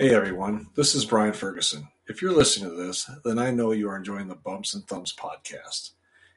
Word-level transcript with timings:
Hey 0.00 0.14
everyone, 0.14 0.68
this 0.76 0.94
is 0.94 1.04
Brian 1.04 1.34
Ferguson. 1.34 1.88
If 2.08 2.22
you're 2.22 2.32
listening 2.32 2.70
to 2.70 2.74
this, 2.74 3.10
then 3.22 3.38
I 3.38 3.50
know 3.50 3.72
you 3.72 3.90
are 3.90 3.98
enjoying 3.98 4.28
the 4.28 4.34
Bumps 4.34 4.72
and 4.72 4.82
Thumps 4.88 5.14
podcast. 5.14 5.90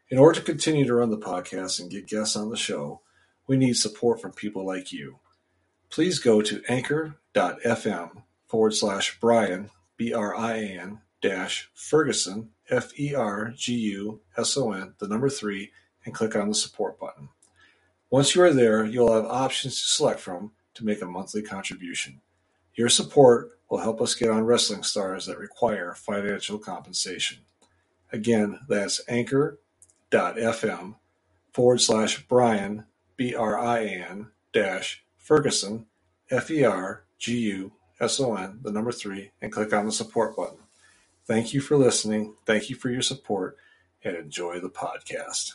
In 0.10 0.18
order 0.18 0.38
to 0.38 0.46
continue 0.46 0.86
to 0.86 0.96
run 0.96 1.12
the 1.12 1.18
podcast 1.18 1.80
and 1.80 1.90
get 1.90 2.06
guests 2.06 2.36
on 2.36 2.50
the 2.50 2.58
show, 2.58 3.00
we 3.48 3.56
need 3.56 3.78
support 3.78 4.20
from 4.20 4.34
people 4.34 4.66
like 4.66 4.92
you. 4.92 5.20
Please 5.90 6.20
go 6.20 6.42
to 6.42 6.62
anchor.fm 6.68 8.24
forward 8.48 8.74
slash 8.74 9.18
Brian, 9.22 9.70
B 9.96 10.14
R 10.14 10.36
I 10.36 10.56
A 10.56 10.80
N, 10.82 11.00
dash 11.22 11.72
Ferguson, 11.74 12.50
F 12.70 12.92
E 13.00 13.16
R 13.16 13.54
G 13.56 13.76
U 13.76 14.20
S 14.38 14.58
O 14.58 14.74
N, 14.74 14.96
the 15.00 15.08
number 15.08 15.30
three, 15.30 15.72
and 16.04 16.14
click 16.14 16.36
on 16.36 16.50
the 16.50 16.54
support 16.54 17.00
button. 17.00 17.30
Once 18.10 18.36
you 18.36 18.42
are 18.42 18.52
there, 18.52 18.84
you'll 18.84 19.14
have 19.14 19.24
options 19.24 19.80
to 19.80 19.88
select 19.88 20.20
from 20.20 20.52
to 20.74 20.84
make 20.84 21.02
a 21.02 21.06
monthly 21.06 21.42
contribution. 21.42 22.20
Your 22.76 22.90
support 22.90 23.53
will 23.70 23.80
help 23.80 24.02
us 24.02 24.16
get 24.16 24.30
on 24.30 24.46
wrestling 24.46 24.84
stars 24.84 25.26
that 25.26 25.38
require 25.38 25.94
financial 25.96 26.58
compensation. 26.58 27.40
Again, 28.12 28.60
that's 28.68 29.02
anchor.fm 29.08 30.96
forward 31.52 31.82
slash 31.82 32.28
Brian, 32.28 32.86
B 33.16 33.34
R 33.34 33.58
I 33.58 33.86
N, 33.86 34.28
dash 34.52 35.04
Ferguson, 35.18 35.88
F 36.30 36.52
E 36.52 36.64
R 36.64 37.06
G 37.18 37.38
U 37.40 37.72
S 38.00 38.20
O 38.20 38.36
N, 38.36 38.60
the 38.62 38.72
number 38.72 38.92
three, 38.92 39.32
and 39.42 39.52
click 39.52 39.74
on 39.74 39.86
the 39.86 39.92
support 39.92 40.36
button. 40.36 40.58
Thank 41.26 41.54
you 41.54 41.62
for 41.62 41.78
listening. 41.78 42.36
Thank 42.46 42.70
you 42.70 42.76
for 42.76 42.90
your 42.90 43.02
support 43.02 43.58
and 44.04 44.16
enjoy 44.16 44.60
the 44.60 44.70
podcast. 44.70 45.54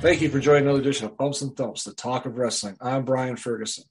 Thank 0.00 0.22
you 0.22 0.30
for 0.30 0.40
joining 0.40 0.62
another 0.62 0.80
edition 0.80 1.04
of 1.04 1.18
Bumps 1.18 1.42
and 1.42 1.54
Thumps, 1.54 1.84
the 1.84 1.92
talk 1.92 2.24
of 2.24 2.38
wrestling. 2.38 2.74
I'm 2.80 3.04
Brian 3.04 3.36
Ferguson. 3.36 3.84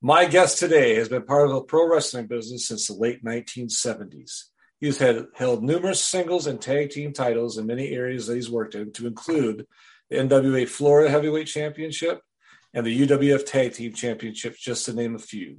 My 0.00 0.24
guest 0.26 0.58
today 0.58 0.94
has 0.94 1.08
been 1.08 1.24
part 1.24 1.44
of 1.44 1.52
the 1.52 1.62
pro 1.62 1.88
wrestling 1.88 2.28
business 2.28 2.68
since 2.68 2.86
the 2.86 2.94
late 2.94 3.24
1970s. 3.24 4.44
He's 4.78 4.98
had, 4.98 5.26
held 5.34 5.64
numerous 5.64 6.00
singles 6.00 6.46
and 6.46 6.60
tag 6.60 6.90
team 6.90 7.12
titles 7.12 7.58
in 7.58 7.66
many 7.66 7.88
areas 7.88 8.28
that 8.28 8.36
he's 8.36 8.48
worked 8.48 8.76
in, 8.76 8.92
to 8.92 9.08
include 9.08 9.66
the 10.08 10.18
NWA 10.18 10.68
Florida 10.68 11.10
Heavyweight 11.10 11.48
Championship 11.48 12.22
and 12.72 12.86
the 12.86 13.08
UWF 13.08 13.44
Tag 13.44 13.72
Team 13.72 13.92
Championship, 13.92 14.56
just 14.56 14.84
to 14.84 14.92
name 14.92 15.16
a 15.16 15.18
few. 15.18 15.58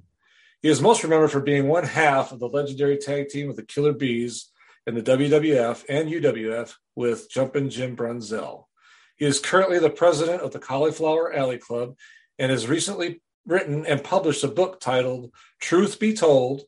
He 0.61 0.69
is 0.69 0.81
most 0.81 1.03
remembered 1.03 1.31
for 1.31 1.41
being 1.41 1.67
one 1.67 1.83
half 1.83 2.31
of 2.31 2.39
the 2.39 2.47
legendary 2.47 2.95
tag 2.95 3.27
team 3.27 3.47
with 3.47 3.57
the 3.57 3.65
Killer 3.65 3.91
Bees 3.91 4.51
in 4.87 4.95
the 4.95 5.03
WWF 5.03 5.83
and 5.89 6.07
UWF 6.07 6.75
with 6.95 7.29
Jumpin' 7.29 7.69
Jim 7.69 7.97
Brunzell. 7.97 8.67
He 9.21 9.27
is 9.27 9.39
currently 9.39 9.77
the 9.77 9.91
president 9.91 10.41
of 10.41 10.51
the 10.51 10.57
Cauliflower 10.57 11.31
Alley 11.31 11.59
Club 11.59 11.95
and 12.39 12.49
has 12.49 12.67
recently 12.67 13.21
written 13.45 13.85
and 13.85 14.03
published 14.03 14.43
a 14.43 14.47
book 14.47 14.79
titled 14.79 15.31
Truth 15.59 15.99
Be 15.99 16.15
Told 16.15 16.63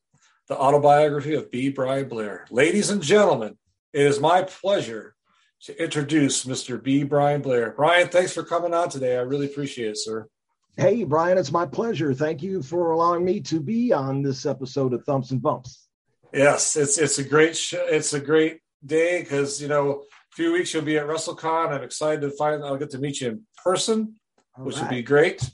The 0.50 0.56
Autobiography 0.56 1.34
of 1.34 1.50
B. 1.50 1.70
Brian 1.70 2.08
Blair. 2.08 2.46
Ladies 2.52 2.92
and 2.92 3.02
gentlemen, 3.02 3.58
it 3.92 4.04
is 4.04 4.20
my 4.20 4.44
pleasure 4.44 5.16
to 5.64 5.84
introduce 5.84 6.46
Mr. 6.46 6.82
B. 6.82 7.02
Brian 7.02 7.42
Blair. 7.42 7.74
Brian, 7.76 8.08
thanks 8.10 8.34
for 8.34 8.44
coming 8.44 8.76
on 8.76 8.88
today. 8.88 9.18
I 9.18 9.22
really 9.22 9.48
appreciate 9.48 9.90
it, 9.90 9.98
sir. 9.98 10.28
Hey, 10.78 11.06
Brian, 11.06 11.40
it's 11.40 11.52
my 11.52 11.66
pleasure. 11.66 12.14
Thank 12.14 12.44
you 12.44 12.62
for 12.62 12.92
allowing 12.92 13.26
me 13.26 13.40
to 13.42 13.62
be 13.62 13.92
on 13.92 14.22
this 14.22 14.46
episode 14.46 14.94
of 14.94 15.04
Thumps 15.06 15.32
and 15.32 15.42
Bumps. 15.42 15.88
Yes, 16.32 16.76
it's 16.76 17.00
it's 17.00 17.18
a 17.18 17.24
great 17.24 17.58
show. 17.58 17.84
It's 17.88 18.14
a 18.14 18.20
great 18.20 18.60
day 18.86 19.22
because 19.22 19.60
you 19.60 19.68
know 19.68 20.04
few 20.36 20.52
weeks 20.52 20.74
you'll 20.74 20.84
be 20.84 20.98
at 20.98 21.06
WrestleCon. 21.06 21.70
I'm 21.70 21.84
excited 21.84 22.22
to 22.22 22.32
find 22.32 22.64
I'll 22.64 22.78
get 22.78 22.90
to 22.92 22.98
meet 22.98 23.22
you 23.22 23.30
in 23.30 23.42
person, 23.64 24.16
All 24.58 24.66
which 24.66 24.76
right. 24.78 24.84
would 24.84 24.90
be 24.90 25.04
great. 25.04 25.48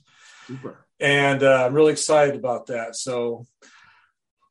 Super. 0.48 0.86
And 1.00 1.44
uh, 1.44 1.66
I'm 1.66 1.74
really 1.74 1.92
excited 1.92 2.36
about 2.36 2.68
that. 2.68 2.96
So, 2.96 3.46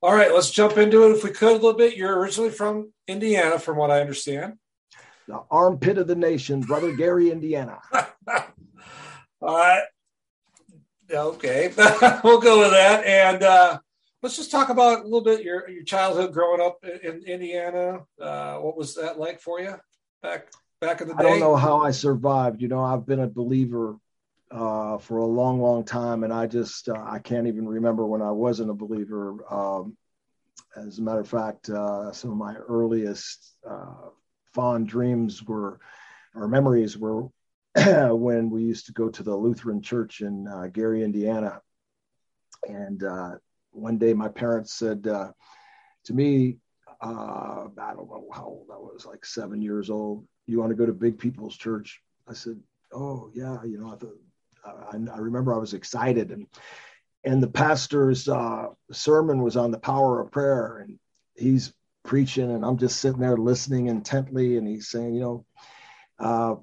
all 0.03 0.15
right, 0.15 0.33
let's 0.33 0.51
jump 0.51 0.77
into 0.77 1.05
it 1.07 1.17
if 1.17 1.25
we 1.25 1.31
could 1.31 1.51
a 1.51 1.53
little 1.53 1.75
bit. 1.75 1.97
You're 1.97 2.19
originally 2.19 2.51
from 2.51 2.93
Indiana, 3.07 3.59
from 3.59 3.77
what 3.77 3.91
I 3.91 4.01
understand. 4.01 4.55
The 5.27 5.43
armpit 5.51 5.99
of 5.99 6.07
the 6.07 6.15
nation, 6.15 6.61
brother 6.61 6.95
Gary, 6.95 7.31
Indiana. 7.31 7.79
all 7.93 8.45
right. 9.43 9.85
Okay, 11.11 11.73
we'll 12.25 12.41
go 12.41 12.61
with 12.61 12.71
that. 12.71 13.05
And 13.05 13.43
uh, 13.43 13.79
let's 14.23 14.37
just 14.37 14.51
talk 14.51 14.69
about 14.69 15.01
a 15.01 15.05
little 15.05 15.23
bit 15.23 15.43
your 15.43 15.69
your 15.69 15.85
childhood 15.85 16.33
growing 16.33 16.61
up 16.61 16.79
in, 16.85 17.23
Indiana. 17.27 18.01
Uh, 18.21 18.57
what 18.59 18.77
was 18.77 18.95
that 18.97 19.19
like 19.19 19.41
for 19.41 19.61
you? 19.61 19.75
Back 20.23 20.49
back 20.81 21.01
in 21.01 21.09
the 21.09 21.15
day? 21.15 21.21
I 21.21 21.23
don't 21.23 21.41
know 21.41 21.57
how 21.57 21.81
I 21.81 21.91
survived. 21.91 22.63
You 22.63 22.69
know, 22.69 22.83
I've 22.83 23.07
been 23.07 23.21
a 23.21 23.29
believer 23.29 23.97
uh, 24.51 24.99
for 24.99 25.19
a 25.19 25.27
long, 25.27 25.61
long 25.61 25.85
time, 25.85 26.25
and 26.25 26.33
I 26.33 26.47
just 26.47 26.89
uh, 26.89 27.05
I 27.07 27.19
can't 27.19 27.47
even 27.47 27.69
remember 27.69 28.07
when 28.07 28.23
I 28.23 28.31
wasn't 28.31 28.71
a 28.71 28.75
believer. 28.75 29.37
Um, 29.53 29.97
as 30.77 30.99
a 30.99 31.03
matter 31.03 31.21
of 31.21 31.29
fact, 31.29 31.69
uh, 31.71 32.13
some 32.13 32.31
of 32.31 32.37
my 32.37 32.55
earliest 32.55 33.57
uh, 33.69 34.11
fond 34.55 34.89
dreams 34.89 35.43
were, 35.43 35.81
or 36.35 36.49
memories 36.49 36.97
were, 36.97 37.29
when 38.15 38.51
we 38.51 38.63
used 38.63 38.87
to 38.87 38.93
go 38.93 39.09
to 39.09 39.23
the 39.23 39.35
Lutheran 39.35 39.83
Church 39.83 40.21
in 40.21 40.47
uh, 40.47 40.67
Gary, 40.73 41.03
Indiana, 41.03 41.61
and 42.69 43.03
uh, 43.03 43.33
one 43.71 43.99
day 43.99 44.15
my 44.15 44.29
parents 44.29 44.75
said 44.75 45.05
to 45.05 45.35
me, 46.15 46.59
uh, 47.01 47.69
I 47.81 47.95
don't 47.95 48.09
know 48.09 48.29
how 48.33 48.45
old 48.45 48.69
I 48.73 48.77
was, 48.77 49.07
like 49.07 49.25
seven 49.25 49.63
years 49.63 49.91
old. 49.91 50.27
You 50.47 50.59
want 50.59 50.71
to 50.71 50.77
go 50.77 50.87
to 50.87 50.93
Big 50.93 51.19
People's 51.19 51.57
Church? 51.57 52.01
I 52.29 52.35
said, 52.35 52.59
Oh 52.93 53.31
yeah, 53.35 53.63
you 53.65 53.79
know. 53.79 53.93
I 53.93 53.97
thought 53.97 54.17
I, 54.65 54.97
I 55.15 55.19
remember 55.19 55.55
I 55.55 55.59
was 55.59 55.75
excited, 55.75 56.31
and 56.31 56.47
and 57.25 57.43
the 57.43 57.49
pastor's 57.49 58.29
uh, 58.29 58.69
sermon 58.93 59.43
was 59.43 59.57
on 59.57 59.71
the 59.71 59.79
power 59.79 60.21
of 60.21 60.31
prayer, 60.31 60.79
and 60.79 60.99
he's 61.37 61.73
preaching, 62.05 62.51
and 62.51 62.65
I'm 62.65 62.79
just 62.79 63.01
sitting 63.01 63.21
there 63.21 63.37
listening 63.37 63.87
intently, 63.89 64.57
and 64.57 64.67
he's 64.67 64.89
saying, 64.89 65.15
you 65.15 65.21
know, 65.21 65.45
uh, 66.19 66.55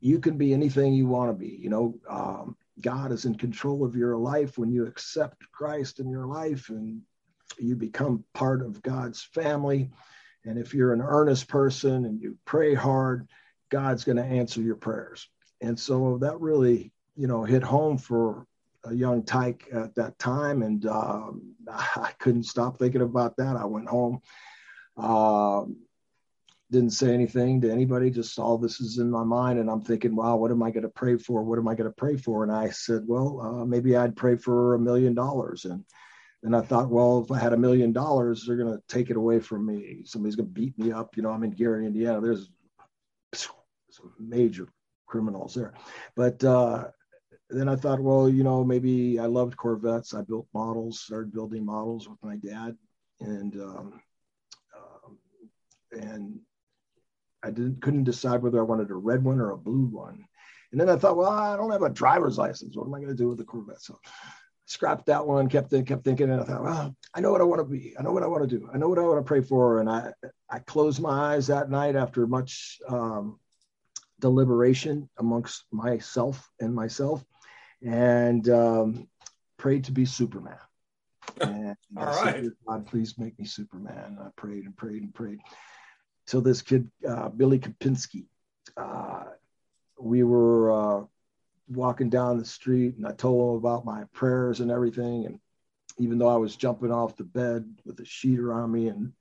you 0.00 0.20
can 0.20 0.36
be 0.38 0.52
anything 0.52 0.94
you 0.94 1.06
want 1.06 1.30
to 1.30 1.34
be. 1.34 1.58
You 1.60 1.70
know, 1.70 1.94
um, 2.08 2.56
God 2.80 3.12
is 3.12 3.24
in 3.24 3.36
control 3.36 3.84
of 3.84 3.96
your 3.96 4.16
life 4.16 4.58
when 4.58 4.70
you 4.70 4.86
accept 4.86 5.50
Christ 5.50 5.98
in 5.98 6.08
your 6.08 6.26
life, 6.26 6.68
and 6.68 7.02
you 7.58 7.76
become 7.76 8.24
part 8.34 8.62
of 8.62 8.82
God's 8.82 9.22
family. 9.22 9.90
And 10.44 10.58
if 10.58 10.74
you're 10.74 10.92
an 10.92 11.02
earnest 11.02 11.48
person 11.48 12.04
and 12.04 12.20
you 12.20 12.36
pray 12.44 12.74
hard, 12.74 13.28
God's 13.70 14.04
going 14.04 14.16
to 14.16 14.24
answer 14.24 14.60
your 14.60 14.76
prayers. 14.76 15.28
And 15.60 15.78
so 15.78 16.18
that 16.18 16.40
really, 16.40 16.92
you 17.16 17.26
know, 17.26 17.44
hit 17.44 17.62
home 17.62 17.96
for 17.96 18.46
a 18.84 18.94
young 18.94 19.22
tyke 19.22 19.68
at 19.72 19.94
that 19.94 20.18
time. 20.18 20.62
And 20.62 20.84
um, 20.86 21.54
I 21.68 22.12
couldn't 22.18 22.44
stop 22.44 22.78
thinking 22.78 23.02
about 23.02 23.36
that. 23.36 23.56
I 23.56 23.64
went 23.64 23.88
home, 23.88 24.20
uh, 24.96 25.64
didn't 26.70 26.90
say 26.90 27.12
anything 27.12 27.60
to 27.60 27.70
anybody, 27.70 28.10
just 28.10 28.38
all 28.38 28.58
this 28.58 28.80
is 28.80 28.98
in 28.98 29.10
my 29.10 29.24
mind. 29.24 29.58
And 29.58 29.70
I'm 29.70 29.82
thinking, 29.82 30.16
wow, 30.16 30.36
what 30.36 30.50
am 30.50 30.62
I 30.62 30.70
going 30.70 30.84
to 30.84 30.88
pray 30.88 31.16
for? 31.16 31.42
What 31.42 31.58
am 31.58 31.68
I 31.68 31.74
going 31.74 31.88
to 31.88 31.96
pray 31.96 32.16
for? 32.16 32.42
And 32.42 32.52
I 32.52 32.70
said, 32.70 33.02
well, 33.06 33.40
uh, 33.40 33.64
maybe 33.64 33.94
I'd 33.94 34.16
pray 34.16 34.36
for 34.36 34.74
a 34.74 34.78
million 34.78 35.14
dollars. 35.14 35.66
And 35.66 35.84
and 36.42 36.56
I 36.56 36.60
thought, 36.60 36.90
well, 36.90 37.22
if 37.22 37.30
I 37.30 37.38
had 37.38 37.52
a 37.52 37.56
million 37.56 37.92
dollars, 37.92 38.44
they're 38.44 38.56
going 38.56 38.76
to 38.76 38.82
take 38.88 39.10
it 39.10 39.16
away 39.16 39.38
from 39.38 39.64
me. 39.64 40.02
Somebody's 40.04 40.36
going 40.36 40.48
to 40.48 40.52
beat 40.52 40.76
me 40.78 40.90
up. 40.90 41.16
You 41.16 41.22
know, 41.22 41.30
I'm 41.30 41.44
in 41.44 41.50
Gary, 41.50 41.86
Indiana. 41.86 42.20
There's 42.20 42.50
some 43.32 44.12
major 44.18 44.68
criminals 45.06 45.54
there. 45.54 45.74
But 46.16 46.42
uh, 46.42 46.88
then 47.48 47.68
I 47.68 47.76
thought, 47.76 48.00
well, 48.00 48.28
you 48.28 48.42
know, 48.42 48.64
maybe 48.64 49.20
I 49.20 49.26
loved 49.26 49.56
Corvettes. 49.56 50.14
I 50.14 50.22
built 50.22 50.48
models, 50.52 51.00
started 51.00 51.32
building 51.32 51.64
models 51.64 52.08
with 52.08 52.18
my 52.22 52.36
dad, 52.36 52.76
and 53.20 53.54
um, 53.56 54.00
um, 54.76 55.18
and 55.92 56.40
I 57.42 57.50
didn't 57.50 57.82
couldn't 57.82 58.04
decide 58.04 58.42
whether 58.42 58.58
I 58.58 58.64
wanted 58.64 58.90
a 58.90 58.94
red 58.94 59.22
one 59.22 59.38
or 59.38 59.50
a 59.50 59.56
blue 59.56 59.86
one. 59.86 60.24
And 60.72 60.80
then 60.80 60.88
I 60.88 60.96
thought, 60.96 61.18
well, 61.18 61.30
I 61.30 61.56
don't 61.56 61.70
have 61.70 61.82
a 61.82 61.90
driver's 61.90 62.38
license. 62.38 62.76
What 62.76 62.86
am 62.86 62.94
I 62.94 62.98
going 62.98 63.10
to 63.10 63.14
do 63.14 63.28
with 63.28 63.38
the 63.38 63.44
Corvette? 63.44 63.82
So 63.82 63.98
scrapped 64.66 65.06
that 65.06 65.26
one, 65.26 65.48
kept 65.48 65.70
kept 65.86 66.04
thinking, 66.04 66.30
and 66.30 66.40
I 66.40 66.44
thought, 66.44 66.62
well, 66.62 66.96
I 67.14 67.20
know 67.20 67.30
what 67.30 67.40
I 67.40 67.44
want 67.44 67.60
to 67.60 67.64
be. 67.64 67.94
I 67.98 68.02
know 68.02 68.12
what 68.12 68.22
I 68.22 68.26
want 68.26 68.48
to 68.48 68.58
do. 68.58 68.68
I 68.72 68.78
know 68.78 68.88
what 68.88 68.98
I 68.98 69.02
want 69.02 69.18
to 69.18 69.28
pray 69.28 69.40
for. 69.40 69.80
And 69.80 69.88
I 69.88 70.12
I 70.50 70.58
closed 70.60 71.00
my 71.00 71.34
eyes 71.34 71.46
that 71.48 71.70
night 71.70 71.96
after 71.96 72.26
much 72.26 72.80
um, 72.88 73.38
deliberation 74.20 75.08
amongst 75.18 75.64
myself 75.70 76.50
and 76.60 76.74
myself, 76.74 77.24
and 77.82 78.48
um, 78.48 79.08
prayed 79.58 79.84
to 79.84 79.92
be 79.92 80.04
Superman. 80.04 80.58
And 81.40 81.76
All 81.96 82.06
right. 82.06 82.44
Said, 82.44 82.52
God, 82.68 82.86
please 82.86 83.18
make 83.18 83.36
me 83.38 83.46
Superman. 83.46 84.18
I 84.20 84.28
prayed 84.36 84.64
and 84.64 84.76
prayed 84.76 85.02
and 85.02 85.12
prayed. 85.12 85.38
So 86.26 86.40
this 86.40 86.62
kid, 86.62 86.88
uh, 87.08 87.30
Billy 87.30 87.58
Kapinski, 87.58 88.26
uh, 88.76 89.24
we 89.98 90.22
were 90.22 90.70
uh, 90.70 91.04
walking 91.74 92.10
down 92.10 92.38
the 92.38 92.44
street 92.44 92.96
and 92.96 93.06
I 93.06 93.12
told 93.12 93.50
him 93.50 93.56
about 93.56 93.84
my 93.84 94.04
prayers 94.12 94.60
and 94.60 94.70
everything. 94.70 95.26
And 95.26 95.38
even 95.98 96.18
though 96.18 96.28
I 96.28 96.36
was 96.36 96.56
jumping 96.56 96.92
off 96.92 97.16
the 97.16 97.24
bed 97.24 97.64
with 97.84 98.00
a 98.00 98.04
sheet 98.04 98.38
around 98.38 98.72
me 98.72 98.88
and 98.88 99.12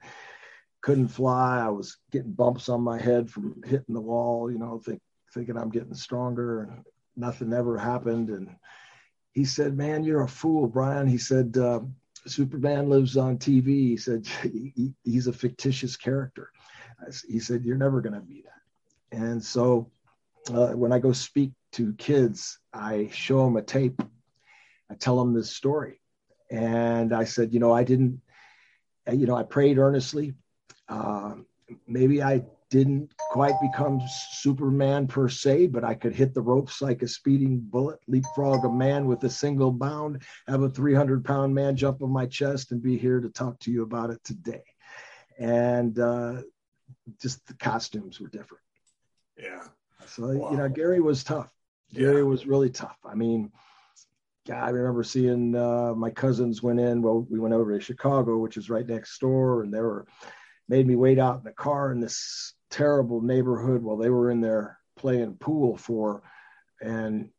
couldn't 0.82 1.10
fly, 1.10 1.60
I 1.60 1.70
was 1.70 1.98
getting 2.12 2.32
bumps 2.32 2.70
on 2.70 2.82
my 2.82 3.00
head 3.00 3.30
from 3.30 3.62
hitting 3.66 3.94
the 3.94 4.02
wall, 4.02 4.52
you 4.52 4.58
know, 4.58 4.80
think, 4.80 5.02
thinking 5.34 5.58
I'm 5.58 5.70
getting 5.70 5.94
stronger 5.94 6.64
and 6.64 6.84
nothing 7.16 7.54
ever 7.54 7.78
happened. 7.78 8.30
And 8.30 8.56
he 9.34 9.46
said, 9.46 9.78
Man, 9.78 10.04
you're 10.04 10.24
a 10.24 10.28
fool, 10.28 10.68
Brian. 10.68 11.08
He 11.08 11.18
said, 11.18 11.58
uh, 11.58 11.82
Superman 12.26 12.90
lives 12.90 13.18
on 13.18 13.38
TV. 13.38 13.68
He 13.68 13.98
said, 13.98 14.28
he, 14.44 14.94
He's 15.04 15.28
a 15.28 15.34
fictitious 15.34 15.96
character. 15.96 16.52
He 17.28 17.40
said, 17.40 17.64
You're 17.64 17.78
never 17.78 18.02
going 18.02 18.16
to 18.16 18.22
be 18.22 18.44
that. 18.44 19.18
And 19.18 19.44
so 19.44 19.92
uh, 20.54 20.70
when 20.70 20.92
I 20.92 21.00
go 21.00 21.12
speak 21.12 21.52
to 21.74 21.94
kids, 21.94 22.60
I 22.74 23.10
show 23.14 23.46
them 23.46 23.58
a 23.58 23.62
tape. 23.62 24.02
I 24.90 24.96
tell 24.96 25.18
them 25.18 25.34
this 25.34 25.56
story. 25.56 26.02
And 26.50 27.14
I 27.14 27.24
said, 27.24 27.54
You 27.54 27.60
know, 27.60 27.74
I 27.74 27.84
didn't, 27.84 28.22
you 29.12 29.26
know, 29.26 29.36
I 29.36 29.44
prayed 29.44 29.78
earnestly. 29.78 30.34
Uh, 30.90 31.36
maybe 31.88 32.22
I 32.22 32.44
didn't 32.70 33.14
quite 33.18 33.54
become 33.62 34.02
Superman 34.32 35.06
per 35.06 35.28
se, 35.28 35.68
but 35.68 35.84
I 35.84 35.94
could 35.94 36.14
hit 36.14 36.34
the 36.34 36.42
ropes 36.42 36.82
like 36.82 37.02
a 37.02 37.08
speeding 37.08 37.60
bullet, 37.60 38.00
leapfrog 38.08 38.66
a 38.66 38.72
man 38.72 39.08
with 39.08 39.24
a 39.24 39.30
single 39.30 39.72
bound, 39.72 40.24
have 40.48 40.64
a 40.64 40.70
300 40.70 41.24
pound 41.24 41.54
man 41.54 41.76
jump 41.76 42.02
on 42.02 42.12
my 42.12 42.26
chest, 42.26 42.72
and 42.72 42.82
be 42.82 42.98
here 42.98 43.20
to 43.20 43.30
talk 43.30 43.60
to 43.60 43.72
you 43.72 43.84
about 43.84 44.10
it 44.10 44.24
today. 44.24 44.64
And 45.38 46.00
uh, 46.00 46.42
just 47.22 47.46
the 47.48 47.54
costumes 47.56 48.20
were 48.20 48.30
different. 48.30 48.64
Yeah. 49.38 49.64
So, 50.08 50.28
wow. 50.28 50.52
you 50.52 50.58
know, 50.58 50.70
Gary 50.70 51.02
was 51.02 51.24
tough. 51.24 51.52
Yeah. 51.92 52.22
was 52.22 52.46
really 52.46 52.70
tough. 52.70 52.98
I 53.06 53.16
mean, 53.16 53.52
God, 54.48 54.64
I 54.64 54.70
remember 54.70 55.04
seeing 55.04 55.56
uh, 55.56 55.94
my 55.96 56.10
cousins 56.10 56.64
went 56.64 56.80
in. 56.80 57.02
Well, 57.02 57.26
we 57.30 57.40
went 57.40 57.54
over 57.54 57.78
to 57.78 57.84
Chicago, 57.84 58.38
which 58.38 58.58
is 58.58 58.70
right 58.70 58.88
next 58.88 59.20
door, 59.20 59.64
and 59.64 59.74
they 59.74 59.82
were 59.82 60.08
made 60.68 60.88
me 60.88 60.96
wait 60.96 61.20
out 61.20 61.38
in 61.38 61.44
the 61.44 61.52
car 61.52 61.92
in 61.92 62.00
this 62.00 62.54
terrible 62.70 63.22
neighborhood 63.22 63.84
while 63.84 63.98
they 63.98 64.10
were 64.10 64.32
in 64.32 64.42
there 64.42 64.80
playing 64.96 65.36
pool 65.36 65.78
for, 65.78 66.24
and 66.82 67.30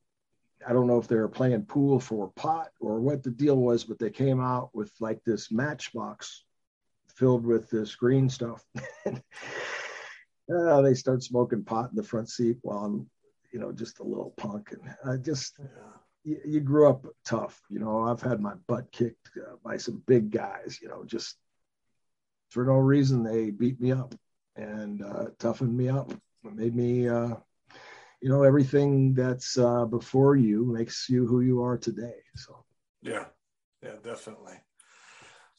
I 0.67 0.73
don't 0.73 0.87
know 0.87 0.99
if 0.99 1.09
they 1.09 1.17
were 1.17 1.29
playing 1.29 1.65
pool 1.65 1.99
for 1.99 2.31
pot 2.37 2.69
or 2.81 3.01
what 3.01 3.23
the 3.23 3.31
deal 3.31 3.57
was, 3.57 3.85
but 3.85 3.99
they 3.99 4.11
came 4.11 4.41
out 4.41 4.71
with 4.75 4.93
like 5.01 5.25
this 5.25 5.51
matchbox 5.51 6.45
filled 7.09 7.45
with 7.45 7.69
this 7.71 7.95
green 7.95 8.29
stuff. 8.29 8.65
uh, 9.07 10.83
they 10.83 10.95
start 10.95 11.23
smoking 11.23 11.65
pot 11.65 11.91
in 11.91 11.97
the 11.97 12.03
front 12.03 12.29
seat 12.29 12.59
while 12.63 12.85
I'm, 12.85 13.11
you 13.53 13.59
know, 13.59 13.73
just 13.73 14.01
a 14.01 14.05
little 14.05 14.33
punk. 14.37 14.73
And 14.73 14.95
I 15.05 15.17
just, 15.17 15.59
you, 16.25 16.41
you, 16.45 16.61
grew 16.61 16.89
up 16.89 17.07
tough. 17.25 17.61
You 17.69 17.79
know, 17.79 18.03
I've 18.03 18.23
had 18.23 18.41
my 18.41 18.55
butt 18.67 18.91
kicked 18.93 19.31
uh, 19.37 19.57
by 19.65 19.77
some 19.77 20.03
big 20.07 20.31
guys, 20.31 20.79
you 20.81 20.89
know, 20.89 21.05
just 21.05 21.37
for 22.51 22.65
no 22.65 22.75
reason. 22.75 23.23
They 23.23 23.51
beat 23.51 23.81
me 23.81 23.93
up 23.93 24.15
and 24.57 25.03
uh, 25.03 25.27
toughened 25.39 25.77
me 25.77 25.89
up. 25.89 26.11
It 26.11 26.55
made 26.55 26.75
me, 26.75 27.09
uh, 27.09 27.37
you 28.21 28.29
know, 28.29 28.43
everything 28.43 29.15
that's 29.15 29.59
uh, 29.59 29.85
before 29.85 30.37
you 30.37 30.65
makes 30.65 31.09
you 31.09 31.27
who 31.27 31.41
you 31.41 31.63
are 31.63 31.77
today. 31.77 32.17
So, 32.37 32.65
yeah, 33.03 33.27
yeah, 33.83 33.97
definitely. 34.03 34.55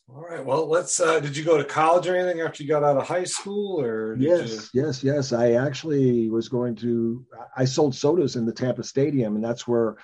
All 0.10 0.22
right. 0.22 0.46
Well, 0.46 0.68
let's. 0.68 1.00
Uh, 1.00 1.20
did 1.20 1.36
you 1.36 1.44
go 1.44 1.58
to 1.58 1.64
college 1.64 2.08
or 2.08 2.16
anything 2.16 2.42
after 2.42 2.62
you 2.62 2.70
got 2.70 2.84
out 2.84 2.98
of 2.98 3.08
high 3.08 3.24
school, 3.24 3.80
or 3.80 4.16
yes, 4.18 4.70
you... 4.74 4.84
yes, 4.84 5.04
yes? 5.04 5.32
I 5.32 5.54
actually 5.54 6.30
was 6.30 6.50
going 6.50 6.76
to. 6.78 7.26
I 7.56 7.66
sold 7.66 7.96
sodas 7.96 8.36
in 8.36 8.46
the 8.46 8.52
Tampa 8.52 8.84
Stadium, 8.84 9.36
and 9.36 9.44
that's 9.44 9.68
where 9.68 9.96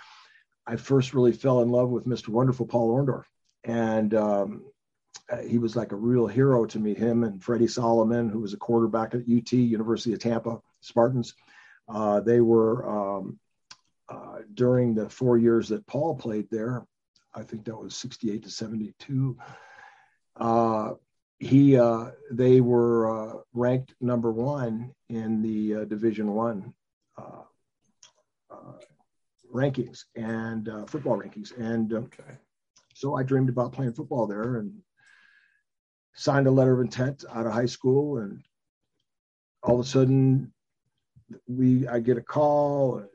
I 0.66 0.78
first 0.78 1.14
really 1.14 1.34
fell 1.34 1.62
in 1.62 1.70
love 1.70 1.90
with 1.90 2.06
Mr. 2.06 2.30
Wonderful 2.30 2.66
Paul 2.66 2.96
Orndorff. 2.96 3.26
And 3.66 4.14
um, 4.14 4.64
uh, 5.30 5.42
he 5.42 5.58
was 5.58 5.76
like 5.76 5.92
a 5.92 5.98
real 5.98 6.28
hero 6.28 6.66
to 6.66 6.80
me. 6.80 6.96
Him 6.96 7.24
and 7.24 7.44
Freddie 7.44 7.68
Solomon, 7.68 8.30
who 8.30 8.40
was 8.40 8.54
a 8.54 8.58
quarterback 8.58 9.14
at 9.14 9.22
UT, 9.22 9.52
University 9.52 10.14
of 10.14 10.20
Tampa 10.20 10.60
Spartans. 10.82 11.36
Uh, 11.88 12.22
they 12.22 12.40
were 12.40 12.88
um, 12.88 13.40
uh, 14.08 14.40
during 14.54 14.96
the 14.96 15.10
four 15.10 15.38
years 15.38 15.70
that 15.70 15.86
Paul 15.88 16.16
played 16.16 16.48
there. 16.50 16.86
I 17.34 17.44
think 17.44 17.66
that 17.66 17.78
was 17.78 17.96
68 17.96 18.44
to 18.44 18.50
72. 18.50 19.38
Uh, 20.40 20.94
he, 21.40 21.78
uh, 21.78 22.12
they 22.32 22.62
were 22.62 23.10
uh, 23.10 23.42
ranked 23.54 23.94
number 24.02 24.32
one 24.32 24.94
in 25.10 25.42
the 25.42 25.86
Division 25.86 26.34
One 26.34 26.74
rankings 29.52 30.06
and 30.16 30.70
football 30.88 31.18
rankings, 31.18 31.58
and 31.58 31.92
okay. 31.92 32.38
so 32.94 33.16
I 33.16 33.24
dreamed 33.24 33.50
about 33.50 33.74
playing 33.74 33.94
football 33.94 34.28
there 34.28 34.58
and 34.58 34.72
signed 36.14 36.48
a 36.48 36.52
letter 36.52 36.74
of 36.74 36.82
intent 36.82 37.24
out 37.34 37.48
of 37.48 37.54
high 37.54 37.66
school 37.66 38.18
and 38.18 38.44
all 39.64 39.80
of 39.80 39.86
a 39.86 39.90
sudden 39.90 40.52
we 41.48 41.88
I 41.88 42.00
get 42.00 42.18
a 42.18 42.22
call 42.22 42.98
and 42.98 43.10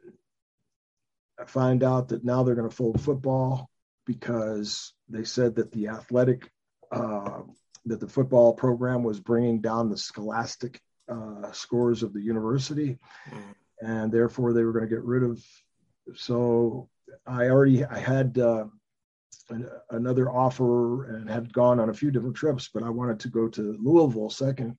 I 1.39 1.45
find 1.45 1.83
out 1.83 2.09
that 2.09 2.25
now 2.25 2.43
they're 2.43 2.55
going 2.55 2.69
to 2.69 2.75
fold 2.75 3.01
football 3.01 3.69
because 4.07 4.93
they 5.09 5.25
said 5.25 5.57
that 5.57 5.73
the 5.73 5.89
athletic 5.89 6.51
uh, 6.95 7.43
that 7.87 8.01
the 8.01 8.09
football 8.09 8.53
program 8.53 9.03
was 9.03 9.21
bringing 9.21 9.61
down 9.61 9.91
the 9.91 9.97
scholastic 9.97 10.81
uh, 11.09 11.53
scores 11.53 12.03
of 12.03 12.13
the 12.13 12.21
university 12.21 12.99
mm. 13.31 13.55
and 13.83 14.11
therefore 14.11 14.53
they 14.53 14.63
were 14.63 14.73
going 14.73 14.89
to 14.89 14.95
get 14.95 15.05
rid 15.05 15.23
of 15.23 15.43
so 16.15 16.89
I 17.27 17.49
already 17.49 17.85
I 17.85 17.99
had 17.99 18.39
uh, 18.39 18.67
another 19.91 20.31
offer 20.31 21.17
and 21.17 21.29
had 21.29 21.53
gone 21.53 21.81
on 21.81 21.91
a 21.91 21.95
few 21.95 22.11
different 22.11 22.37
trips, 22.37 22.69
but 22.73 22.83
I 22.83 22.91
wanted 22.91 23.21
to 23.21 23.29
go 23.29 23.49
to 23.49 23.77
Louisville 23.81 24.31
second. 24.31 24.77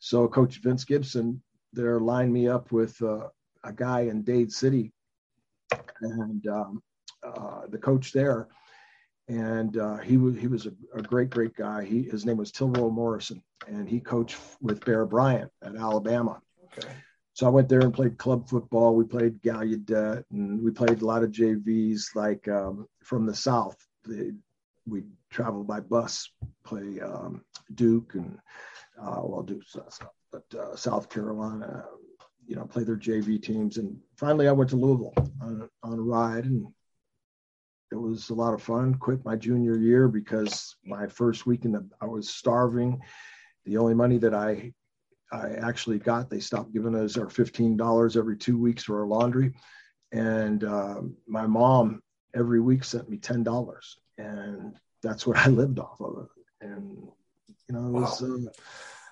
So 0.00 0.26
Coach 0.28 0.60
Vince 0.62 0.84
Gibson 0.84 1.42
there 1.72 2.00
lined 2.00 2.32
me 2.32 2.48
up 2.48 2.72
with 2.72 3.00
uh, 3.02 3.28
a 3.62 3.72
guy 3.72 4.00
in 4.02 4.22
Dade 4.22 4.52
City, 4.52 4.92
and 6.00 6.46
um, 6.48 6.82
uh, 7.22 7.66
the 7.68 7.78
coach 7.78 8.12
there, 8.12 8.48
and 9.30 9.76
uh, 9.76 9.98
he 9.98 10.16
was 10.16 10.36
he 10.36 10.48
was 10.48 10.66
a, 10.66 10.72
a, 10.94 11.02
great 11.02 11.30
great 11.30 11.54
guy. 11.54 11.84
He 11.84 12.02
his 12.02 12.26
name 12.26 12.36
was 12.36 12.50
Tilroe 12.50 12.92
Morrison, 12.92 13.42
and 13.68 13.88
he 13.88 14.00
coached 14.00 14.36
with 14.60 14.84
Bear 14.84 15.06
Bryant 15.06 15.50
at 15.62 15.76
Alabama. 15.76 16.40
Okay. 16.64 16.88
So 17.34 17.46
I 17.46 17.50
went 17.50 17.68
there 17.68 17.80
and 17.80 17.94
played 17.94 18.18
club 18.18 18.48
football. 18.48 18.94
We 18.94 19.04
played 19.04 19.40
Gallaudet, 19.40 20.24
and 20.32 20.62
we 20.62 20.72
played 20.72 21.00
a 21.00 21.06
lot 21.06 21.22
of 21.22 21.30
JVs 21.30 22.16
like 22.16 22.48
um, 22.48 22.86
from 23.04 23.24
the 23.24 23.34
South 23.34 23.76
we 24.86 25.04
travel 25.30 25.62
by 25.62 25.80
bus, 25.80 26.28
play 26.64 27.00
um, 27.00 27.44
Duke 27.74 28.14
and 28.14 28.38
uh, 29.00 29.20
well, 29.22 29.42
Duke, 29.42 29.62
but 30.30 30.44
uh, 30.58 30.76
South 30.76 31.08
Carolina, 31.08 31.84
you 32.46 32.56
know, 32.56 32.64
play 32.64 32.82
their 32.82 32.96
JV 32.96 33.42
teams. 33.42 33.78
And 33.78 33.96
finally, 34.16 34.48
I 34.48 34.52
went 34.52 34.70
to 34.70 34.76
Louisville 34.76 35.14
on, 35.40 35.68
on 35.82 35.98
a 35.98 36.02
ride, 36.02 36.44
and 36.44 36.66
it 37.92 37.96
was 37.96 38.30
a 38.30 38.34
lot 38.34 38.54
of 38.54 38.62
fun. 38.62 38.94
Quit 38.94 39.24
my 39.24 39.36
junior 39.36 39.76
year 39.76 40.08
because 40.08 40.76
my 40.84 41.06
first 41.06 41.46
week 41.46 41.64
in 41.64 41.72
the 41.72 41.86
I 42.00 42.06
was 42.06 42.28
starving. 42.28 43.00
The 43.64 43.76
only 43.76 43.94
money 43.94 44.18
that 44.18 44.34
I 44.34 44.72
I 45.32 45.52
actually 45.54 45.98
got, 45.98 46.28
they 46.28 46.40
stopped 46.40 46.72
giving 46.72 46.94
us 46.94 47.16
our 47.16 47.28
fifteen 47.28 47.76
dollars 47.76 48.16
every 48.16 48.36
two 48.36 48.58
weeks 48.58 48.84
for 48.84 49.00
our 49.00 49.06
laundry, 49.06 49.54
and 50.12 50.64
um, 50.64 51.16
my 51.26 51.46
mom 51.46 52.02
every 52.34 52.60
week 52.60 52.84
sent 52.84 53.08
me 53.08 53.16
ten 53.16 53.42
dollars, 53.42 53.96
and 54.18 54.76
that's 55.02 55.26
what 55.26 55.36
I 55.46 55.48
lived 55.48 55.78
off 55.78 56.00
of. 56.00 56.28
And 56.60 56.96
you 57.68 57.74
know, 57.74 57.90
was, 57.90 58.22
wow. 58.22 58.36
uh, 58.46 58.50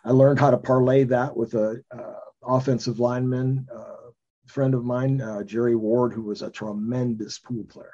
I 0.05 0.13
learned 0.13 0.41
how 0.41 0.51
to 0.51 0.59
parlay 0.59 1.05
that 1.05 1.37
with 1.37 1.55
a 1.55 1.83
uh, 1.97 2.21
offensive 2.43 2.99
lineman 2.99 3.67
uh, 3.75 4.11
friend 4.49 4.75
of 4.75 4.85
mine, 4.85 5.21
uh, 5.21 5.43
Jerry 5.45 5.77
Ward, 5.77 6.13
who 6.13 6.23
was 6.23 6.43
a 6.43 6.51
tremendous 6.51 7.39
pool 7.39 7.65
player, 7.65 7.93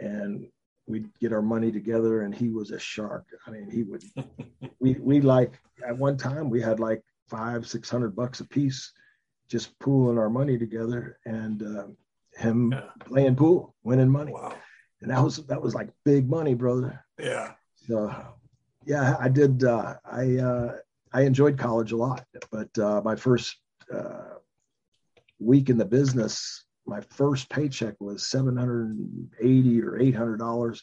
and 0.00 0.46
we'd 0.86 1.08
get 1.20 1.32
our 1.32 1.42
money 1.42 1.70
together, 1.70 2.22
and 2.22 2.34
he 2.34 2.48
was 2.48 2.70
a 2.70 2.78
shark. 2.78 3.26
I 3.46 3.50
mean, 3.50 3.70
he 3.70 3.82
would. 3.82 4.02
we 4.80 4.94
we 4.94 5.20
like 5.20 5.60
at 5.86 5.96
one 5.96 6.16
time 6.16 6.50
we 6.50 6.60
had 6.60 6.80
like 6.80 7.02
five 7.28 7.66
six 7.66 7.88
hundred 7.88 8.16
bucks 8.16 8.40
a 8.40 8.44
piece, 8.44 8.92
just 9.48 9.78
pooling 9.78 10.18
our 10.18 10.30
money 10.30 10.58
together, 10.58 11.18
and 11.24 11.62
uh, 11.62 11.86
him 12.34 12.72
yeah. 12.72 12.90
playing 13.04 13.36
pool, 13.36 13.74
winning 13.84 14.10
money. 14.10 14.32
Wow. 14.32 14.54
And 15.02 15.10
that 15.10 15.22
was 15.22 15.36
that 15.46 15.62
was 15.62 15.74
like 15.74 15.88
big 16.04 16.28
money, 16.28 16.54
brother. 16.54 17.04
Yeah. 17.18 17.52
So 17.74 18.14
yeah, 18.84 19.16
I 19.18 19.28
did 19.28 19.64
uh, 19.64 19.94
I 20.04 20.36
uh, 20.36 20.76
I 21.12 21.22
enjoyed 21.22 21.58
college 21.58 21.92
a 21.92 21.96
lot, 21.96 22.24
but 22.50 22.76
uh, 22.78 23.00
my 23.04 23.16
first 23.16 23.56
uh, 23.92 24.36
week 25.38 25.70
in 25.70 25.78
the 25.78 25.84
business, 25.84 26.66
my 26.90 27.00
first 27.10 27.48
paycheck 27.48 27.94
was 28.00 28.26
seven 28.28 28.56
hundred 28.56 28.88
and 28.90 29.30
eighty 29.40 29.80
or 29.80 29.98
eight 29.98 30.14
hundred 30.14 30.38
dollars, 30.38 30.82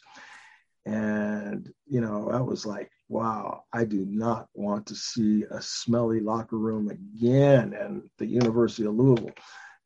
and 0.86 1.70
you 1.86 2.00
know 2.00 2.30
I 2.30 2.40
was 2.40 2.64
like, 2.64 2.90
wow, 3.08 3.64
I 3.72 3.84
do 3.84 4.06
not 4.08 4.48
want 4.54 4.86
to 4.86 4.94
see 4.94 5.44
a 5.50 5.60
smelly 5.60 6.20
locker 6.20 6.56
room 6.56 6.88
again, 6.88 7.74
and 7.74 8.08
the 8.16 8.26
University 8.26 8.86
of 8.86 8.94
Louisville, 8.94 9.30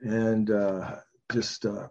and 0.00 0.49
uh, 0.50 0.97
just 1.33 1.67
uh, 1.67 1.88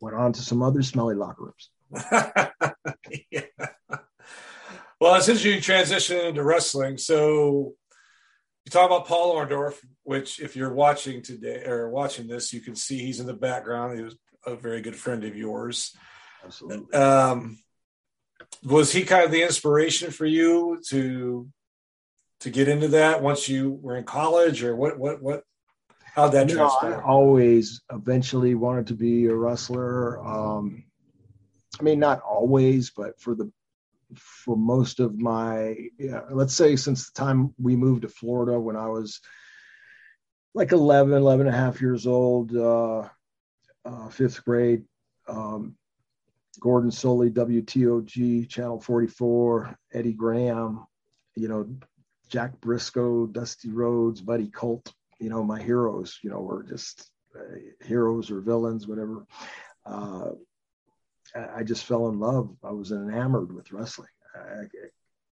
went 0.00 0.16
on 0.16 0.32
to 0.32 0.42
some 0.42 0.60
other 0.60 0.82
smelly 0.82 1.14
locker 1.14 1.44
rooms. 1.44 1.70
yeah. 3.30 3.42
Well, 5.00 5.20
since 5.20 5.44
you 5.44 5.58
transitioned 5.58 6.30
into 6.30 6.42
wrestling, 6.42 6.98
so 6.98 7.74
you 8.64 8.70
talk 8.70 8.86
about 8.86 9.06
Paul 9.06 9.34
Orndorff, 9.34 9.76
which 10.04 10.40
if 10.40 10.56
you're 10.56 10.72
watching 10.72 11.22
today 11.22 11.64
or 11.64 11.90
watching 11.90 12.26
this, 12.26 12.52
you 12.52 12.60
can 12.60 12.74
see 12.74 12.98
he's 12.98 13.20
in 13.20 13.26
the 13.26 13.34
background. 13.34 13.98
He 13.98 14.04
was 14.04 14.16
a 14.46 14.56
very 14.56 14.80
good 14.80 14.96
friend 14.96 15.24
of 15.24 15.36
yours. 15.36 15.94
Absolutely. 16.44 16.94
Um, 16.96 17.58
was 18.62 18.92
he 18.92 19.04
kind 19.04 19.24
of 19.24 19.30
the 19.30 19.42
inspiration 19.42 20.10
for 20.10 20.26
you 20.26 20.80
to 20.88 21.48
to 22.40 22.50
get 22.50 22.68
into 22.68 22.88
that 22.88 23.22
once 23.22 23.48
you 23.48 23.78
were 23.82 23.96
in 23.96 24.04
college, 24.04 24.62
or 24.62 24.74
what? 24.76 24.98
What? 24.98 25.22
What? 25.22 25.44
How'd 26.14 26.32
that 26.32 26.46
No, 26.46 26.54
transpire? 26.54 27.00
I 27.00 27.04
always 27.04 27.82
eventually 27.90 28.54
wanted 28.54 28.86
to 28.88 28.94
be 28.94 29.26
a 29.26 29.34
wrestler. 29.34 30.24
Um, 30.24 30.84
I 31.78 31.82
mean, 31.82 31.98
not 31.98 32.20
always, 32.20 32.90
but 32.90 33.20
for 33.20 33.34
the 33.34 33.50
for 34.18 34.56
most 34.56 35.00
of 35.00 35.18
my, 35.18 35.76
yeah, 35.98 36.22
let's 36.30 36.54
say 36.54 36.76
since 36.76 37.10
the 37.10 37.18
time 37.18 37.54
we 37.58 37.76
moved 37.76 38.02
to 38.02 38.08
Florida 38.08 38.58
when 38.58 38.76
I 38.76 38.88
was 38.88 39.20
like 40.54 40.72
11, 40.72 41.12
11 41.12 41.46
and 41.46 41.54
a 41.54 41.58
half 41.58 41.80
years 41.80 42.06
old, 42.06 42.54
uh, 42.54 43.08
uh, 43.84 44.08
fifth 44.08 44.44
grade, 44.44 44.84
um, 45.28 45.76
Gordon 46.60 46.90
Solie, 46.90 47.30
WTOG, 47.30 48.48
Channel 48.48 48.80
44, 48.80 49.76
Eddie 49.92 50.12
Graham, 50.12 50.86
you 51.34 51.48
know, 51.48 51.68
Jack 52.28 52.60
Briscoe, 52.60 53.26
Dusty 53.26 53.70
Rhodes, 53.70 54.20
Buddy 54.20 54.48
Colt, 54.48 54.92
you 55.20 55.28
know, 55.28 55.42
my 55.42 55.60
heroes, 55.60 56.18
you 56.22 56.30
know, 56.30 56.40
were 56.40 56.62
just 56.62 57.10
uh, 57.36 57.58
heroes 57.84 58.30
or 58.30 58.40
villains, 58.40 58.86
whatever. 58.86 59.26
Uh, 59.84 60.30
I, 61.34 61.62
just 61.62 61.84
fell 61.84 62.08
in 62.08 62.20
love. 62.20 62.54
I 62.62 62.70
was 62.70 62.92
enamored 62.92 63.52
with 63.52 63.72
wrestling. 63.72 64.08
I, 64.34 64.38
I 64.38 64.64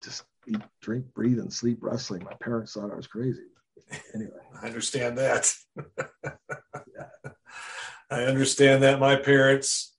just 0.03 0.23
eat, 0.47 0.61
drink, 0.81 1.05
breathe, 1.13 1.39
and 1.39 1.51
sleep 1.51 1.79
wrestling. 1.81 2.23
My 2.23 2.35
parents 2.39 2.73
thought 2.73 2.91
I 2.91 2.95
was 2.95 3.07
crazy. 3.07 3.43
Anyway, 4.13 4.31
I 4.61 4.67
understand 4.67 5.17
that. 5.17 5.53
I 8.09 8.23
understand 8.23 8.83
that. 8.83 8.99
My 8.99 9.15
parents, 9.15 9.95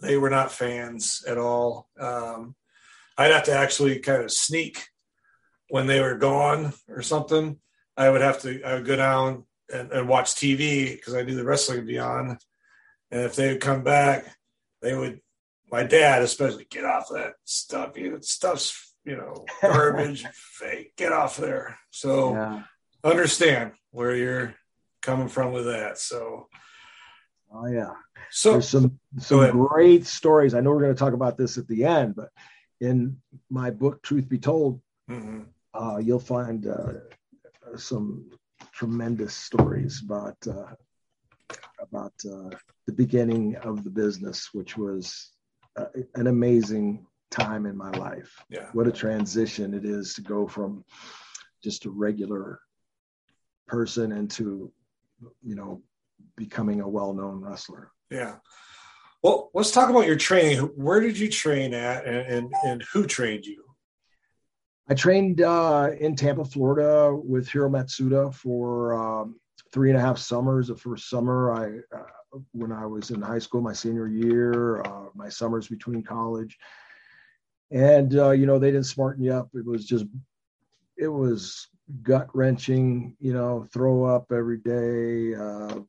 they 0.00 0.16
were 0.16 0.30
not 0.30 0.52
fans 0.52 1.24
at 1.26 1.38
all. 1.38 1.88
Um, 1.98 2.54
I'd 3.18 3.32
have 3.32 3.44
to 3.44 3.52
actually 3.52 3.98
kind 3.98 4.22
of 4.22 4.30
sneak 4.30 4.86
when 5.68 5.86
they 5.86 6.00
were 6.00 6.16
gone 6.16 6.72
or 6.88 7.02
something. 7.02 7.58
I 7.96 8.08
would 8.08 8.22
have 8.22 8.40
to, 8.42 8.62
I 8.62 8.74
would 8.74 8.86
go 8.86 8.96
down 8.96 9.44
and, 9.72 9.90
and 9.92 10.08
watch 10.08 10.34
TV 10.34 10.92
because 10.92 11.14
I 11.14 11.22
knew 11.22 11.34
the 11.34 11.44
wrestling 11.44 11.78
would 11.78 11.86
be 11.86 11.98
on. 11.98 12.38
And 13.10 13.22
if 13.22 13.36
they 13.36 13.48
would 13.48 13.60
come 13.60 13.82
back, 13.82 14.26
they 14.82 14.94
would, 14.94 15.20
my 15.70 15.82
dad 15.84 16.22
especially, 16.22 16.66
get 16.70 16.84
off 16.84 17.08
that 17.10 17.34
stuff. 17.44 17.96
You 17.96 18.12
know, 18.12 18.20
stuff's, 18.20 18.94
you 19.04 19.16
know, 19.16 19.44
garbage, 19.60 20.24
fake, 20.34 20.94
get 20.96 21.12
off 21.12 21.36
there. 21.36 21.78
So, 21.90 22.34
yeah. 22.34 22.62
understand 23.04 23.72
where 23.90 24.14
you're 24.14 24.54
coming 25.02 25.28
from 25.28 25.52
with 25.52 25.66
that. 25.66 25.98
So, 25.98 26.48
Oh 27.52 27.66
yeah. 27.66 27.90
so 28.30 28.52
There's 28.52 28.68
some 28.68 28.98
some 29.18 29.50
great 29.50 30.06
stories. 30.06 30.54
I 30.54 30.60
know 30.60 30.70
we're 30.70 30.82
going 30.82 30.94
to 30.94 30.98
talk 30.98 31.14
about 31.14 31.36
this 31.36 31.58
at 31.58 31.66
the 31.66 31.84
end, 31.84 32.14
but 32.14 32.28
in 32.80 33.16
my 33.50 33.70
book, 33.70 34.02
Truth 34.02 34.28
Be 34.28 34.38
Told, 34.38 34.80
mhm. 35.10 35.46
uh, 35.74 35.98
you'll 35.98 36.20
find 36.20 36.66
uh, 36.66 36.92
some 37.76 38.30
tremendous 38.72 39.34
stories 39.34 40.02
about 40.04 40.36
uh, 40.46 40.74
about 41.80 42.12
uh, 42.30 42.50
the 42.86 42.92
beginning 42.92 43.56
of 43.56 43.84
the 43.84 43.90
business, 43.90 44.50
which 44.52 44.76
was 44.76 45.30
uh, 45.76 45.86
an 46.14 46.26
amazing 46.26 47.06
time 47.30 47.66
in 47.66 47.76
my 47.76 47.90
life. 47.92 48.42
yeah, 48.50 48.68
What 48.72 48.86
a 48.88 48.92
transition 48.92 49.74
it 49.74 49.84
is 49.84 50.14
to 50.14 50.22
go 50.22 50.46
from 50.48 50.84
just 51.62 51.84
a 51.84 51.90
regular 51.90 52.60
person 53.68 54.12
into, 54.12 54.72
you 55.42 55.54
know, 55.54 55.82
becoming 56.36 56.80
a 56.80 56.88
well-known 56.88 57.40
wrestler. 57.40 57.90
yeah. 58.10 58.36
Well, 59.22 59.50
let's 59.52 59.70
talk 59.70 59.90
about 59.90 60.06
your 60.06 60.16
training. 60.16 60.60
Where 60.76 60.98
did 61.00 61.18
you 61.18 61.28
train 61.28 61.74
at, 61.74 62.06
and 62.06 62.26
and, 62.26 62.54
and 62.64 62.82
who 62.90 63.04
trained 63.06 63.44
you? 63.44 63.62
I 64.88 64.94
trained 64.94 65.42
uh, 65.42 65.90
in 66.00 66.16
Tampa, 66.16 66.44
Florida, 66.46 67.14
with 67.14 67.46
Hiro 67.46 67.68
Matsuda 67.68 68.32
for 68.34 68.94
um, 68.94 69.38
three 69.72 69.90
and 69.90 69.98
a 69.98 70.00
half 70.00 70.18
summers. 70.18 70.68
The 70.68 70.76
first 70.76 71.08
summer, 71.08 71.52
I 71.52 71.96
uh, 71.96 72.38
when 72.52 72.72
I 72.72 72.86
was 72.86 73.10
in 73.10 73.20
high 73.20 73.38
school, 73.38 73.60
my 73.60 73.72
senior 73.72 74.08
year, 74.08 74.82
uh, 74.82 75.06
my 75.14 75.28
summers 75.28 75.68
between 75.68 76.02
college, 76.02 76.58
and 77.70 78.16
uh, 78.16 78.30
you 78.30 78.46
know 78.46 78.58
they 78.58 78.70
didn't 78.70 78.86
smarten 78.86 79.24
you 79.24 79.32
up. 79.32 79.48
It 79.54 79.64
was 79.64 79.86
just, 79.86 80.06
it 80.96 81.08
was 81.08 81.68
gut 82.02 82.28
wrenching. 82.34 83.16
You 83.20 83.32
know, 83.32 83.66
throw 83.72 84.04
up 84.04 84.32
every 84.32 84.58
day, 84.58 85.34
uh, 85.34 85.80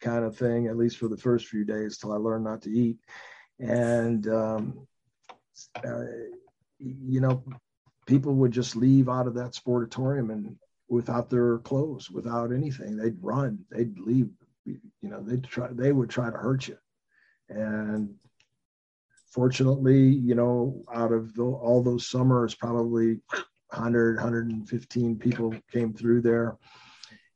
kind 0.00 0.24
of 0.24 0.36
thing. 0.36 0.66
At 0.66 0.76
least 0.76 0.98
for 0.98 1.08
the 1.08 1.16
first 1.16 1.46
few 1.46 1.64
days, 1.64 1.98
till 1.98 2.12
I 2.12 2.16
learned 2.16 2.44
not 2.44 2.62
to 2.62 2.70
eat, 2.70 2.98
and 3.58 4.26
um, 4.28 4.86
uh, 5.84 6.04
you 6.78 7.20
know 7.20 7.42
people 8.06 8.34
would 8.34 8.52
just 8.52 8.76
leave 8.76 9.08
out 9.08 9.26
of 9.26 9.34
that 9.34 9.52
sportatorium 9.52 10.32
and 10.32 10.56
without 10.88 11.30
their 11.30 11.58
clothes, 11.58 12.10
without 12.10 12.52
anything. 12.52 12.96
They'd 12.96 13.22
run, 13.22 13.58
they'd 13.70 13.98
leave, 13.98 14.30
you 14.64 14.78
know, 15.02 15.22
they'd 15.22 15.44
try, 15.44 15.68
they 15.72 15.92
would 15.92 16.10
try 16.10 16.30
to 16.30 16.36
hurt 16.36 16.68
you. 16.68 16.78
And 17.48 18.14
fortunately, 19.26 20.08
you 20.08 20.34
know, 20.34 20.82
out 20.92 21.12
of 21.12 21.34
the, 21.34 21.42
all 21.42 21.82
those 21.82 22.06
summers, 22.08 22.54
probably 22.54 23.20
100, 23.70 24.16
115 24.16 25.18
people 25.18 25.54
came 25.72 25.92
through 25.92 26.22
there. 26.22 26.56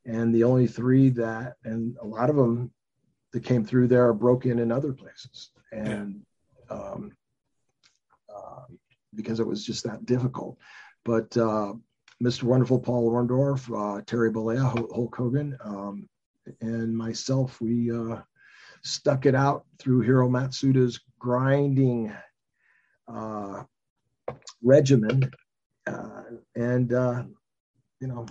And 0.07 0.35
the 0.35 0.45
only 0.45 0.67
three 0.67 1.11
that, 1.11 1.55
and 1.65 1.97
a 2.01 2.07
lot 2.07 2.31
of 2.31 2.37
them 2.37 2.73
that 3.33 3.45
came 3.45 3.65
through 3.65 3.89
there 3.89 4.09
are 4.09 4.15
broken 4.15 4.59
in 4.59 4.73
other 4.73 4.93
places. 4.93 5.51
And, 5.73 6.23
um, 6.71 7.13
uh, 8.35 8.63
because 9.15 9.41
it 9.41 9.47
was 9.47 9.65
just 9.65 9.85
that 9.85 10.07
difficult. 10.07 10.57
But 11.05 11.37
uh, 11.37 11.75
Mr. 12.23 12.43
Wonderful 12.43 12.79
Paul 12.79 13.11
Orndorff, 13.11 13.71
uh, 13.75 14.03
Terry 14.07 14.31
Bollea, 14.31 14.61
Hulk 14.95 15.15
Hogan, 15.17 15.57
um, 15.65 16.09
and 16.61 16.97
myself, 16.97 17.61
we 17.61 17.91
uh, 17.91 18.19
stuck 18.83 19.27
it 19.27 19.35
out 19.35 19.65
through 19.79 20.01
Hiro 20.01 20.29
Matsuda's 20.29 21.01
grinding 21.19 22.13
uh, 23.09 23.63
regimen. 24.63 25.31
Uh, 25.87 26.23
and, 26.55 26.93
uh, 26.93 27.23
you 28.01 28.07
know, 28.07 28.27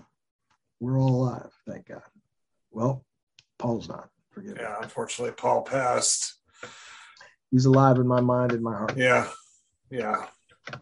we're 0.79 1.00
all 1.00 1.24
alive, 1.24 1.51
thank 1.67 1.88
God. 1.88 2.01
Well, 2.72 3.03
Paul's 3.58 3.89
not, 3.89 4.10
forgive 4.29 4.55
me. 4.55 4.62
Yeah, 4.62 4.77
unfortunately, 4.81 5.34
Paul 5.34 5.63
passed. 5.63 6.36
He's 7.51 7.65
alive 7.65 7.98
in 7.98 8.08
my 8.08 8.22
mind 8.22 8.51
and 8.51 8.62
my 8.62 8.77
heart. 8.77 8.96
Yeah, 8.96 9.27
yeah, 9.89 10.27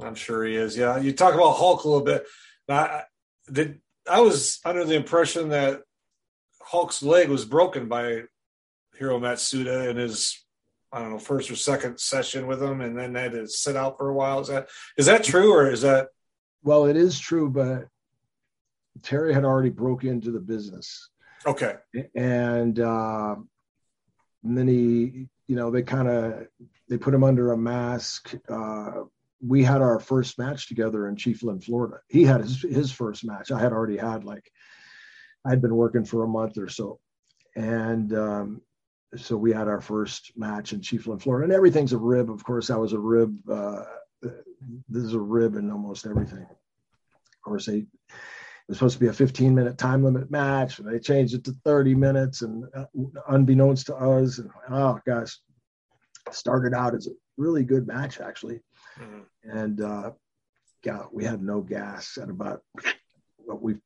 I'm 0.02 0.16
sure 0.16 0.44
he 0.44 0.56
is. 0.56 0.76
Yeah, 0.78 0.98
you 0.98 1.14
talk 1.14 1.34
about 1.34 1.54
Hulk 1.54 1.86
a 1.86 1.88
little 1.88 2.04
bit. 2.04 2.26
I, 2.70 3.04
did 3.52 3.82
I 4.10 4.22
was 4.22 4.60
under 4.66 4.86
the 4.86 4.96
impression 4.96 5.50
that 5.50 5.82
Hulk's 6.62 7.02
leg 7.04 7.30
was 7.30 7.46
broken 7.46 7.88
by 7.88 8.24
Hiro 8.98 9.20
Matsuda 9.20 9.90
in 9.90 9.98
his 9.98 10.44
I 10.92 11.00
don't 11.00 11.12
know 11.12 11.20
first 11.20 11.52
or 11.52 11.56
second 11.56 12.00
session 12.00 12.48
with 12.48 12.64
him, 12.64 12.82
and 12.82 12.98
then 12.98 13.16
had 13.16 13.34
to 13.34 13.48
sit 13.48 13.76
out 13.76 13.98
for 13.98 14.10
a 14.10 14.14
while. 14.14 14.40
Is 14.40 14.48
that 14.48 14.68
is 14.98 15.06
that 15.08 15.24
true 15.24 15.54
or 15.54 15.70
is 15.70 15.82
that 15.82 16.08
Well, 16.64 16.86
it 16.86 16.96
is 16.96 17.20
true, 17.20 17.50
but 17.50 17.88
Terry 19.04 19.34
had 19.34 19.46
already 19.46 19.70
broke 19.70 20.04
into 20.06 20.32
the 20.32 20.40
business. 20.40 21.10
okay? 21.46 21.76
and 22.16 22.80
uh, 22.80 23.36
and 24.44 24.58
then 24.58 24.68
he, 24.68 25.28
you 25.48 25.56
know, 25.56 25.70
they 25.72 25.84
kind 25.84 26.08
of 26.08 26.48
they 26.90 26.98
put 26.98 27.14
him 27.14 27.24
under 27.24 27.52
a 27.52 27.58
mask. 27.58 28.34
Uh, 28.50 29.04
we 29.46 29.64
had 29.64 29.82
our 29.82 30.00
first 30.00 30.40
match 30.40 30.68
together 30.68 31.08
in 31.08 31.16
Chiefland, 31.16 31.64
Florida. 31.64 32.00
He 32.08 32.24
had 32.24 32.42
his 32.42 32.62
his 32.62 32.92
first 32.92 33.26
match. 33.26 33.52
I 33.52 33.60
had 33.60 33.72
already 33.72 33.98
had 33.98 34.24
like 34.24 34.52
I'd 35.46 35.62
been 35.62 35.76
working 35.76 36.06
for 36.06 36.24
a 36.24 36.28
month 36.28 36.58
or 36.58 36.70
so, 36.70 37.00
and 37.56 38.14
um, 38.14 38.62
so 39.16 39.38
we 39.38 39.54
had 39.54 39.68
our 39.68 39.82
first 39.82 40.34
match 40.36 40.74
in 40.74 40.82
Chiefland, 40.82 41.22
Florida. 41.22 41.46
And 41.46 41.54
everything's 41.54 41.94
a 41.94 41.98
rib, 41.98 42.30
of 42.30 42.44
course. 42.44 42.68
That 42.68 42.80
was 42.80 42.94
a 42.94 43.00
rib. 43.00 43.38
Uh, 43.50 43.84
this 44.90 45.04
is 45.04 45.14
a 45.14 45.20
rib 45.20 45.56
in 45.56 45.72
almost 45.72 46.06
everything. 46.06 46.44
Of 46.44 47.42
course, 47.44 47.68
they 47.68 47.86
it 48.68 48.72
was 48.72 48.80
supposed 48.80 48.96
to 48.96 49.00
be 49.00 49.08
a 49.08 49.14
15 49.14 49.56
minute 49.56 49.78
time 49.78 50.04
limit 50.04 50.30
match 50.30 50.80
and 50.80 50.88
they 50.88 51.00
changed 51.00 51.34
it 51.34 51.46
to 51.46 51.56
30 51.64 51.96
minutes 51.96 52.42
and 52.42 52.66
uh, 52.76 52.84
unbeknownst 53.30 53.86
to 53.86 53.96
us 53.96 54.40
and 54.40 54.50
oh 54.70 55.00
gosh 55.06 55.40
started 56.32 56.74
out 56.74 56.94
as 56.94 57.08
a 57.08 57.12
really 57.38 57.64
good 57.64 57.88
match 57.88 58.20
actually 58.20 58.60
Mhm. 59.00 59.26
and 59.44 59.82
uh 59.82 60.12
yeah 60.84 61.04
we 61.12 61.24
had 61.24 61.42
no 61.42 61.62
gas 61.62 62.18
at 62.18 62.30
about 62.30 62.62
what 63.38 63.62
we 63.62 63.80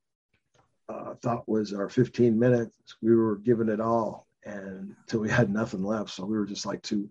uh, 0.89 1.13
thought 1.22 1.48
was 1.48 1.74
our 1.74 1.88
15 1.89 2.38
minutes 2.38 2.75
we 3.01 3.15
were 3.15 3.38
giving 3.38 3.70
it 3.70 3.80
all 3.80 4.27
and 4.46 4.96
until 5.01 5.20
we 5.22 5.30
had 5.30 5.50
nothing 5.51 5.84
left 5.84 6.10
so 6.10 6.25
we 6.25 6.38
were 6.38 6.46
just 6.46 6.65
like 6.65 6.82
two 6.82 7.10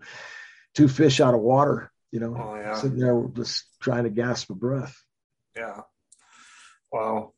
two 0.75 0.87
fish 0.88 1.21
out 1.21 1.35
of 1.35 1.40
water, 1.40 1.90
you 2.12 2.21
know, 2.21 2.37
Oh, 2.38 2.54
yeah. 2.54 2.75
sitting 2.75 2.99
there 2.99 3.21
just 3.35 3.64
trying 3.80 4.04
to 4.04 4.11
gasp 4.11 4.47
for 4.47 4.54
breath. 4.54 5.02
Yeah. 5.57 5.80
Wow. 6.92 7.33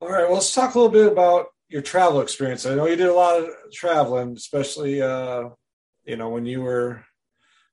All 0.00 0.08
right. 0.08 0.24
Well, 0.24 0.34
let's 0.34 0.54
talk 0.54 0.74
a 0.74 0.78
little 0.78 0.92
bit 0.92 1.12
about 1.12 1.48
your 1.68 1.82
travel 1.82 2.20
experience. 2.22 2.64
I 2.64 2.74
know 2.74 2.86
you 2.86 2.96
did 2.96 3.08
a 3.08 3.12
lot 3.12 3.38
of 3.42 3.50
traveling, 3.72 4.34
especially, 4.36 5.02
uh, 5.02 5.50
you 6.04 6.16
know, 6.16 6.30
when 6.30 6.46
you 6.46 6.62
were 6.62 7.04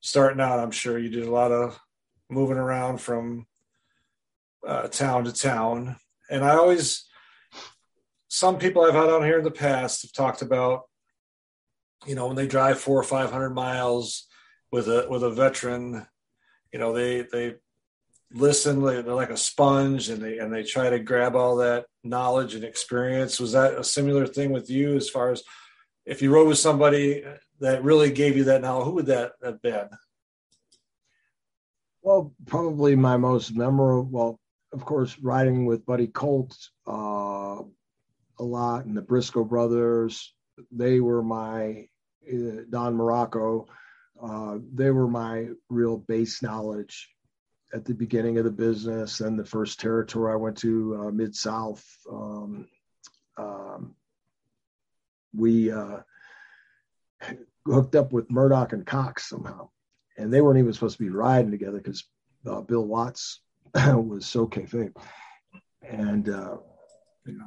starting 0.01 0.41
out. 0.41 0.59
I'm 0.59 0.71
sure 0.71 0.97
you 0.97 1.09
did 1.09 1.25
a 1.25 1.31
lot 1.31 1.51
of 1.51 1.79
moving 2.29 2.57
around 2.57 2.99
from 2.99 3.45
uh, 4.65 4.87
town 4.87 5.25
to 5.25 5.33
town. 5.33 5.97
And 6.29 6.43
I 6.43 6.55
always, 6.55 7.05
some 8.27 8.57
people 8.57 8.83
I've 8.83 8.93
had 8.93 9.09
on 9.09 9.23
here 9.23 9.37
in 9.37 9.43
the 9.43 9.51
past 9.51 10.01
have 10.03 10.13
talked 10.13 10.41
about, 10.41 10.83
you 12.05 12.15
know, 12.15 12.27
when 12.27 12.35
they 12.35 12.47
drive 12.47 12.79
four 12.79 12.99
or 12.99 13.03
five 13.03 13.31
hundred 13.31 13.51
miles 13.51 14.27
with 14.71 14.87
a 14.87 15.07
with 15.09 15.23
a 15.23 15.31
veteran, 15.31 16.05
you 16.71 16.79
know, 16.79 16.93
they 16.93 17.25
they 17.31 17.55
listen 18.33 18.81
they're 18.81 19.03
like 19.03 19.29
a 19.29 19.37
sponge 19.37 20.09
and 20.09 20.21
they 20.21 20.39
and 20.39 20.53
they 20.53 20.63
try 20.63 20.89
to 20.89 20.99
grab 20.99 21.35
all 21.35 21.57
that 21.57 21.85
knowledge 22.03 22.55
and 22.55 22.63
experience 22.63 23.39
was 23.39 23.53
that 23.53 23.77
a 23.77 23.83
similar 23.83 24.27
thing 24.27 24.51
with 24.51 24.69
you 24.69 24.95
as 24.95 25.09
far 25.09 25.31
as 25.31 25.43
if 26.05 26.21
you 26.21 26.33
rode 26.33 26.47
with 26.47 26.57
somebody 26.57 27.23
that 27.59 27.83
really 27.83 28.11
gave 28.11 28.37
you 28.37 28.45
that 28.45 28.61
knowledge 28.61 28.85
who 28.85 28.91
would 28.91 29.05
that 29.07 29.33
have 29.43 29.61
been 29.61 29.87
Well, 32.01 32.33
probably 32.45 32.95
my 32.95 33.17
most 33.17 33.55
memorable. 33.55 34.09
Well, 34.11 34.39
of 34.73 34.85
course, 34.85 35.17
riding 35.19 35.65
with 35.65 35.85
Buddy 35.85 36.07
Colt 36.07 36.55
uh, 36.87 37.61
a 38.39 38.43
lot, 38.43 38.85
and 38.85 38.95
the 38.95 39.01
Briscoe 39.01 39.43
brothers. 39.43 40.33
They 40.71 40.99
were 40.99 41.23
my 41.23 41.87
uh, 42.31 42.61
Don 42.69 42.95
Morocco. 42.95 43.67
Uh, 44.21 44.57
they 44.73 44.91
were 44.91 45.07
my 45.07 45.47
real 45.69 45.97
base 45.97 46.41
knowledge 46.41 47.09
at 47.73 47.85
the 47.85 47.93
beginning 47.93 48.37
of 48.37 48.45
the 48.45 48.51
business. 48.51 49.19
And 49.19 49.37
the 49.37 49.45
first 49.45 49.79
territory 49.79 50.31
I 50.31 50.35
went 50.37 50.57
to, 50.59 51.05
uh, 51.07 51.11
Mid 51.11 51.35
South. 51.35 51.83
Um, 52.09 52.67
um, 53.37 53.95
we 55.33 55.71
uh, 55.71 55.99
hooked 57.65 57.95
up 57.95 58.11
with 58.11 58.29
Murdoch 58.31 58.73
and 58.73 58.85
Cox 58.85 59.29
somehow. 59.29 59.69
And 60.17 60.31
they 60.31 60.41
weren't 60.41 60.59
even 60.59 60.73
supposed 60.73 60.97
to 60.97 61.03
be 61.03 61.09
riding 61.09 61.51
together 61.51 61.77
because 61.77 62.05
uh, 62.47 62.61
Bill 62.61 62.85
Watts 62.85 63.41
was 63.75 64.25
so 64.25 64.47
kayfabe, 64.47 64.95
and 65.81 66.29
uh, 66.29 66.57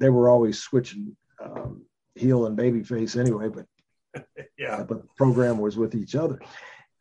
they 0.01 0.11
were 0.11 0.29
always 0.29 0.59
switching 0.59 1.17
um, 1.43 1.83
heel 2.15 2.47
and 2.47 2.57
baby 2.57 2.83
face 2.83 3.17
anyway. 3.17 3.49
But 3.49 4.27
yeah. 4.59 4.83
but 4.83 5.03
the 5.03 5.09
program 5.17 5.59
was 5.59 5.77
with 5.77 5.95
each 5.95 6.15
other, 6.15 6.39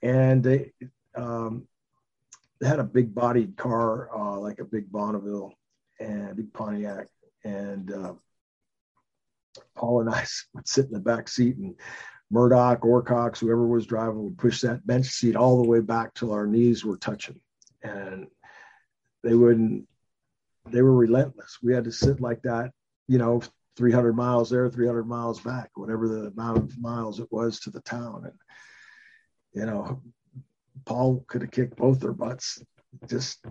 and 0.01 0.43
they 0.43 0.71
um, 1.15 1.67
they 2.61 2.67
had 2.67 2.79
a 2.79 2.83
big 2.83 3.13
bodied 3.13 3.57
car 3.57 4.09
uh, 4.15 4.39
like 4.39 4.59
a 4.59 4.65
big 4.65 4.91
Bonneville 4.91 5.53
and 5.99 6.29
a 6.29 6.35
big 6.35 6.53
Pontiac, 6.53 7.07
and 7.43 7.91
uh, 7.91 8.13
Paul 9.75 10.01
and 10.01 10.09
I 10.09 10.25
would 10.53 10.67
sit 10.67 10.85
in 10.85 10.93
the 10.93 10.99
back 10.99 11.27
seat 11.27 11.57
and 11.57 11.75
Murdoch 12.29 12.83
or 12.83 13.01
Cox, 13.01 13.39
whoever 13.39 13.65
was 13.65 13.85
driving, 13.85 14.23
would 14.23 14.37
push 14.37 14.61
that 14.61 14.85
bench 14.85 15.07
seat 15.07 15.35
all 15.35 15.61
the 15.61 15.67
way 15.67 15.79
back 15.79 16.13
till 16.13 16.31
our 16.31 16.45
knees 16.45 16.83
were 16.83 16.97
touching. 16.97 17.39
And 17.83 18.27
they 19.23 19.33
wouldn't, 19.33 19.87
they 20.69 20.81
were 20.81 20.93
relentless. 20.93 21.57
We 21.63 21.73
had 21.73 21.85
to 21.85 21.91
sit 21.91 22.19
like 22.19 22.41
that, 22.43 22.71
you 23.07 23.17
know, 23.17 23.41
300 23.77 24.13
miles 24.13 24.49
there, 24.49 24.69
300 24.69 25.07
miles 25.07 25.39
back, 25.39 25.69
whatever 25.75 26.07
the 26.07 26.27
amount 26.27 26.57
of 26.57 26.79
miles 26.79 27.19
it 27.19 27.27
was 27.31 27.59
to 27.61 27.69
the 27.69 27.81
town. 27.81 28.23
And, 28.25 28.33
you 29.53 29.65
know, 29.65 30.01
Paul 30.85 31.23
could 31.27 31.43
have 31.43 31.51
kicked 31.51 31.77
both 31.77 31.99
their 31.99 32.13
butts, 32.13 32.61
just, 33.07 33.45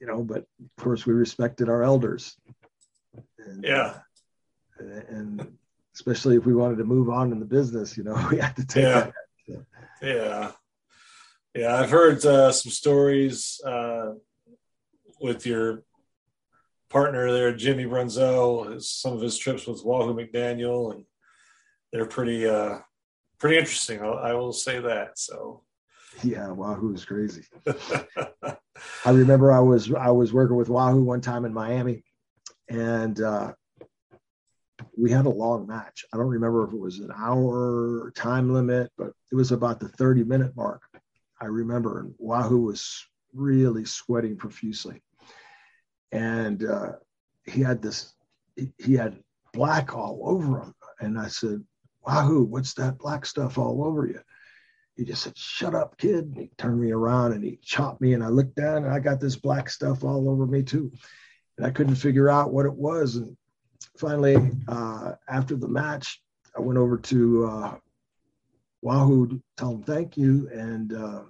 you 0.00 0.06
know, 0.06 0.22
but 0.22 0.44
of 0.60 0.84
course 0.84 1.06
we 1.06 1.14
respected 1.14 1.68
our 1.68 1.82
elders. 1.82 2.36
And, 3.38 3.64
yeah 3.64 3.94
uh, 4.80 5.00
and 5.08 5.57
especially 5.98 6.36
if 6.36 6.46
we 6.46 6.54
wanted 6.54 6.78
to 6.78 6.84
move 6.84 7.10
on 7.10 7.32
in 7.32 7.40
the 7.40 7.44
business, 7.44 7.96
you 7.96 8.04
know, 8.04 8.14
we 8.30 8.38
had 8.38 8.54
to 8.54 8.64
take 8.64 8.84
Yeah. 8.84 9.10
that. 9.48 9.64
yeah 10.02 10.52
yeah 11.54 11.74
i've 11.80 11.90
heard 11.90 12.24
uh, 12.24 12.52
some 12.52 12.70
stories 12.70 13.60
uh, 13.66 14.12
with 15.20 15.44
your 15.46 15.82
partner 16.90 17.32
there 17.32 17.52
jimmy 17.56 17.84
brunzell 17.86 18.70
his, 18.72 18.90
some 18.90 19.14
of 19.14 19.20
his 19.22 19.36
trips 19.38 19.66
with 19.66 19.82
wahoo 19.84 20.14
mcdaniel 20.14 20.92
and 20.94 21.04
they're 21.90 22.04
pretty 22.04 22.46
uh 22.46 22.78
pretty 23.38 23.56
interesting 23.58 24.00
i, 24.02 24.06
I 24.06 24.34
will 24.34 24.52
say 24.52 24.78
that 24.80 25.18
so 25.18 25.64
Yeah, 26.22 26.48
Wahoo 26.50 26.94
is 26.94 27.04
crazy. 27.04 27.44
I 29.04 29.10
remember 29.10 29.50
I 29.50 29.60
was 29.60 29.92
I 29.94 30.10
was 30.10 30.32
working 30.32 30.56
with 30.56 30.68
Wahoo 30.68 31.02
one 31.02 31.20
time 31.22 31.44
in 31.44 31.52
Miami, 31.54 32.04
and 32.68 33.20
uh, 33.20 33.52
we 34.98 35.10
had 35.10 35.26
a 35.26 35.30
long 35.30 35.66
match. 35.66 36.04
I 36.12 36.16
don't 36.16 36.26
remember 36.26 36.66
if 36.66 36.72
it 36.72 36.78
was 36.78 36.98
an 36.98 37.12
hour 37.16 38.12
time 38.16 38.52
limit, 38.52 38.90
but 38.98 39.12
it 39.30 39.34
was 39.36 39.52
about 39.52 39.78
the 39.78 39.88
30 39.88 40.24
minute 40.24 40.56
mark. 40.56 40.82
I 41.40 41.46
remember, 41.46 42.00
and 42.00 42.14
Wahoo 42.18 42.62
was 42.62 43.06
really 43.32 43.84
sweating 43.84 44.36
profusely, 44.36 45.02
and 46.10 46.64
uh, 46.64 46.92
he 47.46 47.62
had 47.62 47.80
this 47.80 48.14
he, 48.56 48.72
he 48.78 48.94
had 48.94 49.22
black 49.52 49.94
all 49.94 50.20
over 50.24 50.62
him, 50.62 50.74
and 51.00 51.18
I 51.18 51.28
said, 51.28 51.64
"Wahoo, 52.04 52.42
what's 52.42 52.74
that 52.74 52.98
black 52.98 53.24
stuff 53.24 53.56
all 53.56 53.84
over 53.84 54.06
you?" 54.06 54.20
he 54.96 55.04
just 55.04 55.22
said, 55.22 55.38
"Shut 55.38 55.76
up, 55.76 55.96
kid." 55.96 56.24
And 56.24 56.36
he 56.36 56.50
turned 56.58 56.80
me 56.80 56.90
around 56.90 57.32
and 57.32 57.44
he 57.44 57.60
chopped 57.62 58.00
me, 58.00 58.14
and 58.14 58.24
I 58.24 58.28
looked 58.28 58.56
down 58.56 58.78
and 58.78 58.92
I 58.92 58.98
got 58.98 59.20
this 59.20 59.36
black 59.36 59.70
stuff 59.70 60.02
all 60.02 60.28
over 60.28 60.44
me 60.44 60.64
too, 60.64 60.90
and 61.56 61.64
I 61.64 61.70
couldn't 61.70 61.94
figure 61.94 62.28
out 62.28 62.52
what 62.52 62.66
it 62.66 62.74
was. 62.74 63.14
And 63.14 63.36
finally, 63.98 64.52
uh, 64.68 65.12
after 65.28 65.56
the 65.56 65.68
match, 65.68 66.20
I 66.56 66.60
went 66.60 66.78
over 66.78 66.96
to 66.98 67.46
uh, 67.46 67.74
Wahoo 68.82 69.28
to 69.28 69.42
tell 69.56 69.72
him 69.72 69.82
thank 69.82 70.16
you, 70.16 70.48
and 70.52 70.92
uh, 70.92 71.22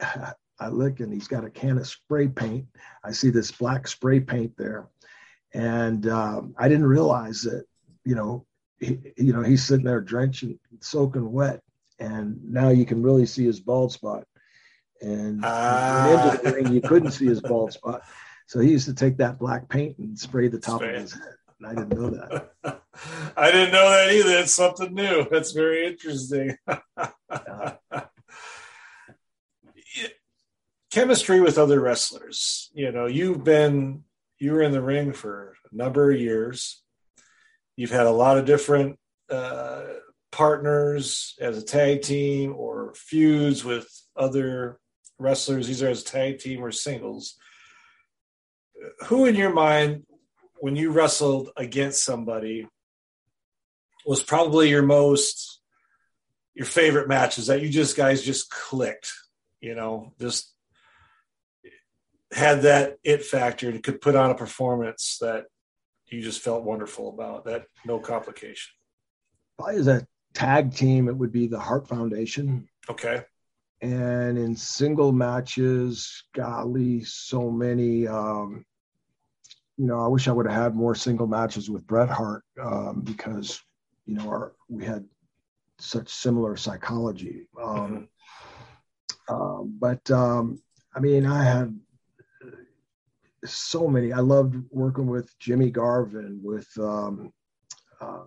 I 0.60 0.68
look 0.68 1.00
and 1.00 1.12
he's 1.12 1.28
got 1.28 1.44
a 1.44 1.50
can 1.50 1.78
of 1.78 1.86
spray 1.86 2.28
paint. 2.28 2.66
I 3.04 3.12
see 3.12 3.30
this 3.30 3.50
black 3.50 3.88
spray 3.88 4.20
paint 4.20 4.52
there, 4.56 4.88
and 5.52 6.06
um, 6.08 6.54
I 6.58 6.68
didn't 6.68 6.86
realize 6.86 7.42
that 7.42 7.64
you 8.04 8.14
know. 8.14 8.46
He, 8.80 8.98
you 9.16 9.32
know, 9.32 9.42
he's 9.42 9.64
sitting 9.64 9.84
there 9.84 10.00
drenching, 10.00 10.58
soaking 10.80 11.30
wet, 11.30 11.60
and 12.00 12.40
now 12.50 12.70
you 12.70 12.84
can 12.84 13.00
really 13.00 13.26
see 13.26 13.44
his 13.44 13.60
bald 13.60 13.92
spot. 13.92 14.24
And 15.00 15.44
Ah. 15.44 16.36
ring, 16.42 16.72
you 16.72 16.80
couldn't 16.80 17.12
see 17.12 17.26
his 17.26 17.40
bald 17.40 17.72
spot. 17.72 18.02
So 18.48 18.58
he 18.58 18.72
used 18.72 18.86
to 18.86 18.94
take 18.94 19.18
that 19.18 19.38
black 19.38 19.68
paint 19.68 19.98
and 19.98 20.18
spray 20.18 20.48
the 20.48 20.58
top 20.58 20.80
Spray 20.80 20.96
of 20.96 21.02
his 21.02 21.12
head. 21.12 21.34
I 21.64 21.74
didn't 21.74 21.94
know 21.94 22.10
that. 22.10 22.50
I 23.36 23.50
didn't 23.50 23.72
know 23.72 23.90
that 23.90 24.12
either. 24.12 24.38
It's 24.38 24.54
something 24.54 24.94
new. 24.94 25.26
That's 25.30 25.52
very 25.52 25.86
interesting. 25.86 26.56
Chemistry 30.92 31.40
with 31.40 31.58
other 31.58 31.80
wrestlers. 31.80 32.70
You 32.74 32.92
know, 32.92 33.06
you've 33.06 33.44
been 33.44 34.04
you 34.38 34.52
were 34.52 34.62
in 34.62 34.72
the 34.72 34.82
ring 34.82 35.12
for 35.12 35.54
a 35.70 35.76
number 35.76 36.10
of 36.10 36.20
years. 36.20 36.82
You've 37.76 37.90
had 37.90 38.06
a 38.06 38.10
lot 38.10 38.38
of 38.38 38.44
different 38.44 38.98
uh, 39.30 39.84
partners 40.32 41.34
as 41.40 41.56
a 41.56 41.62
tag 41.62 42.02
team 42.02 42.54
or 42.56 42.92
feuds 42.94 43.64
with 43.64 43.88
other 44.16 44.78
wrestlers, 45.18 45.70
either 45.70 45.88
as 45.88 46.02
a 46.02 46.06
tag 46.06 46.38
team 46.38 46.60
or 46.60 46.72
singles. 46.72 47.36
Who, 49.06 49.26
in 49.26 49.36
your 49.36 49.52
mind, 49.52 50.04
when 50.62 50.76
you 50.76 50.92
wrestled 50.92 51.50
against 51.56 52.04
somebody, 52.04 52.68
was 54.06 54.22
probably 54.22 54.70
your 54.70 54.84
most 54.84 55.60
your 56.54 56.66
favorite 56.66 57.08
matches 57.08 57.48
that 57.48 57.60
you 57.60 57.68
just 57.68 57.96
guys 57.96 58.22
just 58.22 58.48
clicked, 58.48 59.12
you 59.60 59.74
know, 59.74 60.12
just 60.20 60.54
had 62.32 62.62
that 62.62 62.96
it 63.02 63.24
factor 63.24 63.70
and 63.70 63.82
could 63.82 64.00
put 64.00 64.14
on 64.14 64.30
a 64.30 64.36
performance 64.36 65.18
that 65.20 65.46
you 66.06 66.22
just 66.22 66.42
felt 66.42 66.62
wonderful 66.62 67.08
about 67.08 67.44
that 67.46 67.64
no 67.84 67.98
complication. 67.98 68.70
Probably 69.58 69.80
as 69.80 69.88
a 69.88 70.06
tag 70.32 70.76
team, 70.76 71.08
it 71.08 71.16
would 71.16 71.32
be 71.32 71.48
the 71.48 71.58
Hart 71.58 71.88
Foundation. 71.88 72.68
Okay. 72.88 73.24
And 73.80 74.38
in 74.38 74.54
single 74.54 75.10
matches, 75.10 76.22
golly, 76.36 77.02
so 77.02 77.50
many. 77.50 78.06
Um, 78.06 78.64
you 79.76 79.86
know, 79.86 80.00
I 80.00 80.08
wish 80.08 80.28
I 80.28 80.32
would 80.32 80.46
have 80.46 80.62
had 80.62 80.74
more 80.74 80.94
single 80.94 81.26
matches 81.26 81.70
with 81.70 81.86
Bret 81.86 82.08
Hart 82.08 82.44
um, 82.62 83.00
because, 83.02 83.60
you 84.06 84.14
know, 84.14 84.28
our, 84.28 84.52
we 84.68 84.84
had 84.84 85.04
such 85.78 86.08
similar 86.08 86.56
psychology. 86.56 87.48
Um, 87.60 88.08
uh, 89.28 89.62
but 89.62 90.08
um, 90.10 90.62
I 90.94 91.00
mean, 91.00 91.26
I 91.26 91.42
had 91.42 91.78
so 93.44 93.88
many. 93.88 94.12
I 94.12 94.20
loved 94.20 94.56
working 94.70 95.06
with 95.06 95.36
Jimmy 95.38 95.70
Garvin, 95.70 96.40
with, 96.42 96.68
um, 96.78 97.32
uh, 98.00 98.24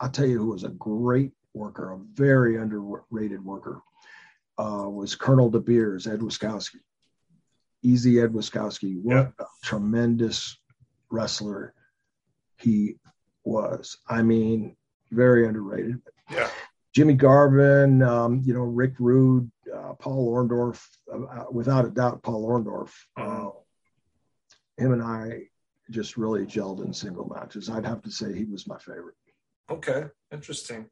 I'll 0.00 0.10
tell 0.10 0.26
you 0.26 0.38
who 0.38 0.50
was 0.50 0.64
a 0.64 0.70
great 0.70 1.32
worker, 1.54 1.92
a 1.92 1.98
very 2.12 2.56
underrated 2.56 3.42
worker, 3.42 3.80
uh, 4.58 4.88
was 4.88 5.14
Colonel 5.14 5.48
De 5.48 5.60
Beers, 5.60 6.06
Ed 6.06 6.20
Wiskoski. 6.20 6.80
Easy 7.82 8.20
Ed 8.20 8.32
Wiskoski. 8.32 9.00
What 9.00 9.14
yeah. 9.14 9.28
a 9.38 9.44
tremendous 9.62 10.58
wrestler 11.10 11.74
he 12.56 12.96
was. 13.44 13.98
I 14.08 14.22
mean, 14.22 14.76
very 15.10 15.46
underrated. 15.46 16.00
Yeah. 16.30 16.48
Jimmy 16.94 17.14
Garvin, 17.14 18.02
um, 18.02 18.40
you 18.44 18.54
know, 18.54 18.62
Rick 18.62 18.94
Rude, 18.98 19.50
uh, 19.72 19.92
Paul 19.94 20.32
Orndorff, 20.32 20.82
uh, 21.12 21.24
uh 21.24 21.44
without 21.50 21.84
a 21.84 21.90
doubt, 21.90 22.22
Paul 22.22 22.48
Orndorff. 22.48 22.92
Mm-hmm. 23.18 23.46
Uh, 23.46 23.50
him 24.78 24.92
and 24.92 25.02
I 25.02 25.48
just 25.90 26.16
really 26.16 26.44
gelled 26.44 26.84
in 26.84 26.92
single 26.92 27.26
matches. 27.26 27.70
I'd 27.70 27.86
have 27.86 28.02
to 28.02 28.10
say 28.10 28.34
he 28.34 28.44
was 28.44 28.66
my 28.66 28.78
favorite. 28.78 29.14
Okay, 29.70 30.04
interesting. 30.32 30.86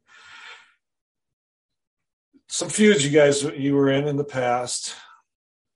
Some 2.47 2.69
feuds 2.69 3.03
you 3.03 3.11
guys 3.11 3.43
you 3.43 3.75
were 3.75 3.89
in 3.89 4.07
in 4.07 4.17
the 4.17 4.23
past. 4.23 4.95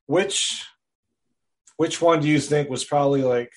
Which 0.05 0.65
which 1.79 2.01
one 2.01 2.19
do 2.19 2.27
you 2.27 2.41
think 2.41 2.69
was 2.69 2.83
probably 2.83 3.21
like 3.21 3.53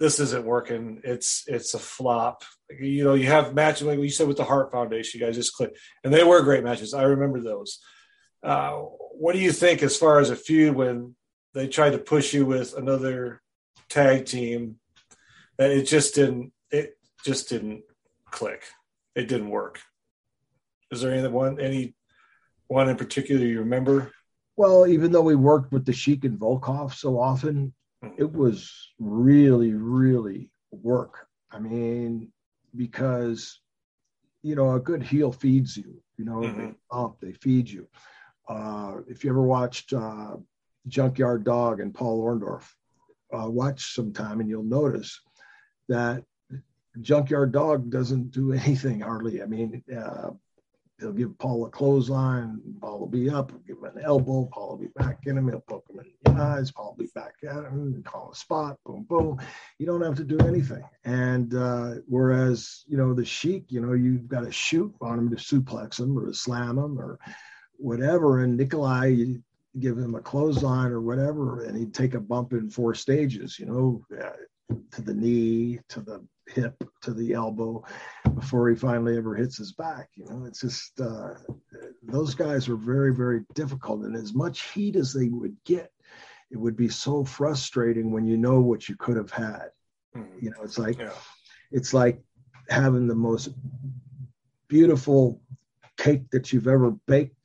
this 0.00 0.18
isn't 0.18 0.44
working. 0.44 1.00
It's 1.04 1.44
it's 1.46 1.74
a 1.74 1.78
flop. 1.78 2.42
You 2.76 3.04
know, 3.04 3.14
you 3.14 3.26
have 3.26 3.54
matches 3.54 3.86
like 3.86 4.00
you 4.00 4.10
said 4.10 4.26
with 4.26 4.36
the 4.36 4.42
Hart 4.42 4.72
Foundation. 4.72 5.20
You 5.20 5.26
guys 5.26 5.36
just 5.36 5.54
click, 5.54 5.76
and 6.02 6.12
they 6.12 6.24
were 6.24 6.42
great 6.42 6.64
matches. 6.64 6.92
I 6.92 7.04
remember 7.04 7.40
those. 7.40 7.78
Uh, 8.42 8.78
what 9.12 9.34
do 9.34 9.38
you 9.38 9.52
think 9.52 9.84
as 9.84 9.96
far 9.96 10.18
as 10.18 10.30
a 10.30 10.34
feud 10.34 10.74
when 10.74 11.14
they 11.54 11.68
tried 11.68 11.90
to 11.90 11.98
push 11.98 12.34
you 12.34 12.44
with 12.46 12.76
another 12.76 13.40
tag 13.88 14.26
team 14.26 14.80
that 15.56 15.70
it 15.70 15.84
just 15.84 16.16
didn't 16.16 16.52
it 16.72 16.98
just 17.24 17.48
didn't 17.48 17.82
click. 18.32 18.64
It 19.14 19.28
didn't 19.28 19.50
work. 19.50 19.78
Is 20.90 21.00
there 21.00 21.14
any 21.14 21.28
one 21.28 21.60
any 21.60 21.94
one 22.66 22.88
in 22.88 22.96
particular 22.96 23.46
you 23.46 23.60
remember? 23.60 24.10
Well, 24.60 24.86
even 24.86 25.10
though 25.10 25.22
we 25.22 25.36
worked 25.36 25.72
with 25.72 25.86
the 25.86 25.94
Sheik 25.94 26.26
and 26.26 26.38
Volkov 26.38 26.92
so 26.92 27.18
often, 27.18 27.72
it 28.18 28.30
was 28.30 28.92
really, 28.98 29.72
really 29.72 30.50
work. 30.70 31.28
I 31.50 31.58
mean, 31.58 32.30
because 32.76 33.58
you 34.42 34.54
know 34.54 34.74
a 34.74 34.78
good 34.78 35.02
heel 35.02 35.32
feeds 35.32 35.78
you. 35.78 36.02
You 36.18 36.26
know, 36.26 36.40
mm-hmm. 36.42 37.12
they 37.22 37.28
they 37.28 37.32
feed 37.38 37.70
you. 37.70 37.88
Uh, 38.50 38.96
if 39.08 39.24
you 39.24 39.30
ever 39.30 39.40
watched 39.40 39.94
uh, 39.94 40.36
Junkyard 40.88 41.42
Dog 41.42 41.80
and 41.80 41.94
Paul 41.94 42.22
Orndorff, 42.22 42.68
uh, 43.32 43.48
watch 43.48 43.94
sometime 43.94 44.40
and 44.40 44.48
you'll 44.50 44.62
notice 44.62 45.22
that 45.88 46.22
Junkyard 47.00 47.52
Dog 47.52 47.88
doesn't 47.88 48.30
do 48.30 48.52
anything 48.64 49.00
hardly. 49.00 49.42
I 49.42 49.46
mean, 49.46 49.82
uh, 49.90 50.32
he'll 51.00 51.12
give 51.12 51.36
Paul 51.38 51.66
a 51.66 51.70
clothesline. 51.70 52.60
Paul 52.80 53.00
will 53.00 53.06
be 53.06 53.30
up, 53.30 53.52
give 53.66 53.78
him 53.78 53.84
an 53.84 54.02
elbow. 54.04 54.48
Paul 54.52 54.70
will 54.70 54.78
be 54.78 54.92
back 54.96 55.20
in 55.26 55.38
him. 55.38 55.48
He'll 55.48 55.60
poke 55.60 55.86
him 55.90 56.00
in 56.00 56.34
the 56.34 56.40
eyes. 56.40 56.70
Paul 56.70 56.94
will 56.96 57.04
be 57.04 57.10
back 57.14 57.34
at 57.42 57.64
him, 57.64 58.02
call 58.04 58.30
a 58.32 58.36
spot, 58.36 58.78
boom, 58.84 59.04
boom. 59.08 59.38
You 59.78 59.86
don't 59.86 60.02
have 60.02 60.16
to 60.16 60.24
do 60.24 60.38
anything. 60.40 60.84
And 61.04 61.54
uh, 61.54 61.94
whereas, 62.06 62.84
you 62.86 62.96
know, 62.96 63.14
the 63.14 63.24
Sheik, 63.24 63.64
you 63.68 63.80
know, 63.80 63.94
you've 63.94 64.28
got 64.28 64.42
to 64.42 64.52
shoot 64.52 64.94
on 65.00 65.18
him 65.18 65.30
to 65.30 65.36
suplex 65.36 65.98
him 65.98 66.18
or 66.18 66.26
to 66.26 66.34
slam 66.34 66.78
him 66.78 66.98
or 66.98 67.18
whatever. 67.76 68.42
And 68.42 68.56
Nikolai, 68.56 69.06
you 69.06 69.42
give 69.78 69.96
him 69.96 70.14
a 70.14 70.20
clothesline 70.20 70.90
or 70.90 71.00
whatever, 71.00 71.64
and 71.64 71.76
he'd 71.76 71.94
take 71.94 72.14
a 72.14 72.20
bump 72.20 72.52
in 72.52 72.70
four 72.70 72.94
stages, 72.94 73.58
you 73.58 73.66
know, 73.66 74.04
uh, 74.20 74.76
to 74.92 75.02
the 75.02 75.14
knee, 75.14 75.78
to 75.88 76.00
the 76.00 76.24
hip 76.54 76.82
to 77.02 77.12
the 77.12 77.32
elbow 77.32 77.82
before 78.34 78.68
he 78.68 78.74
finally 78.74 79.16
ever 79.16 79.34
hits 79.34 79.56
his 79.56 79.72
back. 79.72 80.08
You 80.14 80.26
know, 80.26 80.44
it's 80.46 80.60
just 80.60 81.00
uh, 81.00 81.34
those 82.02 82.34
guys 82.34 82.68
were 82.68 82.76
very, 82.76 83.14
very 83.14 83.44
difficult. 83.54 84.02
And 84.02 84.16
as 84.16 84.34
much 84.34 84.70
heat 84.72 84.96
as 84.96 85.12
they 85.12 85.28
would 85.28 85.56
get, 85.64 85.92
it 86.50 86.56
would 86.56 86.76
be 86.76 86.88
so 86.88 87.24
frustrating 87.24 88.10
when 88.10 88.26
you 88.26 88.36
know 88.36 88.60
what 88.60 88.88
you 88.88 88.96
could 88.96 89.16
have 89.16 89.30
had. 89.30 89.70
Mm-hmm. 90.16 90.44
You 90.44 90.50
know, 90.50 90.62
it's 90.62 90.78
like 90.78 90.98
yeah. 90.98 91.12
it's 91.70 91.94
like 91.94 92.20
having 92.68 93.06
the 93.06 93.14
most 93.14 93.50
beautiful 94.68 95.40
cake 95.96 96.30
that 96.30 96.52
you've 96.52 96.68
ever 96.68 96.90
baked 97.06 97.36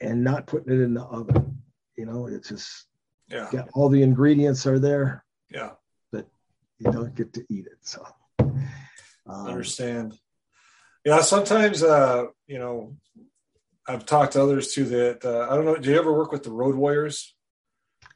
and 0.00 0.22
not 0.22 0.46
putting 0.46 0.72
it 0.72 0.82
in 0.82 0.94
the 0.94 1.02
oven. 1.02 1.58
You 1.96 2.06
know, 2.06 2.26
it's 2.26 2.48
just 2.48 2.86
yeah. 3.28 3.48
all 3.74 3.88
the 3.88 4.02
ingredients 4.02 4.66
are 4.66 4.78
there. 4.78 5.24
Yeah. 5.50 5.70
But 6.12 6.26
you 6.78 6.92
don't 6.92 7.14
get 7.14 7.32
to 7.34 7.44
eat 7.48 7.66
it. 7.66 7.78
So 7.80 8.06
um, 8.38 8.54
understand. 9.26 10.18
Yeah, 11.04 11.20
sometimes 11.20 11.82
uh, 11.82 12.24
you 12.46 12.58
know, 12.58 12.96
I've 13.86 14.06
talked 14.06 14.32
to 14.32 14.42
others 14.42 14.72
too 14.72 14.84
that 14.84 15.24
uh, 15.24 15.46
I 15.50 15.54
don't 15.54 15.64
know. 15.64 15.76
Do 15.76 15.90
you 15.90 15.98
ever 15.98 16.12
work 16.12 16.32
with 16.32 16.42
the 16.42 16.50
Road 16.50 16.74
Warriors? 16.74 17.34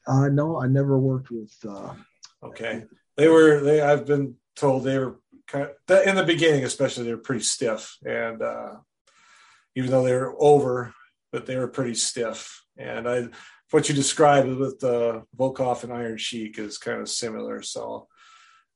Uh, 0.07 0.29
no, 0.29 0.61
I 0.61 0.67
never 0.67 0.99
worked 0.99 1.31
with. 1.31 1.55
Uh, 1.67 1.95
okay, 2.43 2.85
they 3.17 3.29
were. 3.29 3.61
They 3.61 3.81
I've 3.81 4.07
been 4.07 4.37
told 4.57 4.85
they 4.85 4.99
were 4.99 5.21
kind 5.47 5.69
of, 5.89 6.07
in 6.07 6.17
the 6.17 6.25
beginning, 6.25 6.65
especially 6.65 7.05
they 7.05 7.15
were 7.15 7.19
pretty 7.19 7.45
stiff, 7.45 7.97
and 8.05 8.43
uh, 8.43 8.77
even 9.77 9.91
though 9.91 10.05
they 10.05 10.15
were 10.15 10.35
over, 10.39 10.93
but 11.33 11.47
they 11.47 11.57
were 11.57 11.69
pretty 11.69 11.95
stiff. 11.95 12.65
And 12.77 13.09
I, 13.09 13.29
what 13.71 13.89
you 13.89 13.95
described 13.95 14.49
with 14.49 14.83
uh, 14.83 15.21
Volkov 15.37 15.85
and 15.85 15.93
Iron 15.93 16.17
Sheik 16.17 16.59
is 16.59 16.79
kind 16.79 17.01
of 17.01 17.09
similar. 17.09 17.63
So 17.63 18.09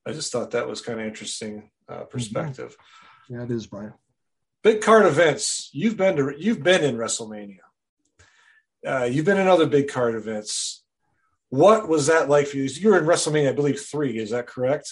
I 0.07 0.13
just 0.13 0.33
thought 0.33 0.53
that 0.53 0.69
was 0.69 0.81
kind 0.81 1.01
of 1.01 1.07
interesting 1.07 1.71
uh, 1.89 1.95
mm-hmm. 1.95 2.05
perspective. 2.11 2.77
Yeah, 3.29 3.43
it 3.45 3.51
is, 3.51 3.67
Brian. 3.67 3.95
Big 4.63 4.81
card 4.81 5.07
events. 5.07 5.71
You've 5.73 5.97
been 5.97 6.17
to. 6.17 6.35
You've 6.39 6.63
been 6.63 6.85
in 6.85 6.97
WrestleMania. 6.97 7.59
Uh, 8.87 9.05
you've 9.05 9.25
been 9.25 9.39
in 9.39 9.47
other 9.47 9.67
big 9.67 9.89
card 9.89 10.15
events. 10.15 10.83
What 11.49 11.89
was 11.89 12.07
that 12.07 12.29
like 12.29 12.47
for 12.47 12.57
you? 12.57 12.65
You 12.65 12.91
were 12.91 12.99
in 12.99 13.05
WrestleMania, 13.05 13.51
I 13.51 13.53
believe, 13.53 13.81
three. 13.81 14.19
Is 14.19 14.31
that 14.31 14.47
correct? 14.47 14.91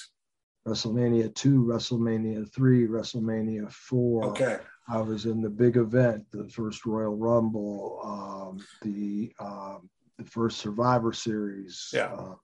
WrestleMania 0.66 1.34
two, 1.34 1.64
WrestleMania 1.64 2.52
three, 2.52 2.86
WrestleMania 2.86 3.70
four. 3.70 4.26
Okay. 4.26 4.58
I 4.88 5.00
was 5.00 5.26
in 5.26 5.40
the 5.40 5.50
big 5.50 5.76
event, 5.76 6.26
the 6.32 6.48
first 6.48 6.84
Royal 6.86 7.16
Rumble, 7.16 8.00
um, 8.04 8.64
the 8.82 9.32
um, 9.40 9.88
the 10.18 10.24
first 10.24 10.58
Survivor 10.58 11.12
Series. 11.12 11.90
Yeah. 11.92 12.12
Uh, 12.12 12.34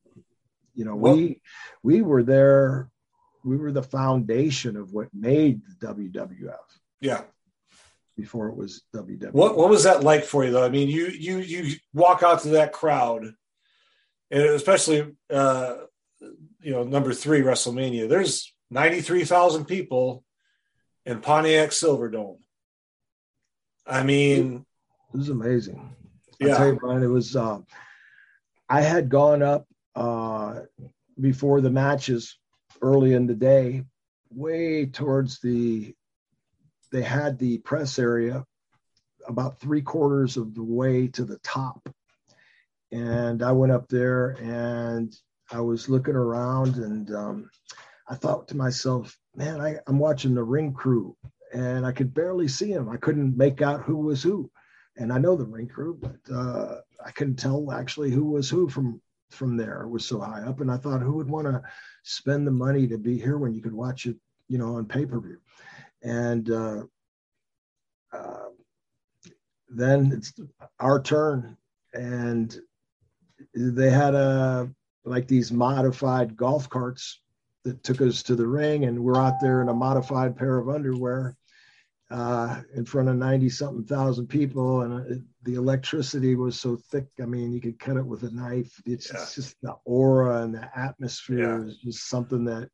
you 0.78 0.84
know, 0.84 0.94
well, 0.94 1.16
we 1.16 1.40
we 1.82 2.02
were 2.02 2.22
there 2.22 2.88
we 3.44 3.56
were 3.56 3.72
the 3.72 3.82
foundation 3.82 4.76
of 4.76 4.92
what 4.92 5.08
made 5.12 5.60
the 5.80 5.86
WWF. 5.88 6.54
Yeah. 7.00 7.22
Before 8.16 8.48
it 8.48 8.56
was 8.56 8.82
WWF. 8.94 9.32
What 9.32 9.56
what 9.56 9.68
was 9.68 9.82
that 9.84 10.04
like 10.04 10.24
for 10.24 10.44
you 10.44 10.52
though? 10.52 10.64
I 10.64 10.68
mean, 10.68 10.88
you 10.88 11.06
you 11.06 11.38
you 11.38 11.76
walk 11.92 12.22
out 12.22 12.42
to 12.42 12.50
that 12.50 12.72
crowd, 12.72 13.26
and 14.30 14.42
especially 14.42 15.16
uh, 15.30 15.76
you 16.60 16.72
know 16.72 16.84
number 16.84 17.12
three 17.12 17.42
WrestleMania. 17.42 18.08
There's 18.08 18.52
ninety 18.70 19.00
three 19.00 19.24
thousand 19.24 19.66
people 19.66 20.24
in 21.06 21.20
Pontiac 21.20 21.70
Silverdome. 21.70 22.38
I 23.86 24.02
mean, 24.02 24.64
it 25.12 25.16
was 25.16 25.28
amazing. 25.28 25.94
Yeah, 26.40 26.54
I 26.54 26.56
tell 26.56 26.66
you, 26.68 26.78
Brian, 26.80 27.02
it 27.02 27.06
was. 27.06 27.36
Uh, 27.36 27.60
I 28.68 28.82
had 28.82 29.08
gone 29.08 29.42
up 29.42 29.68
uh, 29.94 30.60
before 31.20 31.60
the 31.60 31.70
matches 31.70 32.38
early 32.80 33.14
in 33.14 33.26
the 33.26 33.34
day, 33.34 33.84
way 34.30 34.86
towards 34.86 35.40
the, 35.40 35.94
they 36.92 37.02
had 37.02 37.38
the 37.38 37.58
press 37.58 37.98
area 37.98 38.44
about 39.26 39.60
three 39.60 39.82
quarters 39.82 40.36
of 40.36 40.54
the 40.54 40.62
way 40.62 41.08
to 41.08 41.24
the 41.24 41.38
top. 41.38 41.88
And 42.90 43.42
I 43.42 43.52
went 43.52 43.72
up 43.72 43.88
there 43.88 44.30
and 44.40 45.14
I 45.50 45.60
was 45.60 45.88
looking 45.88 46.14
around 46.14 46.76
and 46.76 47.14
um, 47.14 47.50
I 48.08 48.14
thought 48.14 48.48
to 48.48 48.56
myself, 48.56 49.16
man, 49.34 49.60
I, 49.60 49.76
I'm 49.86 49.98
watching 49.98 50.34
the 50.34 50.42
ring 50.42 50.72
crew 50.72 51.16
and 51.52 51.84
I 51.84 51.92
could 51.92 52.14
barely 52.14 52.48
see 52.48 52.72
them. 52.72 52.88
I 52.88 52.96
couldn't 52.96 53.36
make 53.36 53.60
out 53.62 53.82
who 53.82 53.96
was 53.96 54.22
who. 54.22 54.50
And 54.96 55.12
I 55.12 55.18
know 55.18 55.36
the 55.36 55.44
ring 55.44 55.68
crew, 55.68 55.98
but 56.00 56.34
uh, 56.34 56.80
I 57.04 57.10
couldn't 57.12 57.36
tell 57.36 57.70
actually 57.70 58.10
who 58.10 58.24
was 58.24 58.48
who 58.50 58.68
from 58.68 59.00
from 59.30 59.56
there. 59.56 59.86
Was 59.88 60.06
so 60.06 60.20
high 60.20 60.42
up. 60.42 60.60
And 60.60 60.70
I 60.70 60.76
thought, 60.76 61.00
who 61.00 61.14
would 61.14 61.28
want 61.28 61.46
to 61.46 61.62
spend 62.02 62.46
the 62.46 62.52
money 62.52 62.86
to 62.86 62.98
be 62.98 63.18
here 63.18 63.38
when 63.38 63.54
you 63.54 63.62
could 63.62 63.74
watch 63.74 64.06
it, 64.06 64.16
you 64.48 64.58
know, 64.58 64.76
on 64.76 64.86
pay 64.86 65.06
per 65.06 65.20
view? 65.20 65.38
And 66.02 66.50
uh, 66.50 66.82
uh, 68.12 68.48
then 69.68 70.12
it's 70.12 70.32
our 70.80 71.02
turn, 71.02 71.56
and 71.92 72.56
they 73.54 73.90
had 73.90 74.14
a 74.14 74.70
like 75.04 75.26
these 75.26 75.50
modified 75.50 76.36
golf 76.36 76.68
carts 76.68 77.20
that 77.64 77.82
took 77.82 78.00
us 78.00 78.22
to 78.24 78.36
the 78.36 78.46
ring, 78.46 78.84
and 78.84 78.98
we're 78.98 79.20
out 79.20 79.40
there 79.40 79.62
in 79.62 79.68
a 79.68 79.74
modified 79.74 80.36
pair 80.36 80.58
of 80.58 80.68
underwear 80.68 81.36
uh, 82.10 82.62
in 82.74 82.86
front 82.86 83.08
of 83.08 83.16
90 83.16 83.50
something 83.50 83.84
thousand 83.84 84.28
people 84.28 84.80
and 84.82 85.12
it, 85.12 85.22
the 85.42 85.54
electricity 85.54 86.34
was 86.34 86.58
so 86.58 86.76
thick 86.90 87.06
i 87.20 87.26
mean 87.26 87.52
you 87.52 87.60
could 87.60 87.78
cut 87.78 87.98
it 87.98 88.06
with 88.06 88.22
a 88.22 88.30
knife 88.30 88.80
it's, 88.86 89.12
yeah. 89.12 89.26
just 89.34 89.56
the 89.62 89.74
aura 89.84 90.42
and 90.42 90.54
the 90.54 90.70
atmosphere 90.78 91.60
yeah. 91.60 91.66
is 91.66 91.76
just 91.78 92.08
something 92.08 92.44
that 92.44 92.70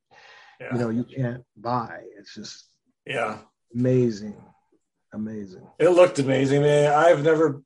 yeah. 0.61 0.73
you 0.73 0.79
know 0.79 0.89
you 0.89 1.03
can't 1.03 1.43
buy 1.57 1.99
it's 2.17 2.35
just 2.35 2.69
yeah 3.07 3.39
amazing 3.75 4.37
amazing. 5.15 5.67
It 5.79 5.91
looked 5.91 6.19
amazing, 6.19 6.63
man. 6.63 6.93
I've 6.93 7.23
never 7.23 7.63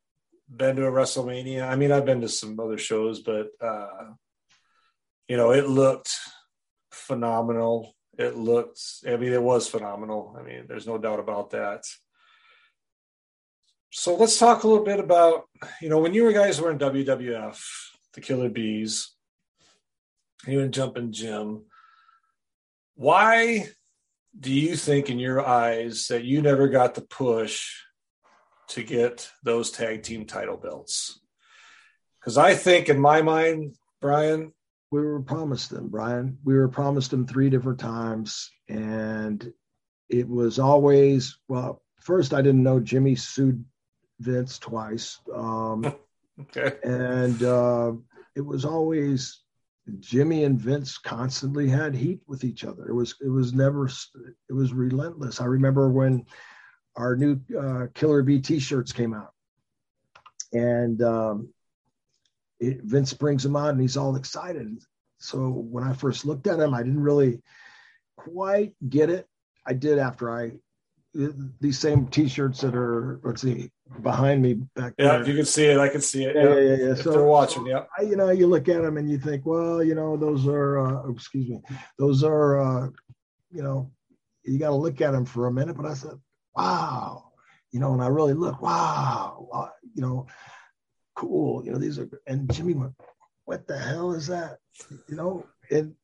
been 0.55 0.77
to 0.77 0.87
a 0.87 0.93
WrestleMania. 0.93 1.69
I 1.69 1.77
mean, 1.77 1.91
I've 1.91 2.05
been 2.05 2.21
to 2.21 2.29
some 2.29 2.59
other 2.61 2.79
shows, 2.79 3.21
but 3.21 3.49
uh, 3.61 4.13
you 5.27 5.37
know, 5.37 5.51
it 5.51 5.69
looked 5.69 6.11
phenomenal. 6.93 7.95
It 8.19 8.37
looked, 8.37 8.81
I 9.07 9.17
mean, 9.17 9.33
it 9.33 9.43
was 9.43 9.69
phenomenal. 9.69 10.37
I 10.39 10.43
mean, 10.43 10.65
there's 10.67 10.87
no 10.87 10.99
doubt 10.99 11.21
about 11.21 11.51
that. 11.51 11.85
So 13.91 14.17
let's 14.17 14.39
talk 14.39 14.65
a 14.65 14.69
little 14.69 14.85
bit 14.85 14.99
about, 14.99 15.45
you 15.81 15.89
know, 15.89 15.99
when 15.99 16.15
you 16.15 16.31
guys 16.33 16.61
were 16.61 16.71
in 16.71 16.79
WWF, 16.79 17.61
the 18.15 18.21
Killer 18.21 18.51
Bees, 18.51 19.15
you 20.47 20.61
and 20.61 20.75
jumping 20.75 21.13
Jim, 21.13 21.65
why 22.97 23.69
do 24.39 24.53
you 24.53 24.77
think 24.77 25.09
in 25.09 25.19
your 25.19 25.45
eyes 25.45 26.09
that 26.09 26.25
you 26.25 26.43
never 26.43 26.69
got 26.69 26.95
the 26.95 27.01
push 27.01 27.77
to 28.69 28.83
get 28.83 29.31
those 29.43 29.71
tag 29.71 30.03
team 30.03 30.27
title 30.27 30.57
belts? 30.57 31.21
Because 32.21 32.37
I 32.37 32.55
think 32.55 32.89
in 32.89 33.01
my 33.01 33.23
mind, 33.23 33.77
Brian, 34.01 34.53
we 34.91 35.01
were 35.01 35.21
promised 35.21 35.71
them, 35.71 35.89
Brian. 35.89 36.39
We 36.45 36.55
were 36.55 36.69
promised 36.69 37.11
them 37.11 37.27
three 37.27 37.51
different 37.51 37.79
times, 37.79 38.51
and 38.69 39.53
it 40.09 40.29
was 40.29 40.59
always 40.59 41.39
well. 41.49 41.83
First, 42.01 42.33
I 42.33 42.41
didn't 42.41 42.63
know 42.63 42.81
Jimmy 42.81 43.15
sued 43.15 43.65
Vince 44.21 44.59
twice, 44.59 45.21
um, 45.35 45.95
okay, 46.41 46.77
and 46.83 47.43
uh, 47.43 47.93
it 48.35 48.41
was 48.41 48.65
always 48.65 49.43
Jimmy 50.01 50.45
and 50.45 50.59
Vince 50.59 50.97
constantly 50.97 51.69
had 51.69 51.95
heat 51.95 52.21
with 52.27 52.45
each 52.45 52.65
other. 52.65 52.89
It 52.89 52.95
was 52.95 53.15
it 53.21 53.29
was 53.29 53.53
never 53.53 53.87
it 54.49 54.53
was 54.53 54.73
relentless. 54.73 55.41
I 55.41 55.47
remember 55.47 55.91
when 55.91 56.25
our 56.97 57.15
new 57.15 57.39
uh, 57.59 57.87
Killer 57.95 58.23
Bee 58.23 58.41
T-shirts 58.41 58.93
came 58.93 59.13
out, 59.15 59.33
and 60.53 61.03
um, 61.03 61.53
it, 62.61 62.83
Vince 62.83 63.13
brings 63.13 63.45
him 63.45 63.57
on, 63.57 63.71
and 63.71 63.81
he's 63.81 63.97
all 63.97 64.17
excited. 64.17 64.79
So 65.19 65.49
when 65.49 65.85
I 65.85 65.93
first 65.93 66.25
looked 66.25 66.47
at 66.47 66.61
him, 66.61 66.75
I 66.75 66.83
didn't 66.83 67.01
really 67.01 67.43
quite 68.17 68.75
get 68.89 69.11
it. 69.11 69.27
I 69.67 69.75
did 69.75 69.99
after 69.99 70.31
I 70.31 70.53
these 71.61 71.79
same 71.79 72.07
T-shirts 72.07 72.61
that 72.61 72.75
are 72.75 73.21
let's 73.25 73.43
see 73.43 73.71
behind 74.03 74.43
me 74.43 74.55
back 74.77 74.93
yeah, 74.99 75.19
there. 75.19 75.27
you 75.27 75.37
can 75.37 75.45
see 75.47 75.65
it. 75.65 75.79
I 75.79 75.89
can 75.89 76.01
see 76.01 76.25
it. 76.25 76.37
Yeah, 76.37 76.43
yeah, 76.43 76.61
yeah. 76.61 76.77
yeah. 76.77 76.93
If 76.93 77.03
so, 77.03 77.11
they're 77.11 77.25
watching, 77.25 77.67
yeah. 77.67 77.85
I, 77.99 78.03
you 78.03 78.17
know, 78.17 78.31
you 78.31 78.47
look 78.47 78.69
at 78.69 78.83
them 78.83 78.99
and 78.99 79.11
you 79.11 79.19
think, 79.19 79.47
well, 79.47 79.83
you 79.83 79.95
know, 79.95 80.17
those 80.17 80.47
are, 80.47 80.79
uh, 80.79 81.11
excuse 81.11 81.49
me, 81.49 81.61
those 81.99 82.23
are, 82.23 82.61
uh, 82.61 82.89
you 83.51 83.63
know, 83.63 83.91
you 84.45 84.59
got 84.59 84.69
to 84.69 84.75
look 84.75 85.01
at 85.01 85.13
them 85.13 85.25
for 85.25 85.47
a 85.47 85.53
minute. 85.53 85.77
But 85.77 85.87
I 85.87 85.95
said, 85.95 86.21
wow, 86.55 87.33
you 87.73 87.81
know, 87.81 87.95
and 87.95 88.03
I 88.03 88.09
really 88.09 88.35
look, 88.35 88.61
wow, 88.61 89.49
uh, 89.53 89.69
you 89.95 90.03
know, 90.03 90.27
cool. 91.19 91.65
You 91.65 91.73
know, 91.73 91.79
these 91.79 91.99
are, 91.99 92.09
and 92.27 92.53
Jimmy 92.53 92.75
went, 92.75 92.95
what 93.45 93.67
the 93.67 93.77
hell 93.79 94.13
is 94.13 94.29
that? 94.29 94.59
You 95.09 95.17
know, 95.17 95.47
and 95.71 95.95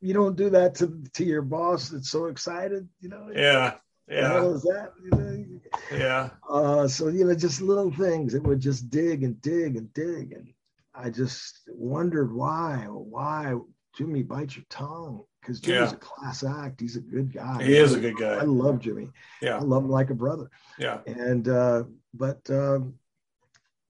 you 0.00 0.14
don't 0.14 0.36
do 0.36 0.48
that 0.50 0.76
to 0.76 1.02
to 1.14 1.24
your 1.24 1.42
boss 1.42 1.88
that's 1.88 2.10
so 2.10 2.26
excited, 2.26 2.88
you 3.00 3.08
know. 3.08 3.28
Yeah. 3.34 3.74
Yeah. 4.08 4.20
The 4.20 4.28
hell 4.28 4.52
that? 4.54 4.92
You 5.02 5.10
know? 5.10 5.60
Yeah. 5.92 6.30
Uh, 6.48 6.86
so 6.86 7.08
you 7.08 7.24
know, 7.24 7.34
just 7.34 7.60
little 7.60 7.90
things. 7.90 8.34
It 8.34 8.42
would 8.44 8.60
just 8.60 8.90
dig 8.90 9.24
and 9.24 9.40
dig 9.42 9.76
and 9.76 9.92
dig, 9.92 10.32
and 10.32 10.52
I 10.94 11.10
just 11.10 11.60
wondered 11.68 12.32
why, 12.32 12.86
why 12.88 13.56
Jimmy 13.96 14.22
bite 14.22 14.56
your 14.56 14.64
tongue 14.70 15.24
because 15.40 15.60
Jimmy's 15.60 15.90
yeah. 15.90 15.96
a 15.96 15.96
class 15.96 16.44
act. 16.44 16.80
He's 16.80 16.96
a 16.96 17.00
good 17.00 17.32
guy. 17.32 17.62
He 17.62 17.76
is 17.76 17.94
a 17.94 18.00
good 18.00 18.16
guy. 18.16 18.34
I 18.34 18.42
love 18.42 18.80
Jimmy. 18.80 19.10
Yeah, 19.42 19.56
I 19.56 19.60
love 19.60 19.84
him 19.84 19.90
like 19.90 20.10
a 20.10 20.14
brother. 20.14 20.50
Yeah, 20.78 21.00
and 21.06 21.48
uh, 21.48 21.84
but 22.14 22.48
um, 22.50 22.94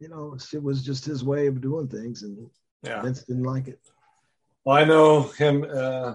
you 0.00 0.08
know, 0.08 0.36
it 0.52 0.62
was 0.62 0.82
just 0.82 1.04
his 1.04 1.22
way 1.22 1.46
of 1.46 1.60
doing 1.60 1.86
things, 1.86 2.22
and 2.22 2.48
yeah. 2.82 3.02
Vince 3.02 3.22
didn't 3.24 3.44
like 3.44 3.68
it. 3.68 3.78
Well, 4.64 4.76
I 4.76 4.84
know 4.84 5.22
him. 5.22 5.64
Uh, 5.70 6.14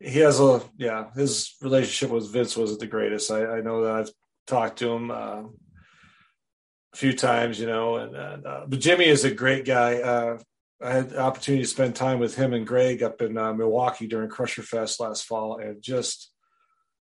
he 0.00 0.18
has 0.20 0.40
a 0.40 0.62
yeah. 0.76 1.10
His 1.14 1.54
relationship 1.60 2.10
with 2.10 2.32
Vince 2.32 2.56
wasn't 2.56 2.80
the 2.80 2.86
greatest. 2.86 3.30
I, 3.30 3.58
I 3.58 3.60
know 3.60 3.84
that 3.84 3.92
I've 3.92 4.10
talked 4.46 4.78
to 4.78 4.90
him 4.90 5.10
uh, 5.10 5.42
a 5.44 6.96
few 6.96 7.12
times, 7.12 7.60
you 7.60 7.66
know, 7.66 7.96
and, 7.96 8.16
and 8.16 8.46
uh, 8.46 8.64
but 8.66 8.80
Jimmy 8.80 9.06
is 9.06 9.24
a 9.24 9.30
great 9.30 9.64
guy. 9.64 10.00
Uh, 10.00 10.38
I 10.82 10.92
had 10.92 11.10
the 11.10 11.20
opportunity 11.20 11.64
to 11.64 11.68
spend 11.68 11.94
time 11.94 12.18
with 12.18 12.36
him 12.36 12.52
and 12.52 12.66
Greg 12.66 13.02
up 13.02 13.22
in 13.22 13.38
uh, 13.38 13.52
Milwaukee 13.54 14.06
during 14.06 14.28
Crusher 14.28 14.62
Fest 14.62 15.00
last 15.00 15.24
fall, 15.24 15.58
and 15.58 15.82
just 15.82 16.30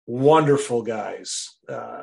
wonderful 0.07 0.83
guys. 0.83 1.51
Uh, 1.69 2.03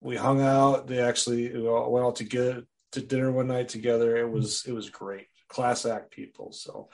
we 0.00 0.16
hung 0.16 0.42
out. 0.42 0.86
They 0.86 1.00
actually 1.00 1.50
went 1.54 2.06
out 2.06 2.16
to 2.16 2.24
get 2.24 2.64
to 2.94 3.02
dinner 3.02 3.30
one 3.30 3.48
night 3.48 3.68
together. 3.68 4.16
It 4.16 4.30
was 4.30 4.64
it 4.66 4.72
was 4.72 4.90
great. 4.90 5.26
Class 5.48 5.86
act 5.86 6.10
people. 6.10 6.52
So 6.52 6.88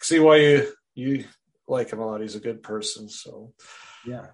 see 0.00 0.18
why 0.18 0.36
you 0.36 0.72
you 0.94 1.24
like 1.66 1.90
him 1.90 2.00
a 2.00 2.06
lot. 2.06 2.20
He's 2.20 2.36
a 2.36 2.40
good 2.40 2.62
person. 2.62 3.08
So 3.08 3.52
yeah. 4.06 4.26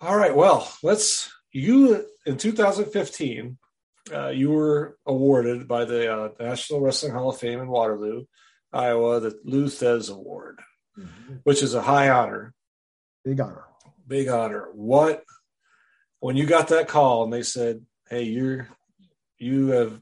All 0.00 0.16
right. 0.16 0.34
Well, 0.34 0.70
let's 0.82 1.30
you 1.52 2.06
in 2.26 2.36
2015. 2.36 3.58
Uh, 4.12 4.28
you 4.28 4.50
were 4.50 4.96
awarded 5.06 5.68
by 5.68 5.84
the 5.84 6.12
uh, 6.12 6.28
National 6.40 6.80
Wrestling 6.80 7.12
Hall 7.12 7.28
of 7.28 7.38
Fame 7.38 7.60
in 7.60 7.68
Waterloo, 7.68 8.24
Iowa, 8.72 9.20
the 9.20 9.38
Lou 9.44 9.66
Thesz 9.66 10.10
Award, 10.10 10.60
mm-hmm. 10.98 11.34
which 11.44 11.62
is 11.62 11.74
a 11.74 11.82
high 11.82 12.08
honor. 12.08 12.54
Big 13.24 13.38
honor. 13.40 13.64
Big 14.08 14.28
honor. 14.28 14.68
What 14.72 15.22
when 16.20 16.36
you 16.36 16.46
got 16.46 16.68
that 16.68 16.88
call 16.88 17.24
and 17.24 17.32
they 17.32 17.42
said, 17.42 17.84
"Hey, 18.08 18.24
you're 18.24 18.68
you 19.40 19.68
have 19.68 20.00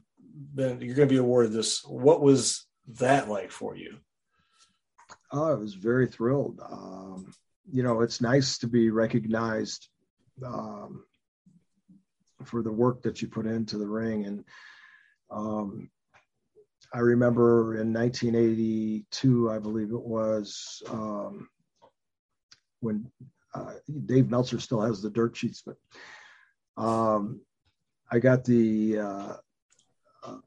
been 0.53 0.81
you're 0.81 0.95
going 0.95 1.07
to 1.07 1.13
be 1.13 1.17
awarded 1.17 1.53
this." 1.53 1.83
What 1.85 2.21
was 2.21 2.67
that 2.99 3.29
like 3.29 3.51
for 3.51 3.75
you? 3.75 3.97
Oh, 5.31 5.51
I 5.51 5.55
was 5.55 5.73
very 5.73 6.07
thrilled. 6.07 6.59
Um, 6.69 7.33
you 7.71 7.83
know, 7.83 8.01
it's 8.01 8.21
nice 8.21 8.57
to 8.59 8.67
be 8.67 8.89
recognized 8.89 9.87
um, 10.45 11.03
for 12.43 12.61
the 12.63 12.71
work 12.71 13.01
that 13.03 13.21
you 13.21 13.27
put 13.27 13.45
into 13.45 13.77
the 13.77 13.87
ring. 13.87 14.25
And 14.25 14.43
um, 15.29 15.89
I 16.93 16.99
remember 16.99 17.75
in 17.75 17.93
1982, 17.93 19.51
I 19.51 19.59
believe 19.59 19.91
it 19.91 20.01
was, 20.01 20.81
um, 20.89 21.47
when 22.79 23.11
uh, 23.53 23.73
Dave 24.05 24.29
Meltzer 24.29 24.59
still 24.59 24.81
has 24.81 25.01
the 25.01 25.09
dirt 25.09 25.35
sheets, 25.35 25.63
but 25.65 25.75
um, 26.81 27.41
I 28.11 28.19
got 28.19 28.43
the 28.43 28.99
uh, 28.99 29.33
uh, 30.23 30.37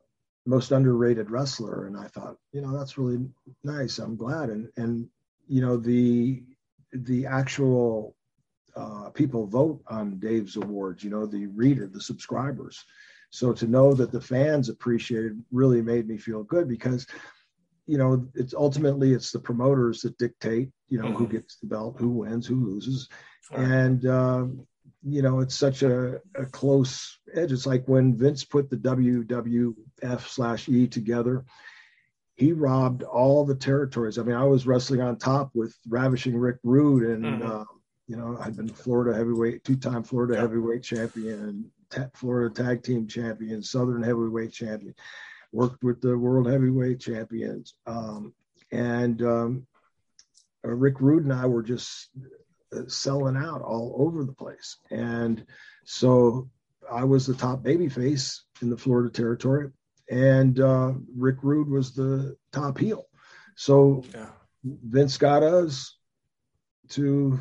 most 0.46 0.72
underrated 0.72 1.30
wrestler, 1.30 1.86
and 1.86 1.96
I 1.96 2.08
thought, 2.08 2.36
you 2.52 2.60
know, 2.60 2.76
that's 2.76 2.98
really 2.98 3.26
nice. 3.62 3.98
I'm 3.98 4.16
glad, 4.16 4.50
and 4.50 4.68
and 4.76 5.08
you 5.46 5.60
know 5.60 5.76
the 5.76 6.42
the 6.92 7.26
actual 7.26 8.16
uh, 8.74 9.10
people 9.10 9.46
vote 9.46 9.82
on 9.86 10.18
Dave's 10.18 10.56
awards. 10.56 11.04
You 11.04 11.10
know, 11.10 11.26
the 11.26 11.46
reader, 11.46 11.86
the 11.86 12.00
subscribers. 12.00 12.84
So 13.30 13.52
to 13.54 13.66
know 13.66 13.94
that 13.94 14.12
the 14.12 14.20
fans 14.20 14.68
appreciated 14.68 15.42
really 15.50 15.80
made 15.80 16.06
me 16.06 16.18
feel 16.18 16.42
good 16.42 16.68
because 16.68 17.06
you 17.86 17.98
know 17.98 18.28
it's 18.34 18.54
ultimately 18.54 19.12
it's 19.12 19.32
the 19.32 19.40
promoters 19.40 20.02
that 20.02 20.18
dictate 20.18 20.70
you 20.88 20.98
know 20.98 21.06
mm-hmm. 21.06 21.16
who 21.16 21.26
gets 21.26 21.56
the 21.56 21.66
belt 21.66 21.96
who 21.98 22.10
wins 22.10 22.46
who 22.46 22.54
loses 22.54 23.08
and 23.50 24.06
um, 24.06 24.66
you 25.02 25.22
know 25.22 25.40
it's 25.40 25.54
such 25.54 25.82
a, 25.82 26.20
a, 26.34 26.46
close 26.46 27.18
edge 27.34 27.52
it's 27.52 27.66
like 27.66 27.86
when 27.86 28.16
vince 28.16 28.44
put 28.44 28.70
the 28.70 28.76
wwf 28.76 30.28
slash 30.28 30.68
e 30.68 30.86
together 30.86 31.44
he 32.34 32.52
robbed 32.52 33.02
all 33.02 33.44
the 33.44 33.54
territories 33.54 34.18
i 34.18 34.22
mean 34.22 34.36
i 34.36 34.44
was 34.44 34.66
wrestling 34.66 35.00
on 35.00 35.16
top 35.16 35.50
with 35.54 35.74
ravishing 35.88 36.36
rick 36.36 36.56
rude 36.62 37.04
and 37.04 37.24
mm-hmm. 37.24 37.50
uh, 37.50 37.64
you 38.06 38.16
know 38.16 38.36
i'd 38.42 38.56
been 38.56 38.68
florida 38.68 39.16
heavyweight 39.16 39.64
two-time 39.64 40.02
florida 40.02 40.38
heavyweight 40.38 40.82
champion 40.82 41.70
florida 42.14 42.54
tag 42.54 42.82
team 42.82 43.06
champion 43.06 43.62
southern 43.62 44.02
heavyweight 44.02 44.52
champion 44.52 44.94
worked 45.52 45.84
with 45.84 46.00
the 46.00 46.16
world 46.16 46.50
heavyweight 46.50 47.00
champions. 47.00 47.74
Um, 47.86 48.34
and 48.72 49.22
um, 49.22 49.66
uh, 50.64 50.70
Rick 50.70 51.00
Rude 51.00 51.24
and 51.24 51.32
I 51.32 51.46
were 51.46 51.62
just 51.62 52.08
selling 52.86 53.36
out 53.36 53.62
all 53.62 53.94
over 53.98 54.24
the 54.24 54.32
place. 54.32 54.78
And 54.90 55.44
so 55.84 56.48
I 56.90 57.04
was 57.04 57.26
the 57.26 57.34
top 57.34 57.62
baby 57.62 57.88
face 57.88 58.44
in 58.60 58.70
the 58.70 58.76
Florida 58.76 59.10
territory, 59.10 59.70
and 60.10 60.58
uh, 60.60 60.92
Rick 61.16 61.36
Rude 61.42 61.68
was 61.68 61.94
the 61.94 62.36
top 62.52 62.78
heel. 62.78 63.06
So 63.56 64.04
yeah. 64.12 64.28
Vince 64.64 65.16
got 65.18 65.42
us 65.42 65.96
to 66.90 67.38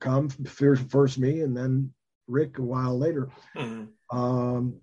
come 0.00 0.28
first 0.28 1.18
me 1.18 1.40
and 1.40 1.56
then 1.56 1.92
Rick 2.28 2.58
a 2.58 2.62
while 2.62 2.98
later. 2.98 3.30
Mm-hmm. 3.56 4.16
Um, 4.16 4.80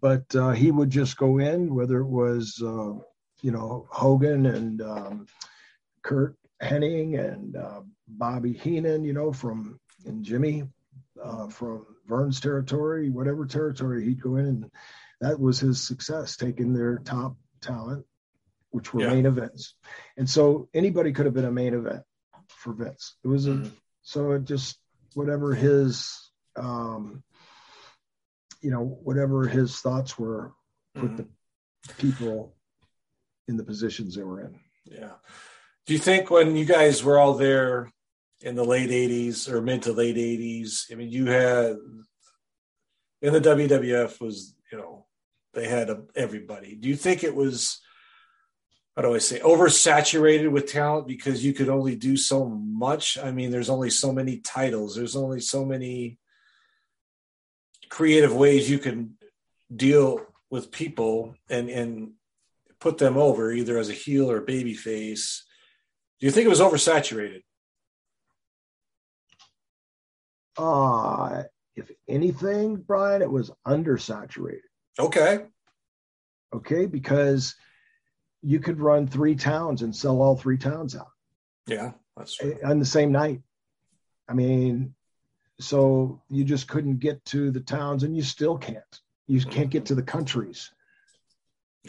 but 0.00 0.34
uh, 0.34 0.52
he 0.52 0.70
would 0.70 0.90
just 0.90 1.16
go 1.16 1.38
in, 1.38 1.74
whether 1.74 1.98
it 1.98 2.08
was 2.08 2.60
uh, 2.62 2.94
you 3.42 3.50
know 3.50 3.86
Hogan 3.90 4.46
and 4.46 4.82
um, 4.82 5.26
Curt 6.02 6.36
Hennig 6.62 7.18
and 7.18 7.56
uh, 7.56 7.82
Bobby 8.08 8.52
Heenan, 8.52 9.04
you 9.04 9.12
know 9.12 9.32
from 9.32 9.78
and 10.04 10.24
Jimmy 10.24 10.64
uh, 11.22 11.48
from 11.48 11.86
Verne's 12.06 12.40
territory, 12.40 13.10
whatever 13.10 13.46
territory 13.46 14.04
he'd 14.04 14.22
go 14.22 14.36
in, 14.36 14.46
and 14.46 14.70
that 15.20 15.40
was 15.40 15.58
his 15.58 15.86
success, 15.86 16.36
taking 16.36 16.72
their 16.72 16.98
top 16.98 17.36
talent, 17.60 18.06
which 18.70 18.92
were 18.94 19.02
Yeah. 19.02 19.08
main 19.14 19.26
events. 19.26 19.74
And 20.16 20.28
so 20.28 20.68
anybody 20.74 21.12
could 21.12 21.26
have 21.26 21.34
been 21.34 21.44
a 21.44 21.50
main 21.52 21.74
event 21.74 22.04
for 22.48 22.72
Vince. 22.72 23.16
It 23.24 23.28
was 23.28 23.46
a 23.46 23.54
Mhm. 23.54 23.72
so 24.02 24.32
it 24.32 24.44
just 24.44 24.78
whatever 25.14 25.54
his 25.54 26.30
um 26.56 27.22
you 28.62 28.70
know 28.70 28.84
whatever 28.84 29.46
his 29.48 29.80
thoughts 29.80 30.18
were 30.18 30.52
put 30.94 31.10
Mhm. 31.12 31.16
the 31.16 31.28
people 31.94 32.56
in 33.48 33.56
the 33.56 33.64
positions 33.64 34.14
they 34.14 34.22
were 34.24 34.40
in. 34.42 34.60
Yeah. 34.84 35.16
Do 35.86 35.92
you 35.92 36.00
think 36.00 36.30
when 36.30 36.56
you 36.56 36.64
guys 36.64 37.04
were 37.04 37.18
all 37.18 37.34
there 37.34 37.92
in 38.42 38.56
the 38.56 38.64
late 38.64 38.90
80s 38.90 39.48
or 39.48 39.62
mid 39.62 39.82
to 39.82 39.92
late 39.92 40.16
80s, 40.16 40.92
I 40.92 40.96
mean, 40.96 41.10
you 41.10 41.26
had 41.26 41.76
in 43.22 43.32
the 43.32 43.40
WWF 43.40 44.20
was, 44.20 44.54
you 44.70 44.78
know, 44.78 45.06
they 45.54 45.68
had 45.68 45.88
a, 45.88 46.02
everybody. 46.14 46.74
Do 46.74 46.88
you 46.88 46.96
think 46.96 47.22
it 47.22 47.34
was, 47.34 47.80
how 48.96 49.02
do 49.02 49.14
I 49.14 49.18
say, 49.18 49.38
oversaturated 49.38 50.50
with 50.50 50.66
talent 50.66 51.06
because 51.06 51.44
you 51.44 51.52
could 51.52 51.68
only 51.68 51.94
do 51.94 52.16
so 52.16 52.46
much? 52.46 53.16
I 53.16 53.30
mean, 53.30 53.50
there's 53.50 53.70
only 53.70 53.90
so 53.90 54.12
many 54.12 54.38
titles, 54.38 54.96
there's 54.96 55.16
only 55.16 55.40
so 55.40 55.64
many 55.64 56.18
creative 57.88 58.34
ways 58.34 58.68
you 58.68 58.78
can 58.78 59.16
deal 59.74 60.20
with 60.50 60.72
people 60.72 61.34
and, 61.48 61.68
and, 61.70 62.12
put 62.78 62.98
them 62.98 63.16
over 63.16 63.50
either 63.50 63.78
as 63.78 63.88
a 63.88 63.94
heel 63.94 64.30
or 64.30 64.42
baby 64.42 64.74
face. 64.74 65.45
Do 66.20 66.26
you 66.26 66.32
think 66.32 66.46
it 66.46 66.50
was 66.50 66.60
oversaturated? 66.60 67.42
Uh 70.58 71.42
if 71.74 71.90
anything, 72.08 72.76
Brian, 72.76 73.20
it 73.20 73.30
was 73.30 73.50
undersaturated. 73.66 74.60
Okay. 74.98 75.44
Okay, 76.54 76.86
because 76.86 77.54
you 78.42 78.60
could 78.60 78.80
run 78.80 79.06
three 79.06 79.34
towns 79.34 79.82
and 79.82 79.94
sell 79.94 80.22
all 80.22 80.36
three 80.36 80.56
towns 80.56 80.96
out 80.96 81.10
Yeah, 81.66 81.92
that's 82.16 82.36
true. 82.36 82.56
on 82.64 82.78
the 82.78 82.86
same 82.86 83.12
night. 83.12 83.42
I 84.26 84.32
mean, 84.32 84.94
so 85.60 86.22
you 86.30 86.44
just 86.44 86.66
couldn't 86.66 86.98
get 86.98 87.22
to 87.26 87.50
the 87.50 87.60
towns, 87.60 88.02
and 88.04 88.16
you 88.16 88.22
still 88.22 88.56
can't. 88.56 88.82
You 89.26 89.40
can't 89.44 89.68
get 89.70 89.84
to 89.86 89.94
the 89.94 90.02
countries 90.02 90.70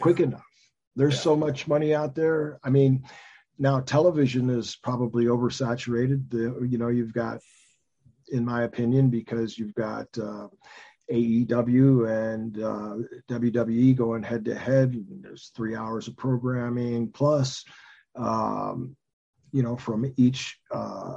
quick 0.00 0.20
enough. 0.20 0.44
There's 0.96 1.14
Yeah. 1.14 1.20
so 1.22 1.36
much 1.36 1.66
money 1.66 1.94
out 1.94 2.14
there. 2.14 2.60
I 2.62 2.68
mean, 2.70 3.04
now 3.58 3.80
television 3.80 4.50
is 4.50 4.76
probably 4.76 5.24
oversaturated. 5.24 6.30
The 6.30 6.66
you 6.68 6.78
know 6.78 6.88
you've 6.88 7.12
got, 7.12 7.40
in 8.30 8.44
my 8.44 8.62
opinion, 8.62 9.10
because 9.10 9.58
you've 9.58 9.74
got 9.74 10.06
uh, 10.18 10.48
AEW 11.10 12.34
and 12.34 12.62
uh, 12.62 12.96
WWE 13.28 13.96
going 13.96 14.22
head 14.22 14.44
to 14.44 14.54
head. 14.54 15.04
There's 15.20 15.50
three 15.54 15.74
hours 15.74 16.08
of 16.08 16.16
programming 16.16 17.10
plus, 17.10 17.64
um, 18.14 18.96
you 19.52 19.62
know, 19.62 19.76
from 19.76 20.12
each 20.16 20.58
uh, 20.70 21.16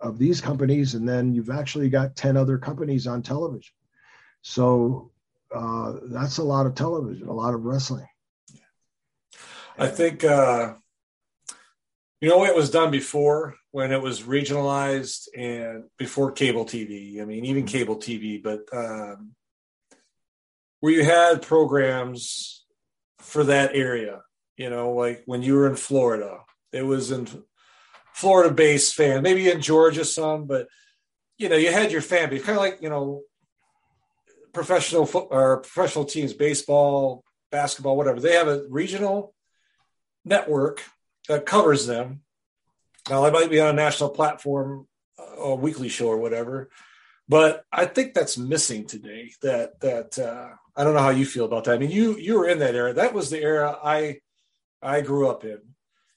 of 0.00 0.18
these 0.18 0.40
companies, 0.40 0.94
and 0.94 1.08
then 1.08 1.32
you've 1.34 1.50
actually 1.50 1.88
got 1.88 2.16
ten 2.16 2.36
other 2.36 2.58
companies 2.58 3.06
on 3.06 3.22
television. 3.22 3.74
So 4.42 5.12
uh, 5.54 5.94
that's 6.04 6.38
a 6.38 6.44
lot 6.44 6.66
of 6.66 6.74
television, 6.74 7.28
a 7.28 7.32
lot 7.32 7.54
of 7.54 7.64
wrestling. 7.64 8.06
I 9.78 9.86
think 9.88 10.24
uh, 10.24 10.74
you 12.20 12.28
know 12.28 12.44
it 12.44 12.54
was 12.54 12.70
done 12.70 12.90
before 12.90 13.54
when 13.70 13.92
it 13.92 14.02
was 14.02 14.22
regionalized 14.22 15.28
and 15.36 15.84
before 15.98 16.32
cable 16.32 16.64
TV. 16.64 17.20
I 17.20 17.24
mean, 17.24 17.44
even 17.44 17.66
cable 17.66 17.96
TV, 17.96 18.42
but 18.42 18.60
um, 18.72 19.34
where 20.80 20.92
you 20.92 21.04
had 21.04 21.42
programs 21.42 22.64
for 23.20 23.44
that 23.44 23.74
area. 23.74 24.22
You 24.56 24.68
know, 24.68 24.92
like 24.92 25.22
when 25.24 25.42
you 25.42 25.54
were 25.54 25.66
in 25.66 25.76
Florida, 25.76 26.40
it 26.72 26.82
was 26.82 27.10
in 27.10 27.26
Florida-based 28.12 28.94
fan, 28.94 29.22
maybe 29.22 29.48
in 29.48 29.62
Georgia 29.62 30.04
some, 30.04 30.46
but 30.46 30.68
you 31.38 31.48
know, 31.48 31.56
you 31.56 31.72
had 31.72 31.90
your 31.90 32.02
fan 32.02 32.28
base, 32.28 32.44
kind 32.44 32.58
of 32.58 32.62
like 32.64 32.82
you 32.82 32.90
know, 32.90 33.22
professional 34.52 35.06
foot 35.06 35.28
or 35.30 35.58
professional 35.60 36.04
teams, 36.04 36.34
baseball, 36.34 37.24
basketball, 37.50 37.96
whatever. 37.96 38.20
They 38.20 38.34
have 38.34 38.48
a 38.48 38.64
regional 38.68 39.34
network 40.24 40.82
that 41.30 41.46
covers 41.46 41.86
them. 41.86 42.22
Now, 43.08 43.22
they 43.22 43.30
might 43.30 43.50
be 43.50 43.60
on 43.60 43.68
a 43.68 43.72
national 43.72 44.10
platform, 44.10 44.88
uh, 45.18 45.42
a 45.42 45.54
weekly 45.54 45.88
show 45.88 46.08
or 46.08 46.18
whatever, 46.18 46.70
but 47.28 47.64
I 47.72 47.86
think 47.86 48.14
that's 48.14 48.36
missing 48.36 48.86
today. 48.86 49.32
That 49.42 49.80
that 49.80 50.18
uh, 50.18 50.48
I 50.76 50.84
don't 50.84 50.94
know 50.94 51.00
how 51.00 51.10
you 51.10 51.24
feel 51.24 51.44
about 51.44 51.64
that. 51.64 51.74
I 51.74 51.78
mean, 51.78 51.92
you 51.92 52.16
you 52.18 52.36
were 52.38 52.48
in 52.48 52.58
that 52.58 52.74
era. 52.74 52.92
That 52.92 53.14
was 53.14 53.30
the 53.30 53.40
era 53.40 53.78
I 53.82 54.18
I 54.82 55.02
grew 55.02 55.28
up 55.28 55.44
in. 55.44 55.60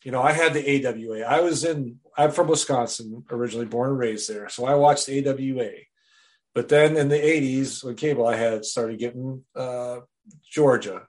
You 0.03 0.11
know, 0.11 0.21
I 0.21 0.31
had 0.31 0.53
the 0.53 0.87
AWA. 0.87 1.21
I 1.21 1.41
was 1.41 1.63
in. 1.63 1.99
I'm 2.17 2.31
from 2.31 2.47
Wisconsin, 2.47 3.23
originally 3.29 3.67
born 3.67 3.91
and 3.91 3.99
raised 3.99 4.29
there, 4.29 4.49
so 4.49 4.65
I 4.65 4.73
watched 4.73 5.09
AWA. 5.09 5.71
But 6.55 6.69
then 6.69 6.97
in 6.97 7.09
the 7.09 7.15
80s, 7.15 7.83
when 7.83 7.95
cable, 7.95 8.27
I 8.27 8.35
had 8.35 8.63
started 8.63 8.99
getting 8.99 9.43
uh, 9.55 10.01
Georgia, 10.43 11.07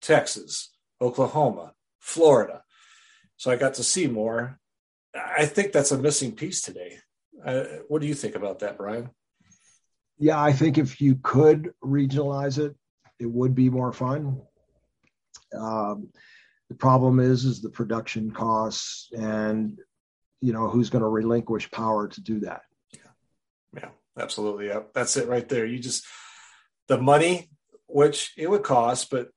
Texas, 0.00 0.70
Oklahoma, 1.00 1.74
Florida. 1.98 2.62
So 3.38 3.50
I 3.50 3.56
got 3.56 3.74
to 3.74 3.84
see 3.84 4.08
more. 4.08 4.58
I 5.14 5.46
think 5.46 5.72
that's 5.72 5.92
a 5.92 5.98
missing 5.98 6.32
piece 6.32 6.60
today. 6.60 6.98
Uh, 7.44 7.64
what 7.86 8.02
do 8.02 8.08
you 8.08 8.14
think 8.14 8.34
about 8.34 8.58
that, 8.58 8.76
Brian? 8.76 9.10
Yeah, 10.18 10.42
I 10.42 10.52
think 10.52 10.76
if 10.76 11.00
you 11.00 11.18
could 11.22 11.72
regionalize 11.82 12.58
it, 12.58 12.74
it 13.20 13.26
would 13.30 13.54
be 13.54 13.70
more 13.70 13.92
fun. 13.92 14.42
Um, 15.56 16.08
the 16.68 16.74
problem 16.74 17.20
is, 17.20 17.44
is 17.44 17.62
the 17.62 17.70
production 17.70 18.32
costs, 18.32 19.08
and 19.16 19.78
you 20.40 20.52
know 20.52 20.68
who's 20.68 20.90
going 20.90 21.02
to 21.02 21.08
relinquish 21.08 21.70
power 21.70 22.08
to 22.08 22.20
do 22.20 22.40
that. 22.40 22.62
Yeah, 23.74 23.90
absolutely. 24.18 24.66
Yeah, 24.66 24.80
that's 24.94 25.16
it 25.16 25.28
right 25.28 25.48
there. 25.48 25.64
You 25.64 25.78
just 25.78 26.04
the 26.88 27.00
money, 27.00 27.50
which 27.86 28.32
it 28.36 28.50
would 28.50 28.64
cost, 28.64 29.10
but 29.10 29.28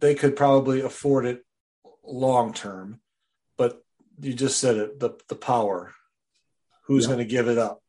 they 0.00 0.14
could 0.14 0.34
probably 0.34 0.80
afford 0.80 1.26
it 1.26 1.44
long 2.02 2.52
term. 2.54 3.00
But 3.58 3.82
you 4.20 4.32
just 4.32 4.58
said 4.58 4.76
it 4.76 4.98
the 4.98 5.10
the 5.28 5.34
power. 5.34 5.92
Who's 6.86 7.04
Yeah. 7.04 7.08
going 7.08 7.18
to 7.18 7.24
give 7.36 7.48
it 7.48 7.58
up? 7.58 7.82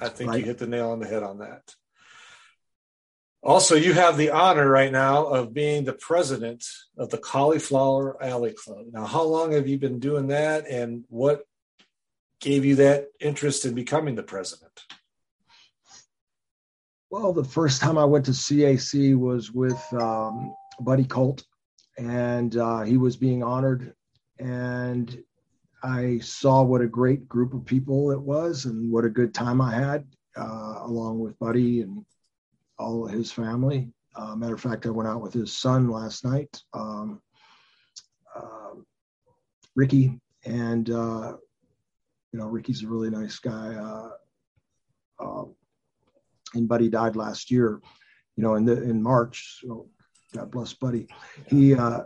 I 0.00 0.08
think 0.08 0.32
you 0.34 0.44
hit 0.44 0.58
the 0.58 0.68
nail 0.68 0.90
on 0.90 1.00
the 1.00 1.08
head 1.08 1.24
on 1.24 1.38
that. 1.38 1.74
Also, 3.42 3.74
you 3.74 3.92
have 3.92 4.16
the 4.16 4.30
honor 4.30 4.66
right 4.70 4.92
now 4.92 5.26
of 5.26 5.52
being 5.52 5.84
the 5.84 5.92
president 5.92 6.64
of 6.96 7.10
the 7.10 7.18
Cauliflower 7.18 8.16
Alley 8.22 8.52
Club. 8.52 8.86
Now, 8.92 9.04
how 9.04 9.24
long 9.24 9.52
have 9.52 9.66
you 9.68 9.76
been 9.78 9.98
doing 9.98 10.28
that, 10.28 10.66
and 10.68 11.04
what 11.08 11.44
gave 12.40 12.64
you 12.64 12.76
that 12.76 13.08
interest 13.20 13.66
in 13.66 13.74
becoming 13.74 14.14
the 14.14 14.22
president? 14.22 14.80
Well, 17.10 17.32
the 17.32 17.44
first 17.44 17.80
time 17.82 17.98
I 17.98 18.04
went 18.06 18.24
to 18.26 18.30
CAC 18.32 19.14
was 19.14 19.52
with 19.52 19.82
um, 19.92 20.54
Buddy 20.80 21.04
Colt, 21.04 21.44
and 21.98 22.56
uh, 22.56 22.82
he 22.82 22.96
was 22.96 23.16
being 23.16 23.42
honored. 23.42 23.94
And 24.38 25.22
I 25.82 26.18
saw 26.18 26.62
what 26.62 26.80
a 26.80 26.86
great 26.86 27.28
group 27.28 27.54
of 27.54 27.64
people 27.64 28.10
it 28.10 28.20
was, 28.20 28.64
and 28.64 28.90
what 28.90 29.04
a 29.04 29.10
good 29.10 29.34
time 29.34 29.60
I 29.60 29.74
had, 29.74 30.06
uh, 30.36 30.78
along 30.82 31.20
with 31.20 31.38
Buddy 31.38 31.82
and 31.82 32.04
all 32.78 33.06
his 33.06 33.30
family. 33.30 33.92
Uh, 34.16 34.34
matter 34.36 34.54
of 34.54 34.60
fact, 34.60 34.86
I 34.86 34.90
went 34.90 35.08
out 35.08 35.20
with 35.20 35.32
his 35.32 35.54
son 35.56 35.88
last 35.88 36.24
night, 36.24 36.62
um, 36.72 37.20
um 38.36 38.86
Ricky, 39.76 40.20
and 40.44 40.88
uh, 40.88 41.36
you 42.32 42.38
know, 42.38 42.46
Ricky's 42.46 42.82
a 42.82 42.88
really 42.88 43.10
nice 43.10 43.38
guy. 43.38 43.74
Uh, 43.74 44.10
um, 45.20 45.54
and 46.54 46.68
Buddy 46.68 46.88
died 46.88 47.16
last 47.16 47.50
year, 47.50 47.80
you 48.36 48.42
know, 48.42 48.54
in 48.54 48.64
the 48.64 48.82
in 48.82 49.02
March. 49.02 49.60
So 49.60 49.88
God 50.34 50.50
bless 50.50 50.72
Buddy. 50.72 51.08
He 51.46 51.74
uh, 51.74 52.02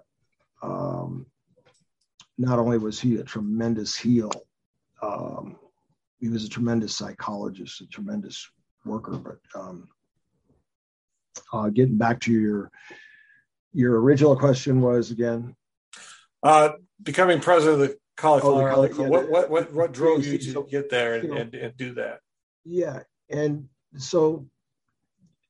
um, 0.63 1.27
not 2.39 2.59
only 2.59 2.79
was 2.79 3.01
he 3.01 3.17
a 3.17 3.25
tremendous 3.25 3.97
heel, 3.97 4.31
um, 5.03 5.57
he 6.21 6.29
was 6.29 6.45
a 6.45 6.49
tremendous 6.49 6.97
psychologist, 6.97 7.81
a 7.81 7.87
tremendous 7.87 8.49
worker. 8.85 9.13
But 9.19 9.39
um, 9.61 9.89
uh, 11.53 11.69
getting 11.71 11.99
back 11.99 12.21
to 12.21 12.33
your 12.33 12.71
your 13.73 14.01
original 14.01 14.37
question 14.37 14.81
was 14.81 15.11
again, 15.11 15.55
Uh, 16.43 16.71
becoming 17.03 17.41
president 17.41 17.83
of 17.83 17.89
the 17.89 17.99
Cauliflower 18.17 18.53
Oh, 18.55 18.65
the 18.65 18.71
Alley 18.73 18.89
cauli- 18.89 19.03
yeah, 19.03 19.09
what, 19.09 19.29
what 19.31 19.51
what 19.51 19.73
what 19.73 19.93
drove 19.93 20.25
you 20.27 20.39
to 20.39 20.67
get 20.71 20.91
there 20.91 21.15
and, 21.15 21.23
you 21.25 21.31
know- 21.31 21.37
and, 21.41 21.55
and 21.55 21.77
do 21.77 21.95
that? 21.95 22.21
yeah, 22.65 23.01
and 23.29 23.69
so 23.97 24.47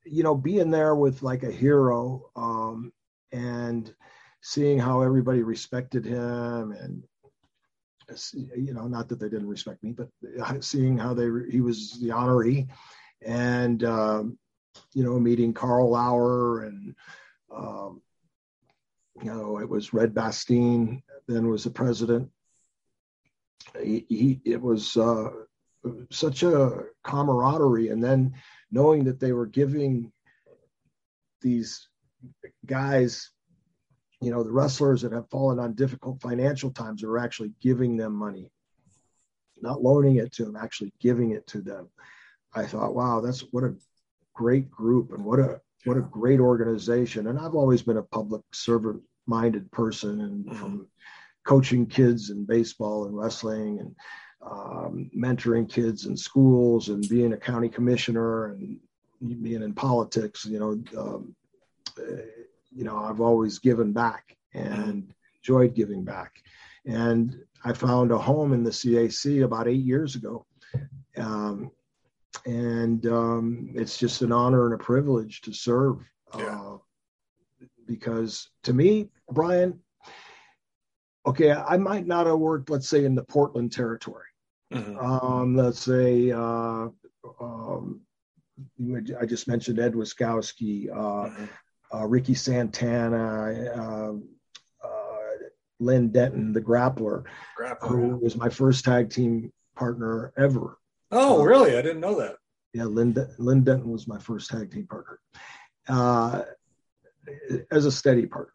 you 0.04 0.22
know, 0.22 0.34
being 0.34 0.70
there 0.70 0.94
with 0.94 1.22
like 1.22 1.42
a 1.42 1.50
hero, 1.50 2.30
um, 2.34 2.92
and 3.30 3.94
seeing 4.40 4.78
how 4.78 5.02
everybody 5.02 5.42
respected 5.42 6.04
him 6.04 6.72
and 6.72 7.02
you 8.56 8.72
know 8.72 8.88
not 8.88 9.08
that 9.08 9.20
they 9.20 9.28
didn't 9.28 9.48
respect 9.48 9.82
me 9.82 9.92
but 9.92 10.08
seeing 10.64 10.96
how 10.96 11.12
they 11.12 11.28
he 11.50 11.60
was 11.60 11.98
the 12.00 12.08
honoree 12.08 12.66
and 13.26 13.84
um, 13.84 14.38
you 14.92 15.04
know, 15.04 15.18
meeting 15.18 15.52
Karl 15.52 15.90
Lauer 15.90 16.62
and, 16.62 16.94
um, 17.54 18.00
you 19.20 19.24
know, 19.24 19.58
it 19.58 19.68
was 19.68 19.92
Red 19.92 20.14
Bastien 20.14 21.02
then 21.26 21.48
was 21.48 21.64
the 21.64 21.70
president. 21.70 22.30
He, 23.82 24.06
he 24.08 24.40
it 24.44 24.60
was 24.60 24.96
uh, 24.96 25.30
such 26.10 26.42
a 26.42 26.84
camaraderie. 27.04 27.88
And 27.88 28.02
then 28.02 28.34
knowing 28.70 29.04
that 29.04 29.20
they 29.20 29.32
were 29.32 29.46
giving 29.46 30.10
these 31.42 31.88
guys, 32.64 33.30
you 34.20 34.30
know, 34.30 34.42
the 34.42 34.50
wrestlers 34.50 35.02
that 35.02 35.12
have 35.12 35.30
fallen 35.30 35.58
on 35.58 35.74
difficult 35.74 36.20
financial 36.20 36.70
times 36.70 37.04
are 37.04 37.18
actually 37.18 37.52
giving 37.60 37.96
them 37.96 38.14
money, 38.14 38.50
not 39.60 39.82
loaning 39.82 40.16
it 40.16 40.32
to 40.32 40.44
them, 40.44 40.56
actually 40.56 40.92
giving 41.00 41.30
it 41.30 41.46
to 41.48 41.60
them. 41.60 41.88
I 42.54 42.64
thought, 42.64 42.94
wow, 42.94 43.20
that's 43.20 43.40
what 43.52 43.64
a 43.64 43.74
great 44.34 44.70
group 44.70 45.12
and 45.12 45.24
what 45.24 45.38
a 45.38 45.60
what 45.84 45.96
a 45.96 46.02
great 46.02 46.40
organization. 46.40 47.28
And 47.28 47.38
I've 47.38 47.54
always 47.54 47.82
been 47.82 47.98
a 47.98 48.02
public 48.02 48.42
servant 48.52 49.02
minded 49.26 49.70
person 49.70 50.20
and 50.20 50.44
mm-hmm. 50.44 50.56
from 50.56 50.86
coaching 51.44 51.86
kids 51.86 52.30
in 52.30 52.44
baseball 52.44 53.06
and 53.06 53.16
wrestling 53.16 53.78
and 53.78 53.96
um, 54.42 55.10
mentoring 55.16 55.68
kids 55.68 56.06
in 56.06 56.16
schools 56.16 56.88
and 56.88 57.08
being 57.08 57.32
a 57.32 57.36
county 57.36 57.68
commissioner 57.68 58.52
and 58.52 58.78
being 59.42 59.62
in 59.62 59.74
politics, 59.74 60.44
you 60.44 60.58
know, 60.58 61.00
um, 61.00 61.34
you 62.74 62.84
know, 62.84 62.98
I've 62.98 63.20
always 63.20 63.58
given 63.58 63.92
back 63.92 64.36
and 64.54 65.12
enjoyed 65.36 65.74
giving 65.74 66.04
back. 66.04 66.42
And 66.86 67.36
I 67.64 67.72
found 67.72 68.12
a 68.12 68.18
home 68.18 68.52
in 68.52 68.62
the 68.62 68.70
CAC 68.70 69.44
about 69.44 69.68
eight 69.68 69.84
years 69.84 70.14
ago. 70.14 70.46
Um, 71.16 71.70
and 72.46 73.04
um, 73.06 73.70
it's 73.74 73.98
just 73.98 74.22
an 74.22 74.32
honor 74.32 74.66
and 74.66 74.74
a 74.74 74.78
privilege 74.78 75.40
to 75.42 75.52
serve. 75.52 75.98
Yeah. 76.36 76.60
Uh, 76.60 76.78
because 77.86 78.50
to 78.64 78.74
me, 78.74 79.08
Brian, 79.30 79.80
okay, 81.26 81.52
I 81.52 81.78
might 81.78 82.06
not 82.06 82.26
have 82.26 82.38
worked, 82.38 82.70
let's 82.70 82.88
say, 82.88 83.04
in 83.04 83.14
the 83.14 83.24
Portland 83.24 83.72
territory. 83.72 84.26
Mm-hmm. 84.72 84.98
Um, 84.98 85.56
let's 85.56 85.80
say, 85.80 86.30
uh, 86.30 86.88
um, 87.40 88.02
I 89.18 89.24
just 89.24 89.48
mentioned 89.48 89.78
Ed 89.78 89.94
Wiskoski, 89.94 90.90
uh, 90.90 91.28
mm-hmm 91.30 91.44
uh, 91.94 92.06
Ricky 92.06 92.34
Santana, 92.34 93.72
um, 93.74 94.28
uh, 94.82 94.88
Lynn 95.80 96.08
Denton, 96.10 96.52
the 96.52 96.60
grappler, 96.60 97.24
grappler, 97.58 97.88
who 97.88 98.16
was 98.16 98.36
my 98.36 98.48
first 98.48 98.84
tag 98.84 99.10
team 99.10 99.52
partner 99.74 100.32
ever. 100.36 100.78
Oh, 101.10 101.40
uh, 101.40 101.44
really? 101.44 101.76
I 101.76 101.82
didn't 101.82 102.00
know 102.00 102.18
that. 102.18 102.36
Yeah, 102.74 102.84
Lynn, 102.84 103.16
Lynn 103.38 103.64
Denton 103.64 103.90
was 103.90 104.06
my 104.06 104.18
first 104.18 104.50
tag 104.50 104.70
team 104.70 104.86
partner 104.86 105.18
uh, 105.88 106.42
as 107.70 107.86
a 107.86 107.92
steady 107.92 108.26
partner. 108.26 108.52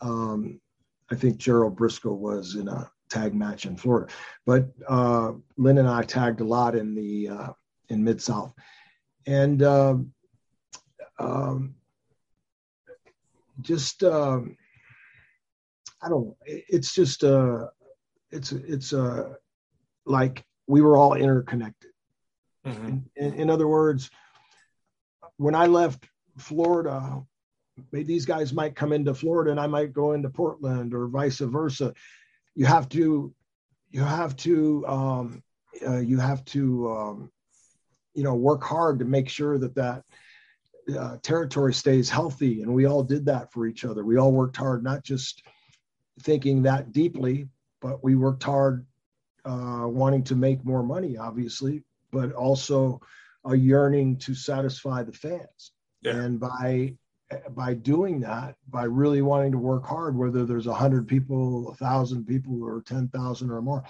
Um, 0.00 0.60
I 1.10 1.14
think 1.14 1.38
Gerald 1.38 1.78
Brisco 1.78 2.16
was 2.16 2.56
in 2.56 2.68
a 2.68 2.90
tag 3.08 3.34
match 3.34 3.66
in 3.66 3.76
Florida, 3.76 4.12
but 4.44 4.68
uh, 4.88 5.32
Lynn 5.56 5.78
and 5.78 5.88
I 5.88 6.02
tagged 6.02 6.40
a 6.40 6.44
lot 6.44 6.74
in 6.74 6.94
the 6.94 7.28
uh, 7.28 7.48
in 7.88 8.02
Mid 8.02 8.20
South, 8.20 8.52
and 9.26 9.62
um, 9.62 10.12
um 11.18 11.76
just 13.60 14.02
um, 14.02 14.56
I 16.02 16.08
don't. 16.08 16.34
It's 16.44 16.94
just 16.94 17.24
uh, 17.24 17.66
it's 18.30 18.52
it's 18.52 18.92
uh, 18.92 19.34
like 20.04 20.44
we 20.66 20.80
were 20.80 20.96
all 20.96 21.14
interconnected. 21.14 21.90
Mm-hmm. 22.66 22.98
In, 23.16 23.34
in, 23.34 23.50
other 23.50 23.68
words, 23.68 24.10
when 25.36 25.54
I 25.54 25.66
left 25.66 26.08
Florida, 26.36 27.22
these 27.92 28.26
guys 28.26 28.52
might 28.52 28.74
come 28.74 28.92
into 28.92 29.14
Florida 29.14 29.52
and 29.52 29.60
I 29.60 29.68
might 29.68 29.92
go 29.92 30.12
into 30.12 30.28
Portland 30.28 30.92
or 30.92 31.06
vice 31.06 31.38
versa. 31.38 31.94
You 32.56 32.66
have 32.66 32.88
to, 32.90 33.32
you 33.90 34.02
have 34.02 34.36
to, 34.38 34.84
um, 34.88 35.42
uh, 35.86 35.98
you 35.98 36.18
have 36.18 36.44
to, 36.46 36.90
um, 36.90 37.32
you 38.14 38.24
know, 38.24 38.34
work 38.34 38.64
hard 38.64 38.98
to 38.98 39.04
make 39.04 39.28
sure 39.28 39.58
that 39.58 39.76
that 39.76 40.02
uh, 40.98 41.16
territory 41.22 41.74
stays 41.74 42.08
healthy. 42.08 42.62
And 42.62 42.72
we 42.72 42.86
all 42.86 43.02
did 43.02 43.26
that 43.26 43.52
for 43.52 43.66
each 43.66 43.84
other. 43.84 44.04
We 44.04 44.18
all 44.18 44.32
worked 44.32 44.56
hard, 44.56 44.84
not 44.84 45.02
just 45.02 45.42
thinking 46.20 46.62
that 46.62 46.92
deeply, 46.92 47.48
but 47.80 48.02
we 48.02 48.16
worked 48.16 48.42
hard 48.42 48.86
uh, 49.44 49.86
wanting 49.86 50.24
to 50.24 50.34
make 50.34 50.64
more 50.64 50.82
money, 50.82 51.16
obviously, 51.16 51.82
but 52.10 52.32
also 52.32 53.00
a 53.44 53.56
yearning 53.56 54.16
to 54.18 54.34
satisfy 54.34 55.02
the 55.02 55.12
fans. 55.12 55.72
Yeah. 56.02 56.16
And 56.16 56.40
by 56.40 56.96
by 57.50 57.74
doing 57.74 58.20
that, 58.20 58.54
by 58.68 58.84
really 58.84 59.20
wanting 59.20 59.50
to 59.52 59.58
work 59.58 59.84
hard, 59.84 60.16
whether 60.16 60.44
there's 60.44 60.68
a 60.68 60.74
hundred 60.74 61.08
people, 61.08 61.70
a 61.70 61.74
thousand 61.74 62.24
people, 62.26 62.62
or 62.62 62.82
ten 62.82 63.08
thousand 63.08 63.50
or 63.50 63.60
more, 63.60 63.82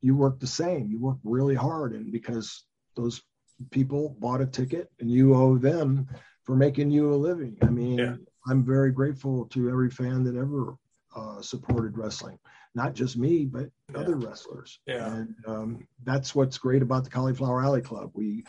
you 0.00 0.14
work 0.14 0.38
the 0.38 0.46
same. 0.46 0.88
You 0.88 1.00
work 1.00 1.18
really 1.24 1.56
hard, 1.56 1.92
and 1.92 2.12
because 2.12 2.64
those 2.94 3.22
people 3.70 4.16
bought 4.20 4.40
a 4.40 4.46
ticket, 4.46 4.90
and 5.00 5.10
you 5.10 5.34
owe 5.34 5.58
them 5.58 6.08
for 6.48 6.56
making 6.56 6.90
you 6.90 7.12
a 7.12 7.14
living. 7.14 7.58
I 7.60 7.66
mean, 7.66 7.98
yeah. 7.98 8.14
I'm 8.46 8.64
very 8.64 8.90
grateful 8.90 9.44
to 9.48 9.68
every 9.68 9.90
fan 9.90 10.24
that 10.24 10.34
ever 10.34 10.76
uh, 11.14 11.42
supported 11.42 11.98
wrestling, 11.98 12.38
not 12.74 12.94
just 12.94 13.18
me, 13.18 13.44
but 13.44 13.68
yeah. 13.92 13.98
other 13.98 14.16
wrestlers. 14.16 14.80
Yeah. 14.86 15.12
And 15.12 15.34
um, 15.46 15.86
that's 16.04 16.34
what's 16.34 16.56
great 16.56 16.80
about 16.80 17.04
the 17.04 17.10
Cauliflower 17.10 17.62
Alley 17.62 17.82
Club. 17.82 18.12
We 18.14 18.44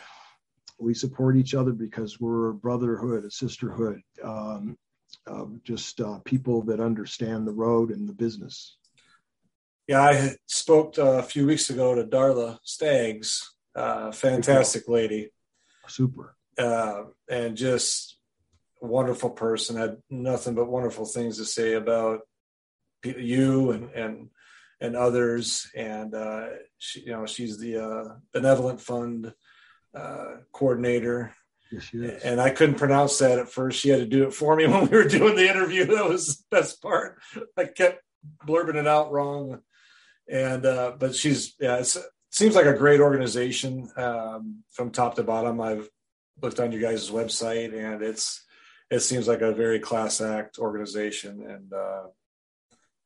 we 0.80 0.94
support 0.94 1.36
each 1.36 1.54
other 1.54 1.74
because 1.74 2.22
we're 2.22 2.52
a 2.52 2.54
brotherhood, 2.54 3.26
a 3.26 3.32
sisterhood, 3.32 4.02
um, 4.24 4.78
of 5.28 5.62
just 5.66 6.00
uh, 6.00 6.20
people 6.24 6.62
that 6.62 6.80
understand 6.80 7.46
the 7.46 7.52
road 7.52 7.92
and 7.92 8.08
the 8.08 8.14
business. 8.14 8.78
Yeah, 9.90 10.04
I 10.04 10.36
spoke 10.46 10.98
uh, 10.98 11.18
a 11.18 11.24
few 11.24 11.46
weeks 11.46 11.70
ago 11.70 11.96
to 11.96 12.06
Darla 12.06 12.60
Staggs, 12.64 13.56
uh, 13.76 14.14
fantastic 14.14 14.88
lady. 14.88 15.32
Super 15.90 16.38
uh, 16.60 17.04
and 17.30 17.58
just 17.58 18.18
wonderful 18.82 19.30
person. 19.30 19.78
Had 19.78 19.98
nothing 20.10 20.56
but 20.56 20.70
wonderful 20.70 21.06
things 21.06 21.38
to 21.38 21.46
say 21.46 21.74
about 21.74 22.22
you 23.04 23.72
and 23.72 23.92
and 23.92 24.30
and 24.82 24.96
others. 24.96 25.70
And 25.76 26.14
uh, 26.14 26.48
she, 26.78 27.02
you 27.02 27.12
know, 27.12 27.26
she's 27.26 27.58
the 27.58 27.84
uh, 27.84 28.16
benevolent 28.34 28.82
fund 28.82 29.34
uh, 29.94 30.26
coordinator. 30.52 31.34
Yes, 31.72 31.84
she 31.84 31.98
is. 31.98 32.24
And 32.24 32.40
I 32.42 32.50
couldn't 32.50 32.76
pronounce 32.76 33.18
that 33.20 33.40
at 33.40 33.50
first. 33.50 33.80
She 33.80 33.90
had 33.90 34.00
to 34.00 34.06
do 34.06 34.24
it 34.24 34.34
for 34.34 34.56
me 34.56 34.68
when 34.68 34.88
we 34.88 34.98
were 34.98 35.08
doing 35.08 35.36
the 35.36 35.50
interview. 35.50 35.86
That 35.86 36.08
was 36.08 36.38
the 36.38 36.58
best 36.58 36.82
part. 36.82 37.20
I 37.58 37.66
kept 37.66 38.02
blurbing 38.46 38.76
it 38.76 38.88
out 38.88 39.12
wrong. 39.12 39.62
And 40.28 40.66
uh, 40.66 40.94
but 41.00 41.16
she's 41.16 41.56
yeah, 41.60 41.78
it 41.78 41.98
seems 42.30 42.56
like 42.56 42.68
a 42.68 42.78
great 42.78 43.00
organization 43.00 43.90
um, 43.98 44.64
from 44.72 44.92
top 44.92 45.16
to 45.16 45.24
bottom. 45.24 45.60
I've 45.60 45.90
looked 46.42 46.60
on 46.60 46.72
you 46.72 46.80
guys' 46.80 47.10
website, 47.10 47.74
and 47.74 48.02
it's 48.02 48.46
it 48.90 49.00
seems 49.00 49.28
like 49.28 49.42
a 49.42 49.54
very 49.54 49.80
class 49.80 50.22
act 50.22 50.58
organization, 50.58 51.44
and 51.48 51.74
uh, 51.74 52.04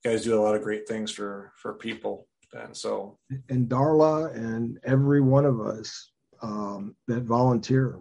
you 0.04 0.12
guys 0.12 0.24
do 0.24 0.40
a 0.40 0.42
lot 0.42 0.56
of 0.56 0.62
great 0.62 0.88
things 0.88 1.12
for 1.12 1.52
for 1.58 1.74
people. 1.74 2.28
And 2.54 2.76
so, 2.76 3.18
and 3.50 3.68
Darla 3.68 4.36
and 4.36 4.80
every 4.84 5.22
one 5.22 5.46
of 5.46 5.60
us 5.60 6.12
um, 6.42 6.96
that 7.08 7.24
volunteer, 7.24 8.00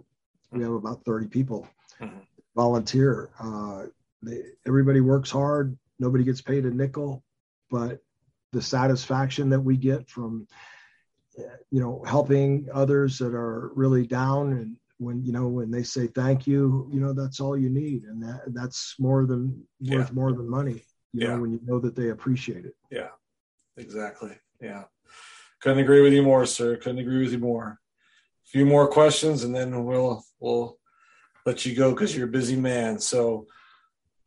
we 0.51 0.61
have 0.61 0.73
about 0.73 1.03
thirty 1.05 1.27
people 1.27 1.67
mm-hmm. 1.99 2.19
volunteer. 2.55 3.29
Uh, 3.39 3.85
they, 4.21 4.41
everybody 4.67 5.01
works 5.01 5.31
hard. 5.31 5.77
Nobody 5.99 6.23
gets 6.23 6.41
paid 6.41 6.65
a 6.65 6.71
nickel, 6.71 7.23
but 7.71 7.99
the 8.51 8.61
satisfaction 8.61 9.49
that 9.49 9.61
we 9.61 9.77
get 9.77 10.07
from 10.09 10.47
you 11.71 11.79
know 11.79 12.03
helping 12.05 12.67
others 12.71 13.17
that 13.19 13.33
are 13.33 13.71
really 13.75 14.05
down 14.05 14.53
and 14.53 14.77
when 14.97 15.23
you 15.23 15.31
know 15.31 15.47
when 15.47 15.71
they 15.71 15.83
say 15.83 16.07
thank 16.07 16.47
you 16.47 16.89
you 16.91 16.99
know 16.99 17.13
that's 17.13 17.39
all 17.39 17.57
you 17.57 17.69
need. 17.69 18.03
And 18.03 18.21
that 18.23 18.41
that's 18.47 18.95
more 18.99 19.25
than 19.25 19.65
yeah. 19.79 19.97
worth 19.97 20.13
more 20.13 20.33
than 20.33 20.49
money 20.49 20.83
you 21.13 21.21
yeah. 21.21 21.35
know 21.35 21.41
when 21.41 21.51
you 21.51 21.59
know 21.63 21.79
that 21.79 21.95
they 21.95 22.09
appreciate 22.09 22.65
it. 22.65 22.75
Yeah 22.91 23.09
exactly. 23.77 24.31
Yeah. 24.61 24.83
Couldn't 25.61 25.79
agree 25.79 26.01
with 26.01 26.13
you 26.13 26.23
more 26.23 26.45
sir. 26.45 26.75
Couldn't 26.77 26.99
agree 26.99 27.23
with 27.23 27.31
you 27.31 27.39
more. 27.39 27.79
A 28.45 28.49
few 28.49 28.65
more 28.65 28.87
questions 28.87 29.43
and 29.43 29.55
then 29.55 29.85
we'll 29.85 30.23
we'll 30.39 30.77
let 31.45 31.65
you 31.65 31.75
go 31.75 31.91
because 31.91 32.15
you're 32.15 32.27
a 32.27 32.31
busy 32.31 32.55
man. 32.55 32.99
So 32.99 33.47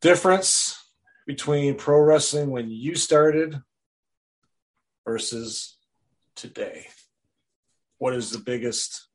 difference 0.00 0.78
between 1.26 1.74
pro 1.74 2.00
wrestling 2.00 2.50
when 2.50 2.70
you 2.70 2.94
started 2.94 3.60
versus 5.04 5.76
today. 6.34 6.86
What 7.98 8.14
is 8.14 8.30
the 8.30 8.38
biggest 8.38 9.08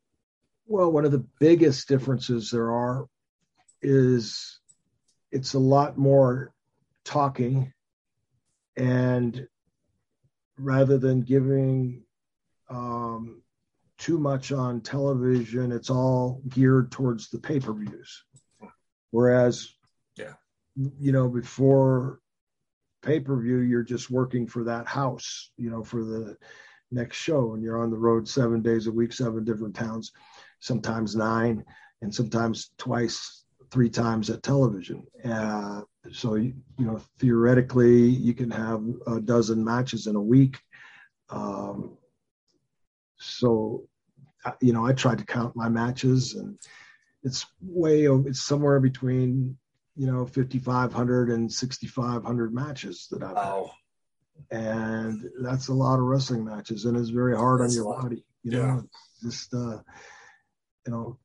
well, 0.72 0.90
one 0.90 1.04
of 1.04 1.12
the 1.12 1.26
biggest 1.38 1.86
differences 1.86 2.50
there 2.50 2.72
are 2.72 3.06
is 3.82 4.58
it's 5.30 5.52
a 5.52 5.58
lot 5.58 5.98
more 5.98 6.54
talking 7.04 7.70
and 8.74 9.46
rather 10.56 10.96
than 10.96 11.20
giving 11.20 12.04
um, 12.70 13.42
too 13.98 14.18
much 14.18 14.50
on 14.50 14.80
television. 14.80 15.72
It's 15.72 15.90
all 15.90 16.40
geared 16.48 16.90
towards 16.90 17.28
the 17.28 17.38
pay 17.38 17.60
per 17.60 17.74
views. 17.74 18.24
Whereas, 19.10 19.68
Yeah. 20.16 20.34
you 20.74 21.12
know, 21.12 21.28
before 21.28 22.18
pay 23.02 23.20
per 23.20 23.38
view, 23.38 23.58
you're 23.58 23.82
just 23.82 24.10
working 24.10 24.46
for 24.46 24.64
that 24.64 24.86
house, 24.86 25.50
you 25.58 25.68
know, 25.68 25.84
for 25.84 26.02
the 26.02 26.38
next 26.90 27.18
show. 27.18 27.52
And 27.52 27.62
you're 27.62 27.82
on 27.82 27.90
the 27.90 27.98
road 27.98 28.26
seven 28.26 28.62
days 28.62 28.86
a 28.86 28.92
week, 28.92 29.12
seven 29.12 29.44
different 29.44 29.76
towns, 29.76 30.12
sometimes 30.62 31.16
nine, 31.16 31.64
and 32.02 32.14
sometimes 32.14 32.70
twice, 32.78 33.44
three 33.72 33.90
times 33.90 34.30
at 34.30 34.42
television. 34.42 35.04
Uh, 35.24 35.82
so, 36.12 36.36
you, 36.36 36.54
you 36.78 36.86
know, 36.86 37.00
theoretically, 37.18 37.98
you 37.98 38.32
can 38.32 38.50
have 38.50 38.82
a 39.08 39.20
dozen 39.20 39.64
matches 39.64 40.06
in 40.06 40.14
a 40.14 40.20
week. 40.22 40.58
Um, 41.30 41.98
so, 43.18 43.88
you 44.60 44.72
know, 44.72 44.86
I 44.86 44.92
tried 44.92 45.18
to 45.18 45.26
count 45.26 45.56
my 45.56 45.68
matches 45.68 46.34
and 46.34 46.58
it's 47.24 47.44
way, 47.60 48.06
it's 48.06 48.42
somewhere 48.42 48.78
between, 48.78 49.56
you 49.96 50.06
know, 50.06 50.24
5,500 50.26 51.30
and 51.30 51.52
6,500 51.52 52.54
matches 52.54 53.08
that 53.10 53.22
I've 53.22 53.36
had 53.36 53.64
and 54.50 55.30
that's 55.40 55.68
a 55.68 55.74
lot 55.74 55.98
of 55.98 56.04
wrestling 56.04 56.44
matches 56.44 56.84
and 56.84 56.96
it's 56.96 57.10
very 57.10 57.36
hard 57.36 57.60
That's 57.60 57.76
on 57.76 57.84
your 57.84 57.94
body 57.94 58.24
you 58.42 58.52
Yeah. 58.52 58.66
know 58.66 58.84
just 59.22 59.54
uh 59.54 59.78
you 60.86 60.92
know 60.92 61.18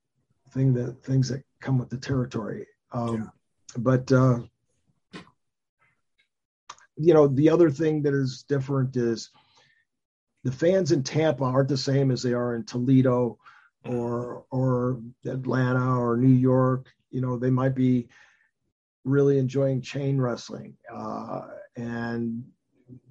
thing 0.51 0.73
that 0.73 1.03
things 1.03 1.29
that 1.29 1.43
come 1.59 1.77
with 1.77 1.89
the 1.89 1.97
territory. 1.97 2.67
Um 2.91 3.31
but 3.77 4.11
uh 4.11 4.39
you 6.95 7.13
know 7.13 7.27
the 7.27 7.49
other 7.49 7.69
thing 7.69 8.01
that 8.03 8.13
is 8.13 8.43
different 8.47 8.95
is 8.95 9.29
the 10.43 10.51
fans 10.51 10.91
in 10.91 11.03
Tampa 11.03 11.43
aren't 11.43 11.69
the 11.69 11.77
same 11.77 12.11
as 12.11 12.23
they 12.23 12.33
are 12.33 12.55
in 12.55 12.63
Toledo 12.63 13.37
or 13.85 14.45
or 14.51 15.01
Atlanta 15.25 15.99
or 15.99 16.17
New 16.17 16.33
York. 16.33 16.87
You 17.11 17.21
know 17.21 17.37
they 17.37 17.49
might 17.49 17.75
be 17.75 18.07
really 19.03 19.37
enjoying 19.37 19.81
chain 19.81 20.19
wrestling. 20.19 20.75
Uh 20.93 21.47
and 21.75 22.43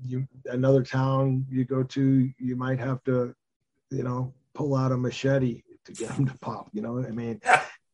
you 0.02 0.26
another 0.46 0.82
town 0.82 1.44
you 1.50 1.64
go 1.64 1.82
to 1.82 2.30
you 2.38 2.56
might 2.56 2.78
have 2.78 3.02
to 3.04 3.34
you 3.90 4.02
know 4.02 4.32
pull 4.54 4.74
out 4.74 4.92
a 4.92 4.96
machete 4.96 5.62
to 5.86 5.92
get 5.92 6.14
them 6.16 6.26
to 6.26 6.36
pop 6.40 6.68
you 6.72 6.82
know 6.82 6.98
i 7.06 7.10
mean 7.10 7.40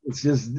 it's 0.04 0.20
just 0.22 0.50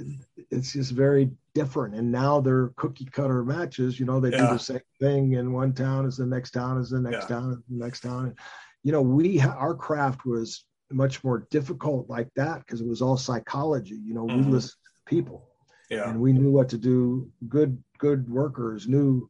it's 0.51 0.71
just 0.73 0.91
very 0.91 1.29
different 1.53 1.93
and 1.95 2.09
now 2.11 2.39
they're 2.39 2.69
cookie 2.77 3.05
cutter 3.05 3.43
matches 3.43 3.99
you 3.99 4.05
know 4.05 4.19
they 4.19 4.31
do 4.31 4.47
the 4.47 4.59
same 4.59 4.79
thing 5.01 5.33
in 5.33 5.51
one 5.51 5.73
town 5.73 6.05
as 6.05 6.17
the 6.17 6.25
next 6.25 6.51
town 6.51 6.79
as 6.79 6.89
the 6.89 6.99
next 6.99 7.29
Yeah. 7.29 7.35
town 7.35 7.51
as 7.51 7.57
the 7.69 7.83
next 7.85 7.99
town 8.01 8.27
and 8.27 8.39
you 8.83 8.91
know 8.91 9.01
we 9.01 9.39
our 9.41 9.75
craft 9.75 10.25
was 10.25 10.65
much 10.91 11.23
more 11.23 11.47
difficult 11.49 12.07
like 12.09 12.29
that 12.35 12.59
because 12.59 12.79
it 12.81 12.87
was 12.87 13.01
all 13.01 13.17
psychology 13.17 13.95
you 13.95 14.13
know 14.13 14.25
Mhm. 14.25 14.37
we 14.37 14.43
listened 14.43 14.71
to 14.85 15.15
people 15.15 15.49
Yeah. 15.89 16.09
and 16.09 16.19
we 16.21 16.31
knew 16.33 16.51
what 16.51 16.69
to 16.69 16.77
do 16.77 17.29
good 17.49 17.81
good 17.97 18.29
workers 18.29 18.87
knew 18.87 19.27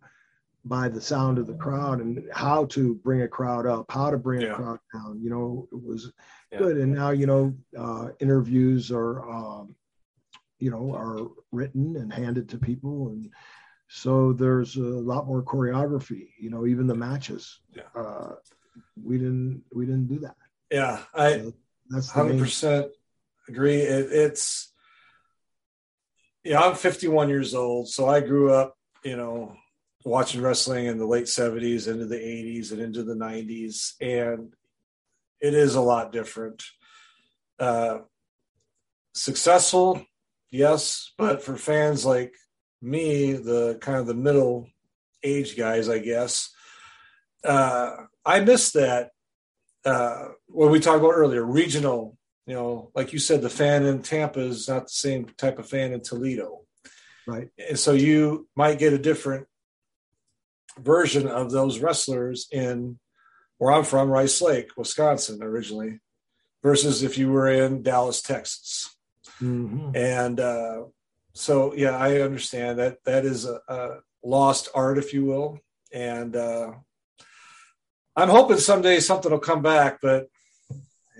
by 0.66 0.88
the 0.88 1.01
sound 1.01 1.38
of 1.38 1.47
the 1.47 1.53
crowd 1.55 1.99
and 1.99 2.24
how 2.32 2.66
to 2.66 2.95
bring 2.95 3.22
a 3.24 3.28
crowd 3.28 3.66
up 3.66 3.86
how 3.89 4.09
to 4.09 4.18
bring 4.18 4.41
Yeah. 4.41 4.53
a 4.53 4.55
crowd 4.55 4.80
down 4.93 5.20
you 5.22 5.30
know 5.30 5.68
it 5.72 5.82
was 5.84 6.11
Yeah. 6.51 6.59
good 6.59 6.78
and 6.78 6.93
now 6.93 7.09
you 7.11 7.26
know 7.28 7.53
uh, 7.78 8.09
interviews 8.20 8.91
are 8.91 9.30
um, 9.30 9.76
you 10.59 10.72
know 10.72 10.93
are 10.95 11.28
written 11.51 11.97
and 11.97 12.14
handed 12.14 12.47
to 12.49 12.57
people 12.57 13.09
and 13.09 13.30
so 13.89 14.32
there's 14.34 14.78
a 14.78 14.80
lot 15.11 15.28
more 15.28 15.43
choreography 15.43 16.30
you 16.39 16.49
know 16.49 16.66
even 16.66 16.88
the 16.88 16.95
matches 16.95 17.59
Yeah. 17.76 17.84
uh, 17.95 18.36
we 19.03 19.18
didn't 19.18 19.64
we 19.74 19.86
didn't 19.86 20.07
do 20.07 20.20
that 20.20 20.38
Yeah. 20.72 21.03
I 21.14 21.39
So 21.39 21.53
that's 21.89 22.09
hundred 22.09 22.39
percent 22.39 22.88
agree. 23.49 23.82
It, 23.82 24.11
it's 24.11 24.72
yeah. 26.45 26.61
I'm 26.61 26.76
51 26.76 27.30
years 27.30 27.53
old, 27.53 27.89
so 27.89 28.07
I 28.07 28.20
grew 28.22 28.51
up, 28.51 28.78
you 29.03 29.16
know, 29.18 29.55
watching 30.06 30.41
wrestling 30.41 30.86
in 30.86 30.97
the 30.97 31.06
late 31.06 31.26
70s, 31.26 31.88
into 31.88 32.06
the 32.06 32.18
80s, 32.18 32.72
and 32.72 32.82
into 32.82 33.04
the 33.04 33.16
90s, 33.16 33.93
and 34.01 34.54
it 35.39 35.54
is 35.54 35.76
a 35.76 35.82
lot 35.82 36.12
different. 36.12 36.64
Uh, 37.60 37.99
successful, 39.14 40.06
yes, 40.51 41.12
but 41.18 41.43
for 41.43 41.56
fans 41.56 42.06
like 42.06 42.34
me, 42.82 43.34
the 43.34 43.78
kind 43.82 43.97
of 43.97 44.08
the 44.08 44.14
middle 44.14 44.68
age 45.24 45.56
guys, 45.58 45.88
I 45.88 45.99
guess, 45.99 46.49
uh, 47.45 47.95
I 48.26 48.39
miss 48.41 48.72
that 48.72 49.12
uh, 49.86 50.30
what 50.47 50.72
we 50.72 50.80
talked 50.80 50.99
about 50.99 51.12
earlier, 51.12 51.43
regional. 51.43 52.18
You 52.45 52.56
know, 52.56 52.91
like 52.93 53.14
you 53.14 53.20
said, 53.20 53.41
the 53.41 53.49
fan 53.49 53.86
in 53.86 54.01
Tampa 54.01 54.41
is 54.41 54.68
not 54.68 54.84
the 54.84 54.89
same 54.89 55.26
type 55.38 55.60
of 55.60 55.68
fan 55.68 55.93
in 55.93 56.01
Toledo, 56.01 56.62
right 57.26 57.49
and 57.58 57.80
so 57.80 57.93
you 57.93 58.47
might 58.56 58.80
get 58.80 58.91
a 58.91 58.97
different 58.97 59.47
version 60.80 61.28
of 61.28 61.51
those 61.51 61.80
wrestlers 61.80 62.47
in 62.51 62.99
where 63.57 63.71
I'm 63.71 63.84
from, 63.84 64.09
Rice 64.09 64.41
Lake, 64.41 64.69
Wisconsin, 64.78 65.41
originally, 65.43 65.99
versus 66.63 67.03
if 67.03 67.17
you 67.17 67.32
were 67.32 67.49
in 67.49 67.84
Dallas, 67.84 68.21
Texas. 68.21 68.95
Mhm. 69.39 69.95
And 69.95 70.39
uh, 70.39 70.84
so, 71.34 71.74
yeah, 71.74 71.97
I 71.97 72.21
understand 72.21 72.80
that 72.80 72.97
that 73.05 73.26
is 73.26 73.45
a, 73.45 73.59
a 73.67 73.89
lost 74.24 74.69
art, 74.76 74.97
if 74.97 75.13
you 75.13 75.26
will. 75.26 75.59
And 75.93 76.36
uh, 76.36 76.71
I'm 78.15 78.30
hoping 78.30 78.57
someday 78.57 78.99
something 78.99 79.32
will 79.32 79.39
come 79.39 79.61
back, 79.61 79.99
but 80.01 80.28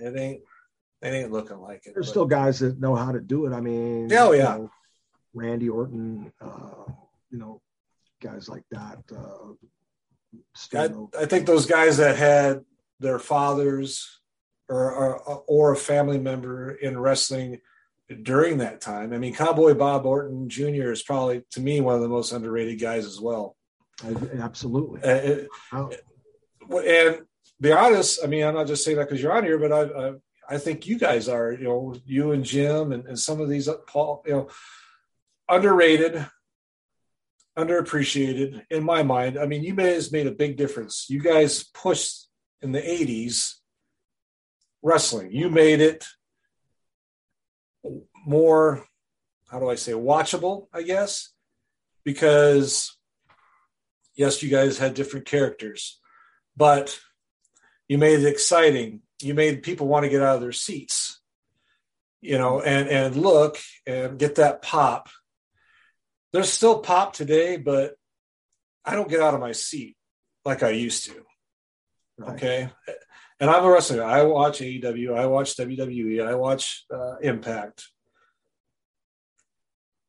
it 0.00 0.16
ain't. 0.16 0.40
It 1.02 1.08
ain't 1.08 1.32
looking 1.32 1.58
like 1.58 1.86
it. 1.86 1.92
there's 1.92 2.06
but- 2.06 2.10
still 2.12 2.24
guys 2.26 2.60
that 2.60 2.80
know 2.80 2.94
how 2.96 3.12
to 3.12 3.20
do 3.20 3.44
it 3.44 3.52
i 3.52 3.60
mean 3.60 4.08
Oh, 4.14 4.32
you 4.32 4.38
yeah. 4.38 4.56
know, 4.56 4.70
randy 5.34 5.68
orton 5.68 6.32
uh, 6.40 6.84
you 7.30 7.36
know 7.38 7.60
guys 8.24 8.48
like 8.48 8.64
that 8.70 8.98
uh, 9.16 9.52
I. 10.74 11.22
I 11.22 11.26
think 11.26 11.46
those 11.46 11.66
guys 11.66 11.98
that 11.98 12.16
had 12.16 12.64
their 13.00 13.18
fathers 13.18 14.20
or, 14.68 14.92
or 14.92 15.44
or 15.46 15.72
a 15.72 15.76
family 15.76 16.18
member 16.18 16.70
in 16.72 16.98
wrestling 16.98 17.60
during 18.22 18.58
that 18.58 18.80
time. 18.80 19.12
I 19.12 19.18
mean, 19.18 19.34
Cowboy 19.34 19.74
Bob 19.74 20.06
Orton 20.06 20.48
Jr. 20.48 20.90
is 20.90 21.02
probably 21.02 21.42
to 21.52 21.60
me 21.60 21.80
one 21.80 21.94
of 21.96 22.00
the 22.00 22.08
most 22.08 22.32
underrated 22.32 22.80
guys 22.80 23.04
as 23.06 23.20
well. 23.20 23.56
I- 24.02 24.38
absolutely 24.42 25.02
Uh, 25.02 25.14
it- 25.14 25.48
Wow. 25.72 25.90
and 26.80 27.22
be 27.60 27.72
honest, 27.72 28.20
I 28.24 28.26
mean, 28.26 28.44
I'm 28.44 28.54
not 28.54 28.66
just 28.66 28.84
saying 28.84 28.96
that 28.96 29.08
because 29.08 29.22
you're 29.22 29.32
on 29.36 29.44
here, 29.44 29.58
but 29.58 29.72
I, 29.72 29.82
I 30.08 30.12
I 30.50 30.58
think 30.58 30.86
you 30.86 30.98
guys 30.98 31.28
are, 31.28 31.52
you 31.52 31.64
know, 31.64 31.94
you 32.04 32.32
and 32.32 32.44
Jim 32.44 32.92
and, 32.92 33.06
and 33.06 33.18
some 33.18 33.40
of 33.40 33.48
these 33.48 33.68
uh, 33.68 33.76
Paul, 33.86 34.22
you 34.26 34.32
know, 34.32 34.48
underrated, 35.48 36.26
underappreciated 37.56 38.64
in 38.70 38.84
my 38.84 39.02
mind. 39.02 39.38
I 39.38 39.46
mean, 39.46 39.62
you 39.62 39.74
guys 39.74 40.12
made 40.12 40.26
a 40.26 40.32
big 40.32 40.56
difference. 40.56 41.06
You 41.08 41.20
guys 41.20 41.64
pushed 41.64 42.28
in 42.62 42.72
the 42.72 42.80
80s 42.80 43.54
wrestling. 44.82 45.32
You 45.32 45.50
made 45.50 45.80
it 45.80 46.04
more, 48.26 48.84
how 49.50 49.58
do 49.60 49.68
I 49.68 49.74
say, 49.74 49.92
watchable, 49.92 50.68
I 50.72 50.82
guess, 50.82 51.30
because 52.04 52.96
yes, 54.14 54.42
you 54.42 54.50
guys 54.50 54.78
had 54.78 54.94
different 54.94 55.26
characters, 55.26 56.00
but 56.56 56.98
you 57.88 57.98
made 57.98 58.20
it 58.20 58.26
exciting. 58.26 59.00
You 59.22 59.34
made 59.34 59.62
people 59.62 59.86
want 59.86 60.04
to 60.04 60.10
get 60.10 60.22
out 60.22 60.36
of 60.36 60.40
their 60.40 60.52
seats, 60.52 61.20
you 62.20 62.38
know, 62.38 62.60
and 62.60 62.88
and 62.88 63.16
look 63.16 63.58
and 63.86 64.18
get 64.18 64.36
that 64.36 64.62
pop. 64.62 65.08
There's 66.34 66.52
still 66.52 66.80
pop 66.80 67.12
today, 67.12 67.56
but 67.56 67.94
I 68.84 68.96
don't 68.96 69.08
get 69.08 69.20
out 69.20 69.34
of 69.34 69.40
my 69.40 69.52
seat 69.52 69.96
like 70.44 70.64
I 70.64 70.70
used 70.70 71.04
to. 71.04 71.22
Right. 72.18 72.34
Okay. 72.34 72.68
And 73.38 73.48
I'm 73.48 73.62
a 73.62 73.70
wrestler. 73.70 74.02
I 74.02 74.22
watch 74.22 74.58
AEW. 74.58 75.16
I 75.16 75.26
watch 75.26 75.56
WWE. 75.56 76.26
I 76.26 76.34
watch 76.34 76.86
uh, 76.92 77.18
Impact. 77.22 77.84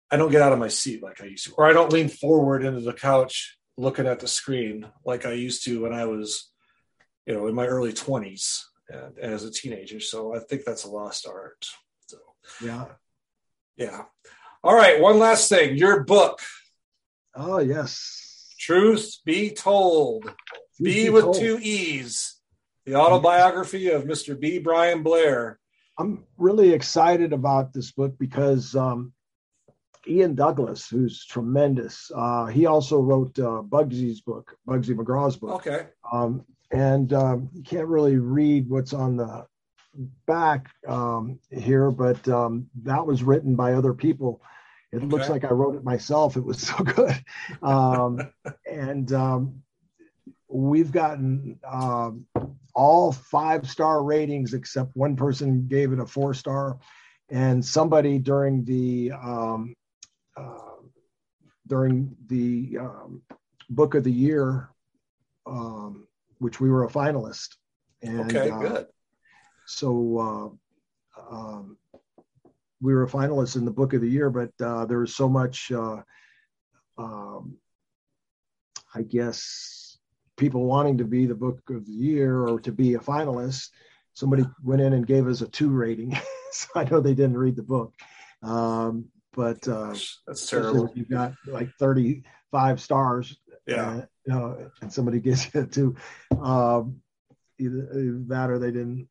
I 0.09 0.17
don't 0.17 0.31
get 0.31 0.41
out 0.41 0.51
of 0.51 0.57
my 0.57 0.67
seat 0.67 1.03
like 1.03 1.21
I 1.21 1.25
used 1.25 1.45
to, 1.45 1.53
or 1.53 1.69
I 1.69 1.73
don't 1.73 1.93
lean 1.93 2.09
forward 2.09 2.65
into 2.65 2.81
the 2.81 2.93
couch 2.93 3.57
looking 3.77 4.07
at 4.07 4.19
the 4.19 4.27
screen 4.27 4.87
like 5.05 5.27
I 5.27 5.33
used 5.33 5.63
to 5.65 5.83
when 5.83 5.93
I 5.93 6.05
was, 6.05 6.51
you 7.27 7.35
know, 7.35 7.45
in 7.45 7.53
my 7.53 7.67
early 7.67 7.93
20s 7.93 8.61
and, 8.89 9.19
as 9.19 9.43
a 9.43 9.51
teenager. 9.51 9.99
So 9.99 10.35
I 10.35 10.39
think 10.39 10.63
that's 10.65 10.85
a 10.85 10.89
lost 10.89 11.27
art. 11.27 11.67
So, 12.07 12.17
yeah 12.63 12.85
yeah. 13.77 14.03
All 14.65 14.73
right. 14.73 14.99
One 14.99 15.19
last 15.19 15.47
thing. 15.47 15.77
Your 15.77 16.03
book, 16.03 16.39
oh 17.35 17.59
yes 17.59 18.55
Truth 18.57 19.19
Be 19.23 19.51
Told. 19.51 20.33
B 20.81 21.03
Truth 21.03 21.13
with 21.13 21.23
told. 21.25 21.37
two 21.37 21.59
E's. 21.61 22.37
The 22.87 22.95
autobiography 22.95 23.91
of 23.91 24.05
Mr. 24.05 24.39
B. 24.39 24.57
Brian 24.57 25.03
Blair. 25.03 25.59
I'm 25.99 26.23
really 26.39 26.73
excited 26.73 27.31
about 27.31 27.73
this 27.73 27.91
book 27.91 28.17
because 28.17 28.75
um, 28.75 29.13
Ian 30.07 30.33
Douglas, 30.33 30.89
who's 30.89 31.23
tremendous, 31.27 32.09
uh, 32.15 32.47
he 32.47 32.65
also 32.65 32.99
wrote 32.99 33.37
uh, 33.37 33.61
Bugsy's 33.61 34.21
book, 34.21 34.57
Bugsy 34.67 34.95
McGraw's 34.95 35.37
book. 35.37 35.67
Okay. 35.67 35.85
Um, 36.11 36.43
and 36.71 37.13
um, 37.13 37.49
you 37.53 37.61
can't 37.61 37.87
really 37.87 38.17
read 38.17 38.67
what's 38.67 38.93
on 38.93 39.17
the 39.17 39.45
back 40.25 40.69
um, 40.87 41.39
here, 41.51 41.91
but 41.91 42.27
um, 42.27 42.67
that 42.83 43.05
was 43.05 43.23
written 43.23 43.55
by 43.55 43.73
other 43.73 43.93
people. 43.93 44.41
It 44.91 44.97
okay. 44.97 45.05
looks 45.07 45.29
like 45.29 45.43
I 45.43 45.49
wrote 45.49 45.75
it 45.75 45.83
myself. 45.83 46.37
It 46.37 46.43
was 46.43 46.59
so 46.67 46.75
good. 46.83 47.15
Um, 47.61 48.31
and 48.69 49.11
um, 49.13 49.63
we've 50.47 50.91
gotten 50.91 51.59
um, 51.67 52.25
all 52.73 53.11
five 53.11 53.69
star 53.69 54.03
ratings 54.03 54.53
except 54.53 54.95
one 54.95 55.15
person 55.15 55.67
gave 55.67 55.91
it 55.91 55.99
a 55.99 56.05
four 56.05 56.33
star. 56.33 56.77
And 57.29 57.65
somebody 57.65 58.19
during 58.19 58.63
the 58.65 59.11
um, 59.11 59.73
uh, 60.37 60.59
during 61.67 62.15
the 62.27 62.77
um, 62.79 63.23
book 63.69 63.95
of 63.95 64.03
the 64.03 64.11
year, 64.11 64.69
which 66.37 66.59
we 66.59 66.69
were 66.69 66.83
a 66.83 66.89
finalist. 66.89 67.55
And, 68.03 68.31
okay, 68.31 68.51
uh, 68.51 68.59
good. 68.59 68.87
So 69.65 70.59
uh, 71.19 71.35
um, 71.35 71.77
we 72.81 72.93
were 72.93 73.03
a 73.03 73.09
finalist 73.09 73.55
in 73.55 73.65
the 73.65 73.71
book 73.71 73.93
of 73.93 74.01
the 74.01 74.09
year, 74.09 74.29
but 74.29 74.51
uh, 74.63 74.85
there 74.85 74.99
was 74.99 75.15
so 75.15 75.27
much, 75.27 75.71
uh, 75.71 76.01
um, 76.97 77.57
I 78.93 79.01
guess, 79.01 79.97
people 80.37 80.65
wanting 80.65 80.97
to 80.99 81.05
be 81.05 81.25
the 81.25 81.35
book 81.35 81.61
of 81.69 81.85
the 81.85 81.91
year 81.91 82.41
or 82.47 82.59
to 82.61 82.71
be 82.71 82.93
a 82.93 82.99
finalist. 82.99 83.69
Somebody 84.13 84.45
went 84.63 84.81
in 84.81 84.93
and 84.93 85.07
gave 85.07 85.27
us 85.27 85.41
a 85.41 85.47
two 85.47 85.69
rating, 85.69 86.17
so 86.51 86.67
I 86.75 86.83
know 86.85 86.99
they 86.99 87.15
didn't 87.15 87.37
read 87.37 87.55
the 87.55 87.63
book. 87.63 87.93
Um, 88.41 89.05
but 89.33 89.67
uh, 89.67 89.93
that's 90.25 90.49
terrible. 90.49 90.89
You've 90.95 91.09
got 91.09 91.33
like 91.47 91.69
thirty-five 91.77 92.79
stars, 92.79 93.37
yeah, 93.67 94.05
you 94.25 94.33
know, 94.33 94.71
and 94.81 94.93
somebody 94.93 95.19
gives 95.21 95.53
you 95.53 95.61
a 95.61 95.65
two. 95.65 95.95
Um, 96.39 97.01
either 97.57 98.19
that 98.27 98.49
or 98.49 98.59
they 98.59 98.71
didn't 98.71 99.07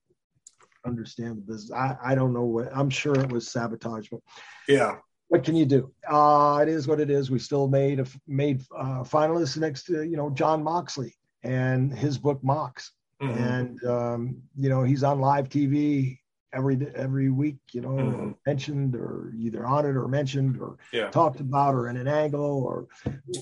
understand 0.85 1.39
the 1.39 1.43
business. 1.43 1.72
I, 1.72 1.97
I 2.05 2.14
don't 2.14 2.32
know 2.32 2.45
what 2.45 2.68
I'm 2.74 2.91
sure 2.91 3.14
it 3.18 3.30
was 3.30 3.51
sabotage, 3.51 4.09
but 4.11 4.20
yeah. 4.68 4.97
What 5.28 5.43
can 5.43 5.57
you 5.57 5.64
do? 5.64 5.91
Uh, 6.09 6.61
it 6.62 6.68
is 6.68 6.87
what 6.87 7.01
it 7.01 7.11
is. 7.11 7.30
We 7.30 7.39
still 7.39 7.66
made 7.66 7.99
a 7.99 8.07
made 8.28 8.62
uh, 8.76 9.03
finalists 9.03 9.57
next 9.57 9.85
to 9.85 10.03
you 10.03 10.16
know 10.16 10.30
Jon 10.30 10.62
Moxley 10.62 11.14
and 11.43 11.93
his 11.93 12.18
book 12.18 12.43
Mox, 12.45 12.93
mm-hmm. 13.22 13.43
and 13.43 13.85
um, 13.85 14.43
you 14.59 14.68
know 14.68 14.82
he's 14.82 15.03
on 15.03 15.20
live 15.20 15.49
TV 15.49 16.18
every 16.53 16.78
every 16.95 17.30
week. 17.30 17.57
You 17.72 17.80
know, 17.80 17.89
mm-hmm. 17.89 18.30
mentioned 18.47 18.95
or 18.95 19.32
either 19.37 19.66
on 19.66 19.87
it 19.87 19.97
or 19.97 20.09
mentioned 20.09 20.61
or 20.61 20.76
yeah. 20.93 21.11
talked 21.11 21.41
about 21.41 21.74
or 21.74 21.89
in 21.89 21.97
an 21.97 22.07
angle 22.07 22.62
or 22.64 22.87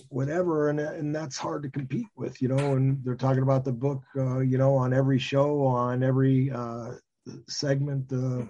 whatever, 0.08 0.70
and 0.70 0.80
and 0.80 1.14
that's 1.14 1.36
hard 1.36 1.62
to 1.64 1.68
compete 1.68 2.06
with. 2.16 2.40
You 2.40 2.48
know, 2.48 2.76
and 2.76 3.04
they're 3.04 3.16
talking 3.16 3.42
about 3.42 3.64
the 3.64 3.72
book. 3.72 4.02
Uh, 4.16 4.38
you 4.38 4.56
know, 4.56 4.74
on 4.74 4.92
every 4.92 5.18
show, 5.18 5.64
on 5.64 6.02
every 6.02 6.50
uh, 6.50 6.92
segment 7.48 8.12
uh, 8.12 8.44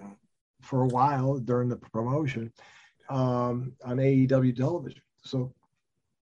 for 0.61 0.83
a 0.83 0.87
while 0.87 1.39
during 1.39 1.69
the 1.69 1.75
promotion 1.75 2.51
um, 3.09 3.73
on 3.83 3.97
AEW 3.97 4.55
television. 4.55 5.01
So, 5.23 5.53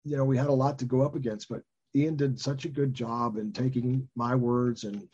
you 0.03 0.17
know, 0.17 0.25
we 0.25 0.37
had 0.37 0.47
a 0.47 0.53
lot 0.53 0.79
to 0.79 0.85
go 0.85 1.01
up 1.01 1.15
against, 1.15 1.49
but 1.49 1.61
Ian 1.95 2.15
did 2.15 2.39
such 2.39 2.65
a 2.65 2.69
good 2.69 2.93
job 2.93 3.37
in 3.37 3.53
taking 3.53 4.07
my 4.15 4.35
words 4.35 4.83
and 4.83 5.07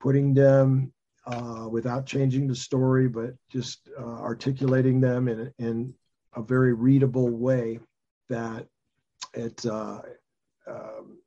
putting 0.00 0.34
them 0.34 0.92
uh, 1.26 1.66
without 1.70 2.06
changing 2.06 2.46
the 2.46 2.54
story, 2.54 3.08
but 3.08 3.34
just 3.50 3.88
uh, 3.98 4.20
articulating 4.20 5.00
them 5.00 5.28
in, 5.28 5.52
in 5.58 5.94
a 6.36 6.42
very 6.42 6.72
readable 6.72 7.28
way 7.28 7.80
that 8.28 8.66
it, 9.32 9.64
uh, 9.66 10.00
um, 10.66 11.18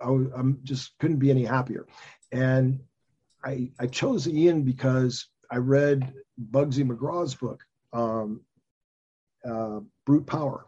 I, 0.00 0.06
am 0.08 0.60
just 0.62 0.98
couldn't 0.98 1.18
be 1.18 1.30
any 1.30 1.44
happier. 1.44 1.86
And 2.32 2.80
I, 3.44 3.70
I 3.78 3.86
chose 3.86 4.28
Ian 4.28 4.62
because 4.62 5.26
I 5.50 5.56
read 5.56 6.12
Bugsy 6.50 6.84
McGraw's 6.84 7.34
book, 7.34 7.62
um, 7.92 8.42
uh, 9.44 9.80
Brute 10.06 10.26
Power, 10.26 10.66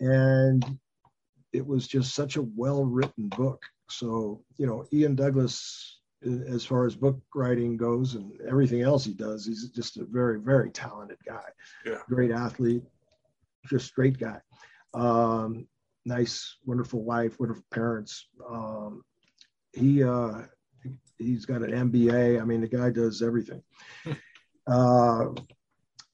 and 0.00 0.78
it 1.52 1.66
was 1.66 1.86
just 1.86 2.14
such 2.14 2.36
a 2.36 2.42
well 2.42 2.84
written 2.84 3.28
book. 3.28 3.62
So, 3.88 4.42
you 4.56 4.66
know, 4.66 4.86
Ian 4.92 5.14
Douglas, 5.14 6.00
as 6.48 6.64
far 6.64 6.86
as 6.86 6.96
book 6.96 7.20
writing 7.34 7.76
goes 7.76 8.14
and 8.14 8.32
everything 8.48 8.82
else 8.82 9.04
he 9.04 9.12
does, 9.12 9.46
he's 9.46 9.68
just 9.68 9.98
a 9.98 10.04
very, 10.04 10.40
very 10.40 10.70
talented 10.70 11.18
guy. 11.26 11.44
Yeah. 11.84 11.98
Great 12.08 12.30
athlete, 12.30 12.82
just 13.66 13.94
great 13.94 14.18
guy. 14.18 14.40
Um, 14.94 15.66
nice, 16.04 16.56
wonderful 16.64 17.02
wife, 17.02 17.38
wonderful 17.38 17.64
parents. 17.72 18.26
Um, 18.48 19.02
he, 19.72 20.02
uh, 20.02 20.42
he's 21.18 21.46
got 21.46 21.62
an 21.62 21.90
MBA. 21.90 22.40
I 22.40 22.44
mean, 22.44 22.60
the 22.60 22.68
guy 22.68 22.90
does 22.90 23.22
everything. 23.22 23.62
uh, 24.66 25.26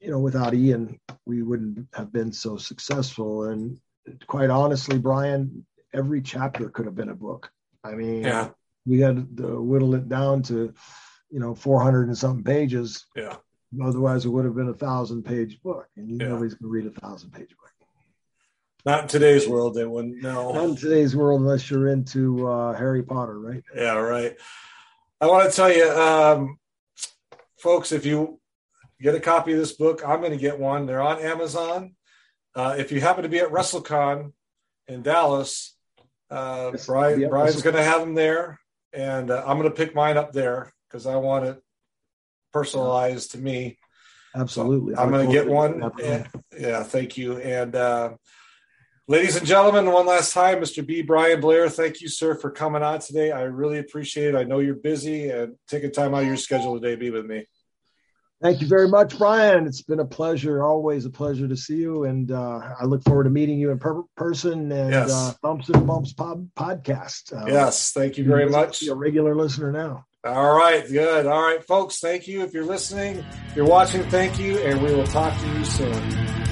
you 0.00 0.10
know, 0.10 0.18
without 0.18 0.54
Ian, 0.54 0.98
we 1.26 1.42
wouldn't 1.42 1.86
have 1.94 2.12
been 2.12 2.32
so 2.32 2.56
successful. 2.56 3.44
And 3.44 3.78
quite 4.26 4.50
honestly, 4.50 4.98
Brian, 4.98 5.66
every 5.92 6.22
chapter 6.22 6.70
could 6.70 6.86
have 6.86 6.94
been 6.94 7.10
a 7.10 7.14
book. 7.14 7.50
I 7.84 7.92
mean, 7.92 8.24
yeah. 8.24 8.50
we 8.86 9.00
had 9.00 9.36
to 9.36 9.60
whittle 9.60 9.94
it 9.94 10.08
down 10.08 10.42
to, 10.44 10.72
you 11.30 11.40
know, 11.40 11.54
400 11.54 12.08
and 12.08 12.16
something 12.16 12.44
pages. 12.44 13.06
Yeah. 13.14 13.36
Otherwise, 13.82 14.24
it 14.24 14.30
would 14.30 14.44
have 14.44 14.56
been 14.56 14.68
a 14.68 14.74
thousand 14.74 15.22
page 15.22 15.62
book, 15.62 15.86
and 15.96 16.10
you 16.10 16.18
yeah. 16.20 16.28
nobody's 16.28 16.54
going 16.54 16.68
to 16.68 16.88
read 16.88 16.96
a 16.96 17.00
thousand 17.00 17.30
page 17.30 17.50
book. 17.50 17.70
Not 18.84 19.02
in 19.02 19.08
today's 19.08 19.46
world, 19.46 19.74
they 19.74 19.84
wouldn't. 19.84 20.22
No. 20.22 20.52
Not 20.52 20.64
in 20.64 20.76
today's 20.76 21.14
world, 21.14 21.40
unless 21.40 21.70
you're 21.70 21.88
into 21.88 22.48
uh, 22.48 22.72
Harry 22.72 23.02
Potter, 23.02 23.38
right? 23.38 23.62
Yeah, 23.74 23.96
right. 23.96 24.36
I 25.20 25.26
want 25.26 25.50
to 25.50 25.54
tell 25.54 25.70
you, 25.70 25.90
um, 25.90 26.58
folks, 27.58 27.92
if 27.92 28.06
you 28.06 28.40
get 29.02 29.14
a 29.14 29.20
copy 29.20 29.52
of 29.52 29.58
this 29.58 29.72
book, 29.72 30.02
I'm 30.06 30.20
going 30.20 30.32
to 30.32 30.38
get 30.38 30.58
one. 30.58 30.86
They're 30.86 31.02
on 31.02 31.20
Amazon. 31.20 31.94
Uh, 32.54 32.76
if 32.78 32.90
you 32.90 33.02
happen 33.02 33.24
to 33.24 33.28
be 33.28 33.38
at 33.38 33.50
WrestleCon 33.50 34.32
in 34.88 35.02
Dallas, 35.02 35.76
uh, 36.30 36.72
Brian, 36.86 37.28
Brian's 37.28 37.60
going 37.60 37.76
to 37.76 37.82
have 37.82 38.00
them 38.00 38.14
there, 38.14 38.58
and 38.94 39.30
uh, 39.30 39.44
I'm 39.46 39.58
going 39.58 39.68
to 39.68 39.76
pick 39.76 39.94
mine 39.94 40.16
up 40.16 40.32
there 40.32 40.72
because 40.88 41.06
I 41.06 41.16
want 41.16 41.44
it 41.44 41.62
personalized 42.52 43.32
to 43.32 43.38
me. 43.38 43.78
Absolutely, 44.34 44.94
so 44.94 45.02
I'm 45.02 45.10
going 45.10 45.26
to 45.26 45.32
get 45.32 45.48
one. 45.48 45.90
Yeah, 45.98 46.26
yeah, 46.58 46.82
thank 46.82 47.18
you. 47.18 47.38
And 47.38 47.74
uh, 47.74 48.14
Ladies 49.10 49.34
and 49.34 49.44
gentlemen, 49.44 49.90
one 49.90 50.06
last 50.06 50.32
time, 50.32 50.60
Mr. 50.60 50.86
B. 50.86 51.02
Brian 51.02 51.40
Blair, 51.40 51.68
thank 51.68 52.00
you, 52.00 52.08
sir, 52.08 52.36
for 52.36 52.48
coming 52.48 52.84
on 52.84 53.00
today. 53.00 53.32
I 53.32 53.42
really 53.42 53.78
appreciate 53.78 54.28
it. 54.28 54.34
I 54.36 54.44
know 54.44 54.60
you're 54.60 54.76
busy 54.76 55.30
and 55.30 55.56
taking 55.66 55.90
time 55.90 56.14
out 56.14 56.22
of 56.22 56.28
your 56.28 56.36
schedule 56.36 56.78
today 56.78 56.92
to 56.92 56.96
be 56.96 57.10
with 57.10 57.26
me. 57.26 57.44
Thank 58.40 58.60
you 58.60 58.68
very 58.68 58.86
much, 58.86 59.18
Brian. 59.18 59.66
It's 59.66 59.82
been 59.82 59.98
a 59.98 60.04
pleasure, 60.04 60.62
always 60.62 61.06
a 61.06 61.10
pleasure 61.10 61.48
to 61.48 61.56
see 61.56 61.78
you. 61.78 62.04
And 62.04 62.30
uh, 62.30 62.60
I 62.80 62.84
look 62.84 63.02
forward 63.02 63.24
to 63.24 63.30
meeting 63.30 63.58
you 63.58 63.72
in 63.72 63.80
per- 63.80 64.04
person 64.16 64.70
and 64.70 64.92
yes. 64.92 65.10
uh, 65.10 65.32
Thumps 65.42 65.68
and 65.70 65.84
Bumps 65.88 66.12
pod- 66.12 66.48
podcast. 66.54 67.32
Uh, 67.36 67.46
yes, 67.48 67.90
thank 67.90 68.16
you 68.16 68.22
very 68.22 68.48
much. 68.48 68.80
You're 68.80 68.94
a 68.94 68.96
regular 68.96 69.34
listener 69.34 69.72
now. 69.72 70.04
All 70.22 70.56
right, 70.56 70.86
good. 70.88 71.26
All 71.26 71.42
right, 71.42 71.64
folks, 71.64 71.98
thank 71.98 72.28
you. 72.28 72.42
If 72.42 72.54
you're 72.54 72.64
listening, 72.64 73.24
if 73.48 73.56
you're 73.56 73.66
watching, 73.66 74.04
thank 74.04 74.38
you. 74.38 74.58
And 74.58 74.80
we 74.80 74.94
will 74.94 75.06
talk 75.08 75.36
to 75.36 75.48
you 75.48 75.64
soon. 75.64 76.49